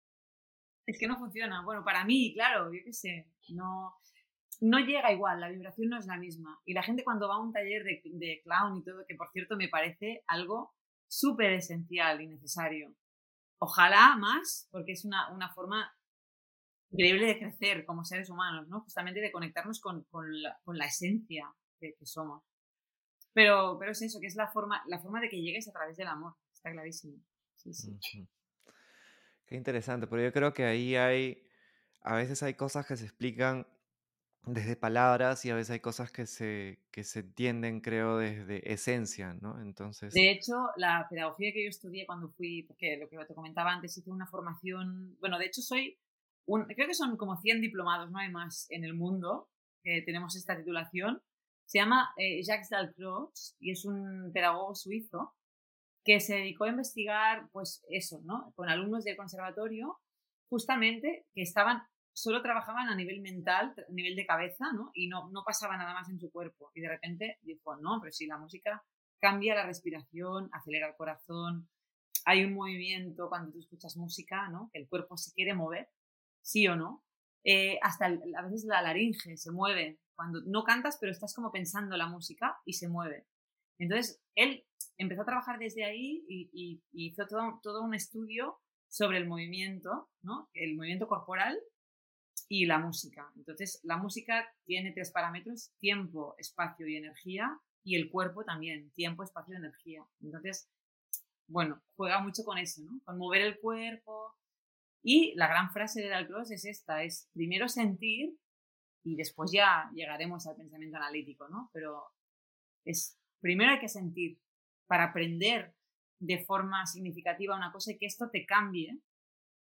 Es 0.86 0.98
que 0.98 1.06
no 1.06 1.16
funciona. 1.18 1.62
Bueno, 1.64 1.84
para 1.84 2.04
mí, 2.04 2.32
claro, 2.34 2.72
yo 2.72 2.80
qué 2.84 2.92
sé, 2.92 3.28
no, 3.48 3.94
no 4.60 4.78
llega 4.80 5.12
igual, 5.12 5.40
la 5.40 5.48
vibración 5.48 5.88
no 5.88 5.98
es 5.98 6.06
la 6.06 6.16
misma. 6.16 6.60
Y 6.64 6.74
la 6.74 6.82
gente 6.82 7.04
cuando 7.04 7.28
va 7.28 7.36
a 7.36 7.40
un 7.40 7.52
taller 7.52 7.84
de, 7.84 8.02
de 8.04 8.40
clown 8.42 8.78
y 8.78 8.82
todo, 8.82 9.04
que 9.06 9.14
por 9.14 9.30
cierto 9.30 9.56
me 9.56 9.68
parece 9.68 10.22
algo 10.26 10.74
súper 11.10 11.52
esencial 11.54 12.20
y 12.20 12.28
necesario. 12.28 12.94
Ojalá 13.58 14.16
más, 14.16 14.68
porque 14.70 14.92
es 14.92 15.04
una, 15.04 15.30
una 15.32 15.52
forma 15.52 15.92
increíble 16.90 17.26
de 17.26 17.38
crecer 17.38 17.84
como 17.84 18.04
seres 18.04 18.30
humanos, 18.30 18.68
¿no? 18.68 18.80
Justamente 18.82 19.20
de 19.20 19.32
conectarnos 19.32 19.80
con, 19.80 20.04
con, 20.04 20.40
la, 20.40 20.58
con 20.64 20.78
la, 20.78 20.86
esencia 20.86 21.52
que, 21.78 21.94
que, 21.98 22.06
somos. 22.06 22.44
Pero, 23.32 23.76
pero 23.78 23.92
es 23.92 24.02
eso, 24.02 24.20
que 24.20 24.28
es 24.28 24.36
la 24.36 24.48
forma, 24.48 24.82
la 24.86 25.00
forma 25.00 25.20
de 25.20 25.28
que 25.28 25.42
llegues 25.42 25.68
a 25.68 25.72
través 25.72 25.96
del 25.96 26.08
amor, 26.08 26.34
está 26.52 26.70
clarísimo. 26.70 27.18
Sí, 27.56 27.74
sí. 27.74 28.28
Qué 29.46 29.56
interesante, 29.56 30.06
pero 30.06 30.22
yo 30.22 30.32
creo 30.32 30.54
que 30.54 30.64
ahí 30.64 30.94
hay, 30.94 31.44
a 32.02 32.14
veces 32.14 32.42
hay 32.42 32.54
cosas 32.54 32.86
que 32.86 32.96
se 32.96 33.04
explican 33.04 33.66
desde 34.46 34.76
palabras 34.76 35.44
y 35.44 35.50
a 35.50 35.54
veces 35.54 35.72
hay 35.72 35.80
cosas 35.80 36.10
que 36.10 36.26
se, 36.26 36.80
que 36.90 37.04
se 37.04 37.20
entienden, 37.20 37.80
creo, 37.80 38.18
desde 38.18 38.72
esencia, 38.72 39.34
¿no? 39.34 39.60
Entonces... 39.60 40.12
De 40.14 40.30
hecho, 40.30 40.54
la 40.76 41.06
pedagogía 41.08 41.52
que 41.52 41.64
yo 41.64 41.68
estudié 41.68 42.06
cuando 42.06 42.30
fui, 42.30 42.62
porque 42.62 42.96
lo 42.96 43.08
que 43.08 43.24
te 43.26 43.34
comentaba 43.34 43.72
antes, 43.72 43.96
hice 43.96 44.10
una 44.10 44.26
formación, 44.26 45.16
bueno, 45.20 45.38
de 45.38 45.46
hecho 45.46 45.60
soy, 45.62 45.98
un, 46.46 46.64
creo 46.64 46.86
que 46.86 46.94
son 46.94 47.16
como 47.16 47.36
100 47.36 47.60
diplomados, 47.60 48.10
no 48.10 48.18
hay 48.18 48.30
más 48.30 48.66
en 48.70 48.84
el 48.84 48.94
mundo, 48.94 49.48
que 49.82 50.02
tenemos 50.02 50.36
esta 50.36 50.56
titulación. 50.56 51.22
Se 51.66 51.78
llama 51.78 52.12
eh, 52.16 52.42
Jacques 52.42 52.70
Dalcroix 52.70 53.56
y 53.60 53.70
es 53.70 53.84
un 53.84 54.30
pedagogo 54.32 54.74
suizo 54.74 55.34
que 56.04 56.18
se 56.18 56.36
dedicó 56.36 56.64
a 56.64 56.70
investigar, 56.70 57.48
pues 57.52 57.84
eso, 57.88 58.20
¿no? 58.24 58.52
Con 58.56 58.68
alumnos 58.68 59.04
del 59.04 59.16
conservatorio, 59.16 60.00
justamente 60.48 61.26
que 61.34 61.42
estaban 61.42 61.82
solo 62.20 62.42
trabajaban 62.42 62.88
a 62.88 62.94
nivel 62.94 63.20
mental, 63.20 63.74
a 63.76 63.92
nivel 63.92 64.14
de 64.14 64.26
cabeza, 64.26 64.72
¿no? 64.72 64.90
Y 64.94 65.08
no, 65.08 65.30
no 65.30 65.42
pasaba 65.44 65.76
nada 65.76 65.94
más 65.94 66.08
en 66.10 66.20
su 66.20 66.30
cuerpo. 66.30 66.70
Y 66.74 66.80
de 66.80 66.88
repente 66.88 67.38
dijo, 67.42 67.76
no, 67.76 67.98
pero 68.00 68.12
si 68.12 68.26
la 68.26 68.38
música 68.38 68.84
cambia 69.20 69.54
la 69.54 69.66
respiración, 69.66 70.50
acelera 70.52 70.88
el 70.88 70.96
corazón, 70.96 71.68
hay 72.26 72.44
un 72.44 72.54
movimiento 72.54 73.28
cuando 73.28 73.52
tú 73.52 73.60
escuchas 73.60 73.96
música, 73.96 74.48
¿no? 74.48 74.68
Que 74.72 74.80
el 74.80 74.88
cuerpo 74.88 75.16
se 75.16 75.32
quiere 75.32 75.54
mover, 75.54 75.88
sí 76.42 76.68
o 76.68 76.76
no. 76.76 77.02
Eh, 77.44 77.78
hasta 77.82 78.06
a 78.06 78.42
veces 78.42 78.64
la 78.66 78.82
laringe 78.82 79.36
se 79.36 79.50
mueve. 79.50 79.98
Cuando 80.14 80.42
no 80.44 80.64
cantas, 80.64 80.98
pero 81.00 81.12
estás 81.12 81.34
como 81.34 81.50
pensando 81.50 81.96
la 81.96 82.06
música 82.06 82.58
y 82.66 82.74
se 82.74 82.88
mueve. 82.88 83.26
Entonces, 83.78 84.22
él 84.34 84.66
empezó 84.98 85.22
a 85.22 85.26
trabajar 85.26 85.58
desde 85.58 85.84
ahí 85.86 86.22
y, 86.28 86.50
y 86.52 86.82
hizo 86.92 87.26
todo, 87.26 87.58
todo 87.62 87.82
un 87.82 87.94
estudio 87.94 88.60
sobre 88.88 89.16
el 89.16 89.26
movimiento, 89.26 90.10
¿no? 90.22 90.50
El 90.52 90.76
movimiento 90.76 91.08
corporal 91.08 91.58
y 92.52 92.66
la 92.66 92.80
música. 92.80 93.30
Entonces, 93.36 93.80
la 93.84 93.96
música 93.96 94.52
tiene 94.64 94.90
tres 94.90 95.12
parámetros, 95.12 95.70
tiempo, 95.78 96.34
espacio 96.36 96.88
y 96.88 96.96
energía, 96.96 97.56
y 97.84 97.94
el 97.94 98.10
cuerpo 98.10 98.44
también, 98.44 98.90
tiempo, 98.90 99.22
espacio 99.22 99.54
y 99.54 99.58
energía. 99.58 100.04
Entonces, 100.20 100.68
bueno, 101.46 101.80
juega 101.94 102.20
mucho 102.20 102.42
con 102.42 102.58
eso. 102.58 102.82
Con 103.04 103.18
mover 103.18 103.42
el 103.42 103.60
cuerpo. 103.60 104.34
Y 105.00 105.32
la 105.36 105.46
gran 105.46 105.70
frase 105.70 106.02
de 106.02 106.08
Dalcroix 106.08 106.50
es 106.50 106.64
esta, 106.64 107.04
es 107.04 107.30
primero 107.32 107.68
sentir 107.68 108.36
y 109.04 109.14
después 109.14 109.52
ya 109.52 109.88
llegaremos 109.94 110.44
al 110.48 110.56
pensamiento 110.56 110.96
analítico, 110.96 111.48
¿no? 111.48 111.70
Pero 111.72 112.02
es, 112.84 113.16
primero 113.40 113.70
hay 113.70 113.78
que 113.78 113.88
sentir 113.88 114.40
para 114.88 115.04
aprender 115.04 115.72
de 116.18 116.44
forma 116.44 116.84
significativa 116.84 117.56
una 117.56 117.70
cosa 117.70 117.92
y 117.92 117.96
que 117.98 118.06
esto 118.06 118.28
te 118.28 118.44
cambie, 118.44 118.98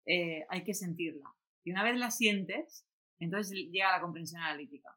eh, 0.06 0.46
hay 0.50 0.64
que 0.66 0.74
sentirla. 0.74 1.34
Y 1.66 1.72
una 1.72 1.84
vez 1.84 1.98
la 1.98 2.12
sientes, 2.12 2.86
entonces 3.20 3.58
llega 3.72 3.92
la 3.92 4.00
comprensión 4.00 4.42
analítica. 4.42 4.96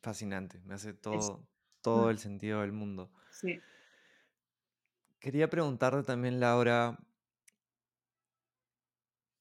Fascinante, 0.00 0.60
me 0.60 0.74
hace 0.74 0.94
todo, 0.94 1.18
es... 1.18 1.32
todo 1.82 2.08
el 2.08 2.18
sentido 2.18 2.62
del 2.62 2.72
mundo. 2.72 3.12
Sí. 3.30 3.60
Quería 5.18 5.50
preguntarte 5.50 6.02
también, 6.04 6.40
Laura, 6.40 6.98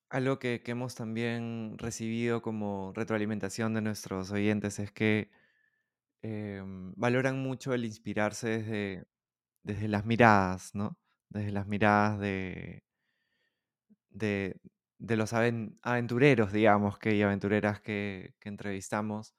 algo 0.10 0.40
que, 0.40 0.62
que, 0.64 0.72
hemos 0.72 0.96
también 0.96 1.78
recibido 1.78 2.42
como 2.42 2.92
retroalimentación 2.94 3.74
de 3.74 3.82
nuestros 3.82 4.32
oyentes 4.32 4.80
es 4.80 4.92
que 4.92 5.30
eh, 6.28 6.60
valoran 6.96 7.40
mucho 7.44 7.76
el 7.76 7.86
inspirarse 7.86 8.50
desde, 8.50 9.06
desde 9.62 9.88
las 9.88 10.06
miradas, 10.06 10.74
¿no? 10.74 10.98
Desde 11.30 11.52
las 11.52 11.68
miradas 11.68 12.20
de, 12.20 12.84
de, 14.10 14.60
de 14.98 15.18
los 15.18 15.34
aventureros, 15.34 16.52
digamos, 16.52 16.98
que, 16.98 17.16
y 17.16 17.22
aventureras 17.22 17.82
que, 17.82 18.36
entrevistamos. 18.42 19.36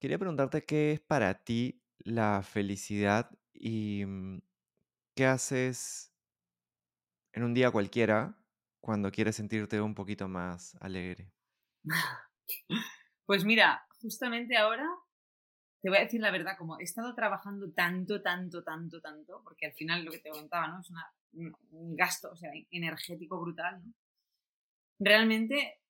Quería 0.00 0.18
preguntarte 0.18 0.64
qué 0.64 0.92
es 0.92 1.00
para 1.00 1.42
ti 1.42 1.82
la 1.98 2.42
felicidad 2.42 3.30
y 3.52 4.04
mm, 4.06 4.40
qué 5.14 5.26
haces 5.26 6.14
en 7.32 7.42
un 7.42 7.54
día 7.54 7.70
cualquiera 7.70 8.38
cuando 8.80 9.10
quieres 9.10 9.36
sentirte 9.36 9.80
un 9.80 9.94
poquito 9.94 10.28
más 10.28 10.76
alegre. 10.80 11.32
Pues 13.26 13.44
mira, 13.44 13.86
justamente 14.00 14.56
ahora 14.56 14.88
te 15.82 15.90
voy 15.90 15.98
a 15.98 16.00
decir 16.00 16.18
la 16.18 16.30
verdad, 16.30 16.56
como 16.56 16.78
he 16.80 16.82
estado 16.82 17.14
trabajando 17.14 17.70
tanto, 17.72 18.22
tanto, 18.22 18.64
tanto, 18.64 19.02
tanto, 19.02 19.42
porque 19.44 19.66
al 19.66 19.74
final 19.74 20.02
lo 20.02 20.10
que 20.10 20.20
te 20.20 20.30
comentaba, 20.30 20.66
¿no? 20.68 20.80
Es 20.80 20.90
un 21.70 21.94
gasto, 21.94 22.30
o 22.32 22.36
sea, 22.36 22.50
energético 22.70 23.38
brutal, 23.38 23.84
¿no? 23.84 23.92
Realmente 24.98 25.80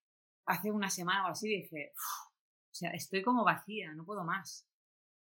hace 0.47 0.71
una 0.71 0.91
semana 0.91 1.27
o 1.27 1.31
así 1.31 1.49
dije, 1.49 1.93
o 1.97 2.75
sea, 2.75 2.91
estoy 2.91 3.23
como 3.23 3.45
vacía, 3.45 3.93
no 3.95 4.05
puedo 4.05 4.25
más, 4.25 4.67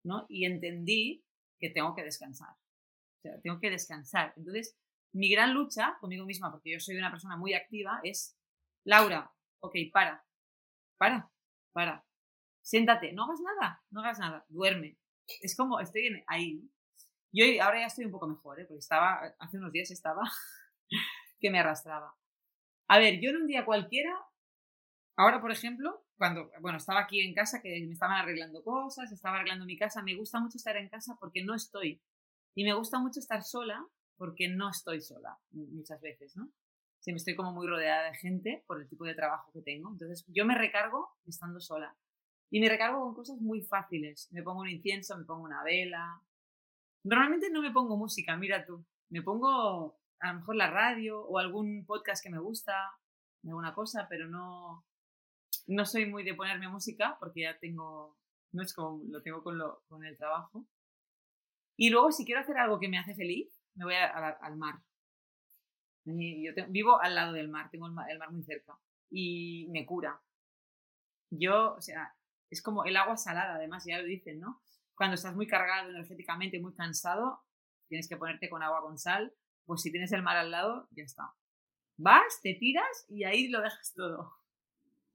¿no? 0.04 0.26
Y 0.28 0.44
entendí 0.44 1.24
que 1.58 1.70
tengo 1.70 1.94
que 1.94 2.04
descansar, 2.04 2.50
o 2.50 3.20
sea, 3.20 3.40
tengo 3.40 3.58
que 3.58 3.70
descansar. 3.70 4.32
Entonces, 4.36 4.76
mi 5.12 5.30
gran 5.30 5.54
lucha 5.54 5.96
conmigo 6.00 6.24
misma, 6.24 6.50
porque 6.50 6.72
yo 6.72 6.80
soy 6.80 6.96
una 6.96 7.10
persona 7.10 7.36
muy 7.36 7.54
activa, 7.54 8.00
es, 8.02 8.36
Laura, 8.84 9.32
ok, 9.60 9.74
para, 9.92 10.24
para, 10.96 11.30
para, 11.72 12.04
siéntate, 12.62 13.12
no 13.12 13.24
hagas 13.24 13.40
nada, 13.40 13.82
no 13.90 14.00
hagas 14.00 14.18
nada, 14.18 14.44
duerme. 14.48 14.98
Es 15.40 15.56
como, 15.56 15.80
estoy 15.80 16.22
ahí. 16.26 16.62
Yo 17.32 17.44
ahora 17.62 17.80
ya 17.80 17.86
estoy 17.86 18.06
un 18.06 18.12
poco 18.12 18.26
mejor, 18.26 18.60
¿eh? 18.60 18.64
porque 18.64 18.78
estaba, 18.78 19.20
hace 19.38 19.58
unos 19.58 19.72
días 19.72 19.90
estaba 19.90 20.22
que 21.40 21.50
me 21.50 21.60
arrastraba. 21.60 22.17
A 22.88 22.98
ver, 22.98 23.20
yo 23.20 23.30
en 23.30 23.36
un 23.36 23.46
día 23.46 23.64
cualquiera, 23.64 24.12
ahora 25.16 25.40
por 25.40 25.52
ejemplo, 25.52 26.04
cuando, 26.16 26.50
bueno, 26.60 26.78
estaba 26.78 27.00
aquí 27.00 27.20
en 27.20 27.34
casa, 27.34 27.60
que 27.62 27.84
me 27.86 27.92
estaban 27.92 28.16
arreglando 28.16 28.62
cosas, 28.64 29.12
estaba 29.12 29.36
arreglando 29.36 29.66
mi 29.66 29.76
casa, 29.76 30.02
me 30.02 30.16
gusta 30.16 30.40
mucho 30.40 30.56
estar 30.56 30.76
en 30.76 30.88
casa 30.88 31.16
porque 31.20 31.44
no 31.44 31.54
estoy. 31.54 32.00
Y 32.54 32.64
me 32.64 32.74
gusta 32.74 32.98
mucho 32.98 33.20
estar 33.20 33.42
sola 33.42 33.86
porque 34.16 34.48
no 34.48 34.70
estoy 34.70 35.00
sola 35.00 35.38
muchas 35.50 36.00
veces, 36.00 36.36
¿no? 36.36 36.50
Me 37.06 37.16
estoy 37.16 37.34
como 37.34 37.52
muy 37.52 37.66
rodeada 37.66 38.10
de 38.10 38.16
gente 38.16 38.64
por 38.66 38.80
el 38.80 38.88
tipo 38.88 39.04
de 39.04 39.14
trabajo 39.14 39.50
que 39.52 39.62
tengo. 39.62 39.90
Entonces, 39.90 40.24
yo 40.28 40.44
me 40.44 40.54
recargo 40.54 41.16
estando 41.26 41.60
sola. 41.60 41.96
Y 42.50 42.60
me 42.60 42.68
recargo 42.68 43.00
con 43.00 43.14
cosas 43.14 43.40
muy 43.40 43.62
fáciles. 43.62 44.28
Me 44.30 44.42
pongo 44.42 44.60
un 44.60 44.68
incienso, 44.68 45.16
me 45.16 45.24
pongo 45.24 45.44
una 45.44 45.62
vela. 45.62 46.20
Normalmente 47.04 47.50
no 47.50 47.62
me 47.62 47.70
pongo 47.70 47.96
música, 47.96 48.36
mira 48.36 48.64
tú. 48.66 48.84
Me 49.10 49.22
pongo 49.22 49.98
a 50.20 50.32
lo 50.32 50.40
mejor 50.40 50.56
la 50.56 50.70
radio 50.70 51.20
o 51.20 51.38
algún 51.38 51.84
podcast 51.86 52.22
que 52.22 52.30
me 52.30 52.38
gusta, 52.38 52.74
alguna 53.44 53.74
cosa, 53.74 54.06
pero 54.08 54.28
no, 54.28 54.84
no 55.66 55.86
soy 55.86 56.06
muy 56.06 56.24
de 56.24 56.34
ponerme 56.34 56.68
música 56.68 57.16
porque 57.20 57.42
ya 57.42 57.58
tengo, 57.58 58.16
no 58.52 58.62
es 58.62 58.74
como 58.74 59.02
lo 59.08 59.22
tengo 59.22 59.42
con, 59.42 59.58
lo, 59.58 59.82
con 59.88 60.04
el 60.04 60.16
trabajo. 60.16 60.66
Y 61.76 61.90
luego 61.90 62.10
si 62.10 62.24
quiero 62.24 62.40
hacer 62.40 62.58
algo 62.58 62.80
que 62.80 62.88
me 62.88 62.98
hace 62.98 63.14
feliz, 63.14 63.48
me 63.74 63.84
voy 63.84 63.94
al 63.94 64.56
mar. 64.56 64.82
Yo 66.04 66.54
tengo, 66.54 66.70
vivo 66.70 67.00
al 67.00 67.14
lado 67.14 67.32
del 67.32 67.48
mar, 67.48 67.70
tengo 67.70 67.86
el 67.86 67.92
mar, 67.92 68.10
el 68.10 68.18
mar 68.18 68.32
muy 68.32 68.42
cerca 68.42 68.78
y 69.10 69.68
me 69.70 69.86
cura. 69.86 70.20
Yo, 71.30 71.74
o 71.74 71.80
sea, 71.80 72.14
es 72.50 72.62
como 72.62 72.84
el 72.84 72.96
agua 72.96 73.16
salada, 73.16 73.56
además, 73.56 73.84
ya 73.86 73.98
lo 73.98 74.04
dicen, 74.04 74.40
¿no? 74.40 74.62
Cuando 74.94 75.14
estás 75.14 75.36
muy 75.36 75.46
cargado 75.46 75.90
energéticamente, 75.90 76.58
muy 76.58 76.74
cansado, 76.74 77.44
tienes 77.88 78.08
que 78.08 78.16
ponerte 78.16 78.48
con 78.48 78.62
agua 78.62 78.80
con 78.80 78.98
sal 78.98 79.32
pues 79.68 79.82
si 79.82 79.92
tienes 79.92 80.10
el 80.12 80.22
mar 80.22 80.38
al 80.38 80.50
lado, 80.50 80.88
ya 80.92 81.04
está. 81.04 81.34
Vas, 81.98 82.40
te 82.42 82.54
tiras 82.54 83.04
y 83.10 83.24
ahí 83.24 83.48
lo 83.48 83.60
dejas 83.60 83.92
todo. 83.94 84.32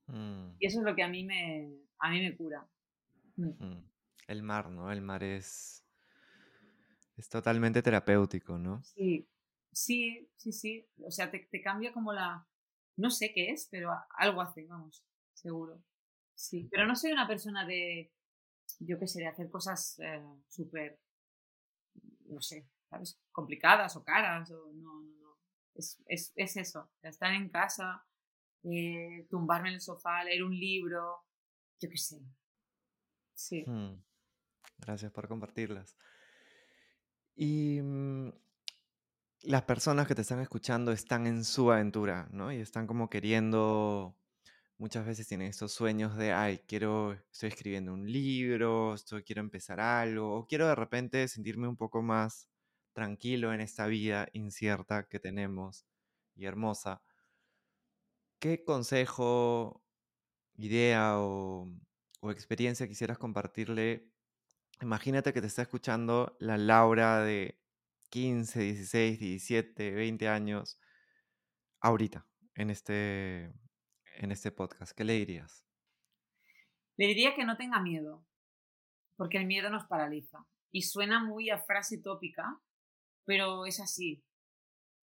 Mm. 0.06 0.58
Y 0.60 0.68
eso 0.68 0.78
es 0.78 0.86
lo 0.86 0.96
que 0.96 1.02
a 1.02 1.08
mí 1.08 1.24
me, 1.24 1.74
a 1.98 2.12
mí 2.12 2.22
me 2.22 2.38
cura. 2.38 2.70
Mm. 3.36 3.80
El 4.28 4.44
mar, 4.44 4.70
¿no? 4.70 4.92
El 4.92 5.02
mar 5.02 5.24
es, 5.24 5.84
Es 7.18 7.30
totalmente 7.30 7.82
terapéutico, 7.82 8.60
¿no? 8.60 8.84
Sí, 8.84 9.28
sí, 9.72 10.30
sí, 10.38 10.52
sí. 10.52 10.88
O 11.04 11.10
sea, 11.10 11.32
te, 11.32 11.40
te 11.40 11.60
cambia 11.60 11.92
como 11.92 12.14
la... 12.14 12.48
No 12.96 13.10
sé 13.10 13.34
qué 13.34 13.50
es, 13.50 13.68
pero 13.72 13.90
algo 14.20 14.42
hace, 14.42 14.68
vamos, 14.68 15.04
seguro. 15.34 15.84
Sí, 16.36 16.68
pero 16.70 16.86
no 16.86 16.96
soy 16.96 17.12
una 17.12 17.28
persona 17.28 17.66
de, 17.66 18.14
yo 18.78 19.00
qué 19.00 19.08
sé, 19.08 19.22
de 19.22 19.28
hacer 19.30 19.50
cosas 19.50 19.98
eh, 20.00 20.24
súper, 20.48 21.00
no 22.26 22.40
sé, 22.40 22.68
Complicadas 23.32 23.96
o 23.96 24.04
caras, 24.04 24.52
o 24.52 24.72
no, 24.74 25.02
no, 25.02 25.16
no. 25.20 25.38
Es, 25.76 26.02
es, 26.08 26.34
es 26.36 26.58
eso, 26.58 26.92
estar 27.02 27.34
en 27.34 27.50
casa, 27.50 28.06
eh, 28.64 29.26
tumbarme 29.30 29.70
en 29.70 29.76
el 29.76 29.82
sofá, 29.82 30.24
leer 30.24 30.44
un 30.44 30.58
libro, 30.58 31.26
yo 31.80 31.90
qué 31.90 31.98
sé. 31.98 32.22
Sí. 33.34 33.64
Hmm. 33.66 34.02
Gracias 34.78 35.12
por 35.12 35.28
compartirlas. 35.28 35.98
Y 37.36 37.82
mm, 37.82 38.30
las 39.44 39.64
personas 39.64 40.08
que 40.08 40.16
te 40.16 40.22
están 40.22 40.40
escuchando 40.40 40.92
están 40.92 41.28
en 41.28 41.44
su 41.44 41.72
aventura, 41.72 42.28
¿no? 42.32 42.52
Y 42.52 42.58
están 42.58 42.88
como 42.88 43.10
queriendo, 43.10 44.16
muchas 44.78 45.06
veces 45.06 45.28
tienen 45.28 45.48
estos 45.48 45.74
sueños 45.74 46.16
de, 46.18 46.34
ay, 46.34 46.60
quiero, 46.68 47.14
estoy 47.14 47.50
escribiendo 47.50 47.94
un 47.94 48.12
libro, 48.12 48.94
estoy, 48.94 49.24
quiero 49.24 49.42
empezar 49.42 49.80
algo, 49.80 50.36
o 50.36 50.48
quiero 50.48 50.68
de 50.68 50.76
repente 50.76 51.28
sentirme 51.28 51.68
un 51.68 51.78
poco 51.78 52.02
más 52.02 52.48
tranquilo 52.94 53.54
en 53.54 53.62
esta 53.62 53.88
vida 53.88 54.28
incierta 54.34 55.08
que 55.08 55.20
tenemos 55.20 55.86
y 56.36 56.46
hermosa. 56.46 57.02
¿Qué 58.40 58.64
consejo, 58.64 59.84
idea 60.56 61.20
o, 61.20 61.72
experiencia 62.32 62.88
quisieras 62.88 63.18
compartirle 63.18 64.14
Imagínate 64.82 65.34
que 65.34 65.42
te 65.42 65.48
está 65.48 65.62
escuchando 65.62 66.36
la 66.40 66.58
Laura 66.58 67.22
de 67.22 67.58
15, 68.10 68.60
16, 68.60 69.20
17, 69.20 69.92
20 69.92 70.28
años 70.28 70.80
ahorita 71.80 72.28
en 72.56 72.70
este, 72.70 73.54
en 74.18 74.32
este 74.32 74.52
podcast. 74.52 74.92
¿Qué 74.92 75.04
le 75.04 75.14
dirías? 75.14 75.66
Le 76.98 77.08
diría 77.08 77.34
que 77.34 77.46
no 77.46 77.56
tenga 77.56 77.80
miedo, 77.80 78.26
porque 79.16 79.38
el 79.38 79.46
miedo 79.46 79.70
nos 79.70 79.86
paraliza. 79.86 80.46
Y 80.72 80.82
suena 80.82 81.24
muy 81.24 81.50
a 81.50 81.60
frase 81.60 82.00
tópica, 82.00 82.60
pero 83.26 83.66
es 83.66 83.80
así. 83.80 84.24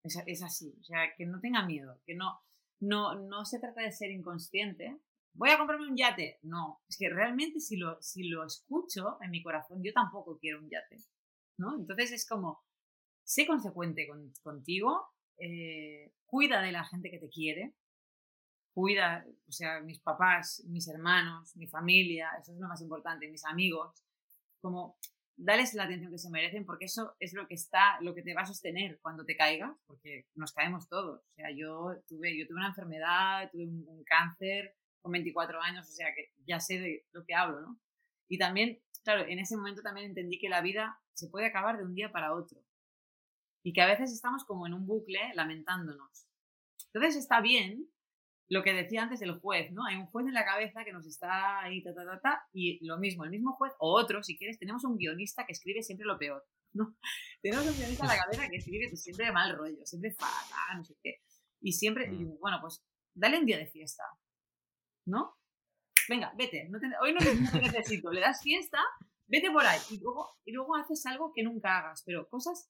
Es, 0.02 0.18
es 0.26 0.42
así. 0.42 0.74
O 0.80 0.84
sea, 0.84 1.14
que 1.16 1.26
no 1.26 1.40
tenga 1.40 1.64
miedo, 1.66 2.00
que 2.06 2.14
no, 2.14 2.40
no, 2.80 3.14
no 3.14 3.44
se 3.44 3.58
trata 3.58 3.82
de 3.82 3.92
ser 3.92 4.10
inconsciente, 4.10 4.98
voy 5.34 5.50
a 5.50 5.58
comprarme 5.58 5.88
un 5.88 5.96
yate. 5.96 6.38
No, 6.42 6.80
es 6.88 6.96
que 6.98 7.08
realmente 7.08 7.60
si 7.60 7.76
lo, 7.76 8.00
si 8.00 8.28
lo 8.28 8.44
escucho 8.44 9.18
en 9.22 9.30
mi 9.30 9.42
corazón, 9.42 9.82
yo 9.82 9.92
tampoco 9.92 10.38
quiero 10.38 10.60
un 10.60 10.70
yate. 10.70 10.96
¿no? 11.60 11.76
Entonces 11.76 12.12
es 12.12 12.26
como, 12.26 12.64
sé 13.22 13.46
consecuente 13.46 14.08
contigo, 14.42 15.08
eh, 15.38 16.12
cuida 16.24 16.62
de 16.62 16.72
la 16.72 16.84
gente 16.84 17.10
que 17.10 17.18
te 17.18 17.28
quiere, 17.28 17.74
cuida, 18.72 19.26
o 19.46 19.52
sea, 19.52 19.80
mis 19.80 20.00
papás, 20.00 20.64
mis 20.66 20.88
hermanos, 20.88 21.54
mi 21.56 21.66
familia, 21.66 22.30
eso 22.40 22.52
es 22.52 22.58
lo 22.58 22.68
más 22.68 22.80
importante, 22.80 23.28
mis 23.28 23.44
amigos, 23.44 24.02
como 24.60 24.96
dales 25.42 25.74
la 25.74 25.84
atención 25.84 26.10
que 26.10 26.18
se 26.18 26.30
merecen 26.30 26.66
porque 26.66 26.84
eso 26.84 27.16
es 27.18 27.32
lo 27.32 27.46
que 27.46 27.54
está, 27.54 28.00
lo 28.00 28.14
que 28.14 28.22
te 28.22 28.34
va 28.34 28.42
a 28.42 28.46
sostener 28.46 28.98
cuando 29.00 29.24
te 29.24 29.36
caigas, 29.36 29.72
porque 29.86 30.26
nos 30.34 30.52
caemos 30.52 30.88
todos. 30.88 31.20
O 31.20 31.34
sea, 31.34 31.50
yo 31.50 31.94
tuve, 32.06 32.38
yo 32.38 32.46
tuve 32.46 32.58
una 32.58 32.68
enfermedad, 32.68 33.50
tuve 33.50 33.66
un 33.66 34.04
cáncer, 34.04 34.74
con 35.00 35.12
24 35.12 35.60
años, 35.60 35.88
o 35.88 35.92
sea 35.92 36.14
que 36.14 36.30
ya 36.46 36.60
sé 36.60 36.78
de 36.78 37.06
lo 37.12 37.24
que 37.24 37.34
hablo, 37.34 37.60
¿no? 37.60 37.80
Y 38.28 38.38
también, 38.38 38.80
claro, 39.02 39.26
en 39.26 39.38
ese 39.38 39.56
momento 39.56 39.82
también 39.82 40.06
entendí 40.06 40.38
que 40.38 40.48
la 40.48 40.60
vida 40.60 41.00
se 41.14 41.28
puede 41.28 41.46
acabar 41.46 41.78
de 41.78 41.84
un 41.84 41.94
día 41.94 42.12
para 42.12 42.34
otro. 42.34 42.62
Y 43.62 43.72
que 43.72 43.82
a 43.82 43.86
veces 43.86 44.12
estamos 44.12 44.44
como 44.44 44.66
en 44.66 44.74
un 44.74 44.86
bucle 44.86 45.20
lamentándonos. 45.34 46.26
Entonces 46.92 47.16
está 47.16 47.40
bien 47.40 47.88
lo 48.50 48.64
que 48.64 48.74
decía 48.74 49.04
antes 49.04 49.20
del 49.20 49.38
juez, 49.38 49.70
¿no? 49.70 49.86
Hay 49.86 49.96
un 49.96 50.06
juez 50.06 50.26
en 50.26 50.34
la 50.34 50.44
cabeza 50.44 50.84
que 50.84 50.92
nos 50.92 51.06
está 51.06 51.60
ahí, 51.60 51.84
ta, 51.84 51.94
ta, 51.94 52.04
ta, 52.04 52.20
ta, 52.20 52.42
y 52.52 52.84
lo 52.84 52.98
mismo, 52.98 53.22
el 53.22 53.30
mismo 53.30 53.54
juez, 53.54 53.72
o 53.78 53.96
otro, 53.96 54.24
si 54.24 54.36
quieres, 54.36 54.58
tenemos 54.58 54.82
un 54.84 54.96
guionista 54.96 55.46
que 55.46 55.52
escribe 55.52 55.84
siempre 55.84 56.04
lo 56.04 56.18
peor, 56.18 56.44
¿no? 56.72 56.96
Tenemos 57.42 57.64
un 57.68 57.76
guionista 57.76 58.04
en 58.04 58.08
la 58.08 58.18
cabeza 58.18 58.48
que 58.50 58.56
escribe 58.56 58.94
siempre 58.96 59.26
de 59.26 59.32
mal 59.32 59.56
rollo, 59.56 59.86
siempre 59.86 60.12
fatal, 60.12 60.78
no 60.78 60.84
sé 60.84 60.96
qué. 61.00 61.20
Y 61.60 61.72
siempre, 61.72 62.10
mm. 62.10 62.40
bueno, 62.40 62.58
pues 62.60 62.84
dale 63.14 63.38
un 63.38 63.46
día 63.46 63.56
de 63.56 63.68
fiesta, 63.68 64.02
¿no? 65.06 65.36
Venga, 66.08 66.34
vete, 66.36 66.68
hoy 67.02 67.14
no 67.14 67.20
necesito, 67.60 68.10
le 68.10 68.20
das 68.20 68.42
fiesta, 68.42 68.80
vete 69.28 69.48
por 69.52 69.64
ahí 69.64 69.78
y 69.90 70.00
luego, 70.00 70.28
y 70.44 70.50
luego 70.50 70.74
haces 70.74 71.06
algo 71.06 71.32
que 71.32 71.44
nunca 71.44 71.78
hagas, 71.78 72.02
pero 72.04 72.28
cosas 72.28 72.68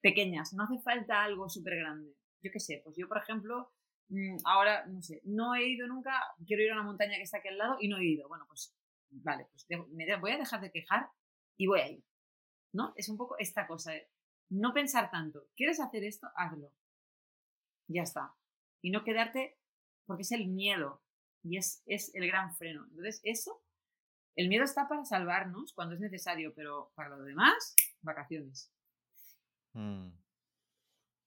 pequeñas, 0.00 0.54
no 0.54 0.64
hace 0.64 0.80
falta 0.82 1.22
algo 1.22 1.48
súper 1.48 1.76
grande. 1.76 2.16
Yo 2.42 2.50
qué 2.52 2.58
sé, 2.58 2.80
pues 2.82 2.96
yo, 2.98 3.06
por 3.06 3.18
ejemplo, 3.18 3.72
ahora, 4.44 4.86
no 4.86 5.02
sé, 5.02 5.20
no 5.24 5.54
he 5.54 5.68
ido 5.68 5.86
nunca, 5.86 6.22
quiero 6.46 6.62
ir 6.62 6.70
a 6.70 6.74
una 6.74 6.84
montaña 6.84 7.16
que 7.16 7.22
está 7.22 7.38
aquí 7.38 7.48
al 7.48 7.58
lado 7.58 7.76
y 7.80 7.88
no 7.88 7.98
he 7.98 8.04
ido. 8.04 8.28
Bueno, 8.28 8.44
pues 8.46 8.74
vale, 9.10 9.46
pues 9.50 9.66
voy 10.20 10.32
a 10.32 10.38
dejar 10.38 10.60
de 10.60 10.70
quejar 10.70 11.08
y 11.56 11.66
voy 11.66 11.80
a 11.80 11.88
ir. 11.88 12.04
¿No? 12.72 12.92
Es 12.96 13.08
un 13.08 13.16
poco 13.16 13.36
esta 13.38 13.66
cosa 13.66 13.92
no 14.50 14.72
pensar 14.72 15.10
tanto. 15.10 15.46
¿Quieres 15.56 15.80
hacer 15.80 16.04
esto? 16.04 16.28
Hazlo. 16.34 16.72
Ya 17.86 18.02
está. 18.02 18.34
Y 18.82 18.90
no 18.90 19.04
quedarte, 19.04 19.58
porque 20.06 20.22
es 20.22 20.32
el 20.32 20.48
miedo 20.48 21.02
y 21.42 21.56
es, 21.56 21.82
es 21.86 22.14
el 22.14 22.26
gran 22.26 22.54
freno. 22.54 22.84
Entonces, 22.90 23.20
eso, 23.24 23.62
el 24.36 24.48
miedo 24.48 24.64
está 24.64 24.88
para 24.88 25.04
salvarnos 25.04 25.72
cuando 25.72 25.94
es 25.94 26.00
necesario, 26.00 26.54
pero 26.54 26.92
para 26.94 27.10
lo 27.10 27.22
demás, 27.22 27.74
vacaciones. 28.02 28.70
Mm. 29.72 30.08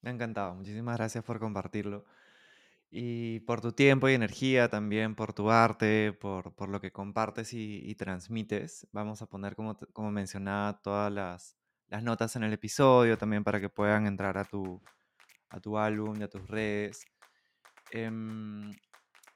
Me 0.02 0.10
ha 0.10 0.14
encantado. 0.14 0.56
Muchísimas 0.56 0.98
gracias 0.98 1.24
por 1.24 1.40
compartirlo. 1.40 2.06
Y 2.94 3.40
por 3.42 3.62
tu 3.62 3.72
tiempo 3.72 4.10
y 4.10 4.14
energía, 4.14 4.68
también 4.68 5.16
por 5.16 5.32
tu 5.32 5.50
arte, 5.50 6.12
por, 6.12 6.54
por 6.54 6.68
lo 6.68 6.82
que 6.82 6.92
compartes 6.92 7.54
y, 7.54 7.96
transmites. 7.96 8.86
Vamos 8.92 9.22
a 9.22 9.28
poner, 9.28 9.56
como, 9.56 9.78
como 9.94 10.12
mencionaba, 10.12 10.82
todas 10.82 11.12
las, 11.12 11.56
las, 11.88 12.04
notas 12.04 12.36
en 12.36 12.44
el 12.44 12.52
episodio, 12.52 13.18
también 13.18 13.46
para 13.46 13.62
que 13.62 13.70
puedan 13.70 14.08
entrar 14.08 14.38
a 14.38 14.44
tu, 14.44 14.82
a 15.50 15.62
tu 15.62 15.78
álbum 15.78 16.20
y 16.20 16.24
a 16.24 16.28
tus 16.28 16.46
redes. 16.50 17.06
Em, 17.92 18.72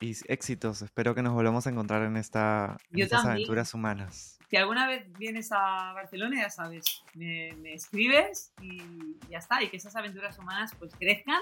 y 0.01 0.11
éxitos. 0.27 0.81
Espero 0.81 1.15
que 1.15 1.21
nos 1.21 1.33
volvamos 1.33 1.65
a 1.67 1.69
encontrar 1.69 2.03
en, 2.03 2.17
esta, 2.17 2.77
estas 2.91 3.25
aventuras 3.25 3.73
humanas. 3.73 4.37
Si 4.49 4.57
alguna 4.57 4.87
vez 4.87 5.11
vienes 5.13 5.51
a 5.51 5.93
Barcelona, 5.93 6.41
ya 6.41 6.49
sabes, 6.49 7.03
me, 7.13 7.73
escribes 7.73 8.53
y 8.61 8.81
ya 9.29 9.39
está. 9.39 9.63
Y 9.63 9.69
que 9.69 9.77
esas 9.77 9.95
aventuras 9.95 10.37
humanas 10.37 10.75
pues 10.77 10.93
crezcan 10.95 11.41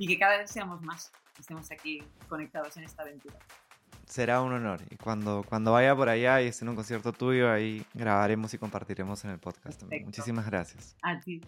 y 0.00 0.06
que 0.06 0.18
cada 0.18 0.38
vez 0.38 0.50
seamos 0.50 0.80
más. 0.80 1.12
Estemos 1.38 1.70
aquí 1.70 2.02
conectados 2.26 2.74
en 2.78 2.84
esta 2.84 3.02
aventura. 3.02 3.38
Será 4.06 4.40
un 4.40 4.50
honor. 4.50 4.80
Y 4.88 4.96
cuando, 4.96 5.44
cuando 5.46 5.72
vaya 5.72 5.94
por 5.94 6.08
allá 6.08 6.40
y 6.40 6.46
esté 6.46 6.64
en 6.64 6.70
un 6.70 6.74
concierto 6.74 7.12
tuyo, 7.12 7.52
ahí 7.52 7.84
grabaremos 7.92 8.54
y 8.54 8.58
compartiremos 8.58 9.22
en 9.26 9.32
el 9.32 9.38
podcast 9.38 9.78
también. 9.78 10.06
Muchísimas 10.06 10.46
gracias. 10.46 10.96
A 11.02 11.20
ti. 11.20 11.42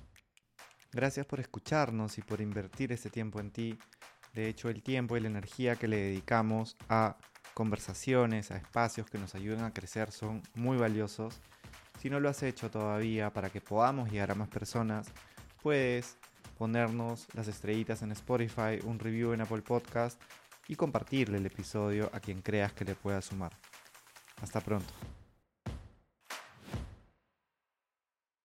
Gracias 0.92 1.24
por 1.24 1.40
escucharnos 1.40 2.18
y 2.18 2.22
por 2.22 2.42
invertir 2.42 2.92
ese 2.92 3.09
tiempo 3.09 3.40
en 3.40 3.50
ti. 3.50 3.78
De 4.34 4.48
hecho, 4.48 4.68
el 4.68 4.82
tiempo 4.82 5.16
y 5.16 5.20
la 5.20 5.28
energía 5.28 5.76
que 5.76 5.88
le 5.88 5.96
dedicamos 5.96 6.76
a 6.90 7.16
conversaciones, 7.55 8.50
a 8.50 8.59
espacios 8.59 9.09
que 9.09 9.16
nos 9.16 9.34
ayuden 9.34 9.64
a 9.64 9.72
crecer 9.72 10.12
son 10.12 10.42
muy 10.55 10.76
valiosos. 10.76 11.40
Si 11.98 12.11
no 12.11 12.20
lo 12.20 12.28
has 12.28 12.42
hecho 12.42 12.70
todavía 12.70 13.32
para 13.32 13.48
que 13.48 13.62
podamos 13.62 14.11
llegar 14.11 14.30
a 14.30 14.34
más 14.34 14.48
personas, 14.48 15.11
puedes 15.62 16.18
ponernos 16.63 17.27
las 17.35 17.49
estrellitas 17.49 18.03
en 18.03 18.13
Spotify, 18.13 18.79
un 18.85 19.01
review 19.01 19.33
en 19.33 19.41
Apple 19.41 19.63
Podcast 19.63 20.17
y 20.69 20.77
compartirle 20.77 21.39
el 21.39 21.47
episodio 21.47 22.09
a 22.13 22.21
quien 22.21 22.41
creas 22.41 22.73
que 22.73 22.85
le 22.85 22.95
pueda 22.95 23.21
sumar. 23.21 23.51
Hasta 24.41 24.61
pronto. 24.61 24.95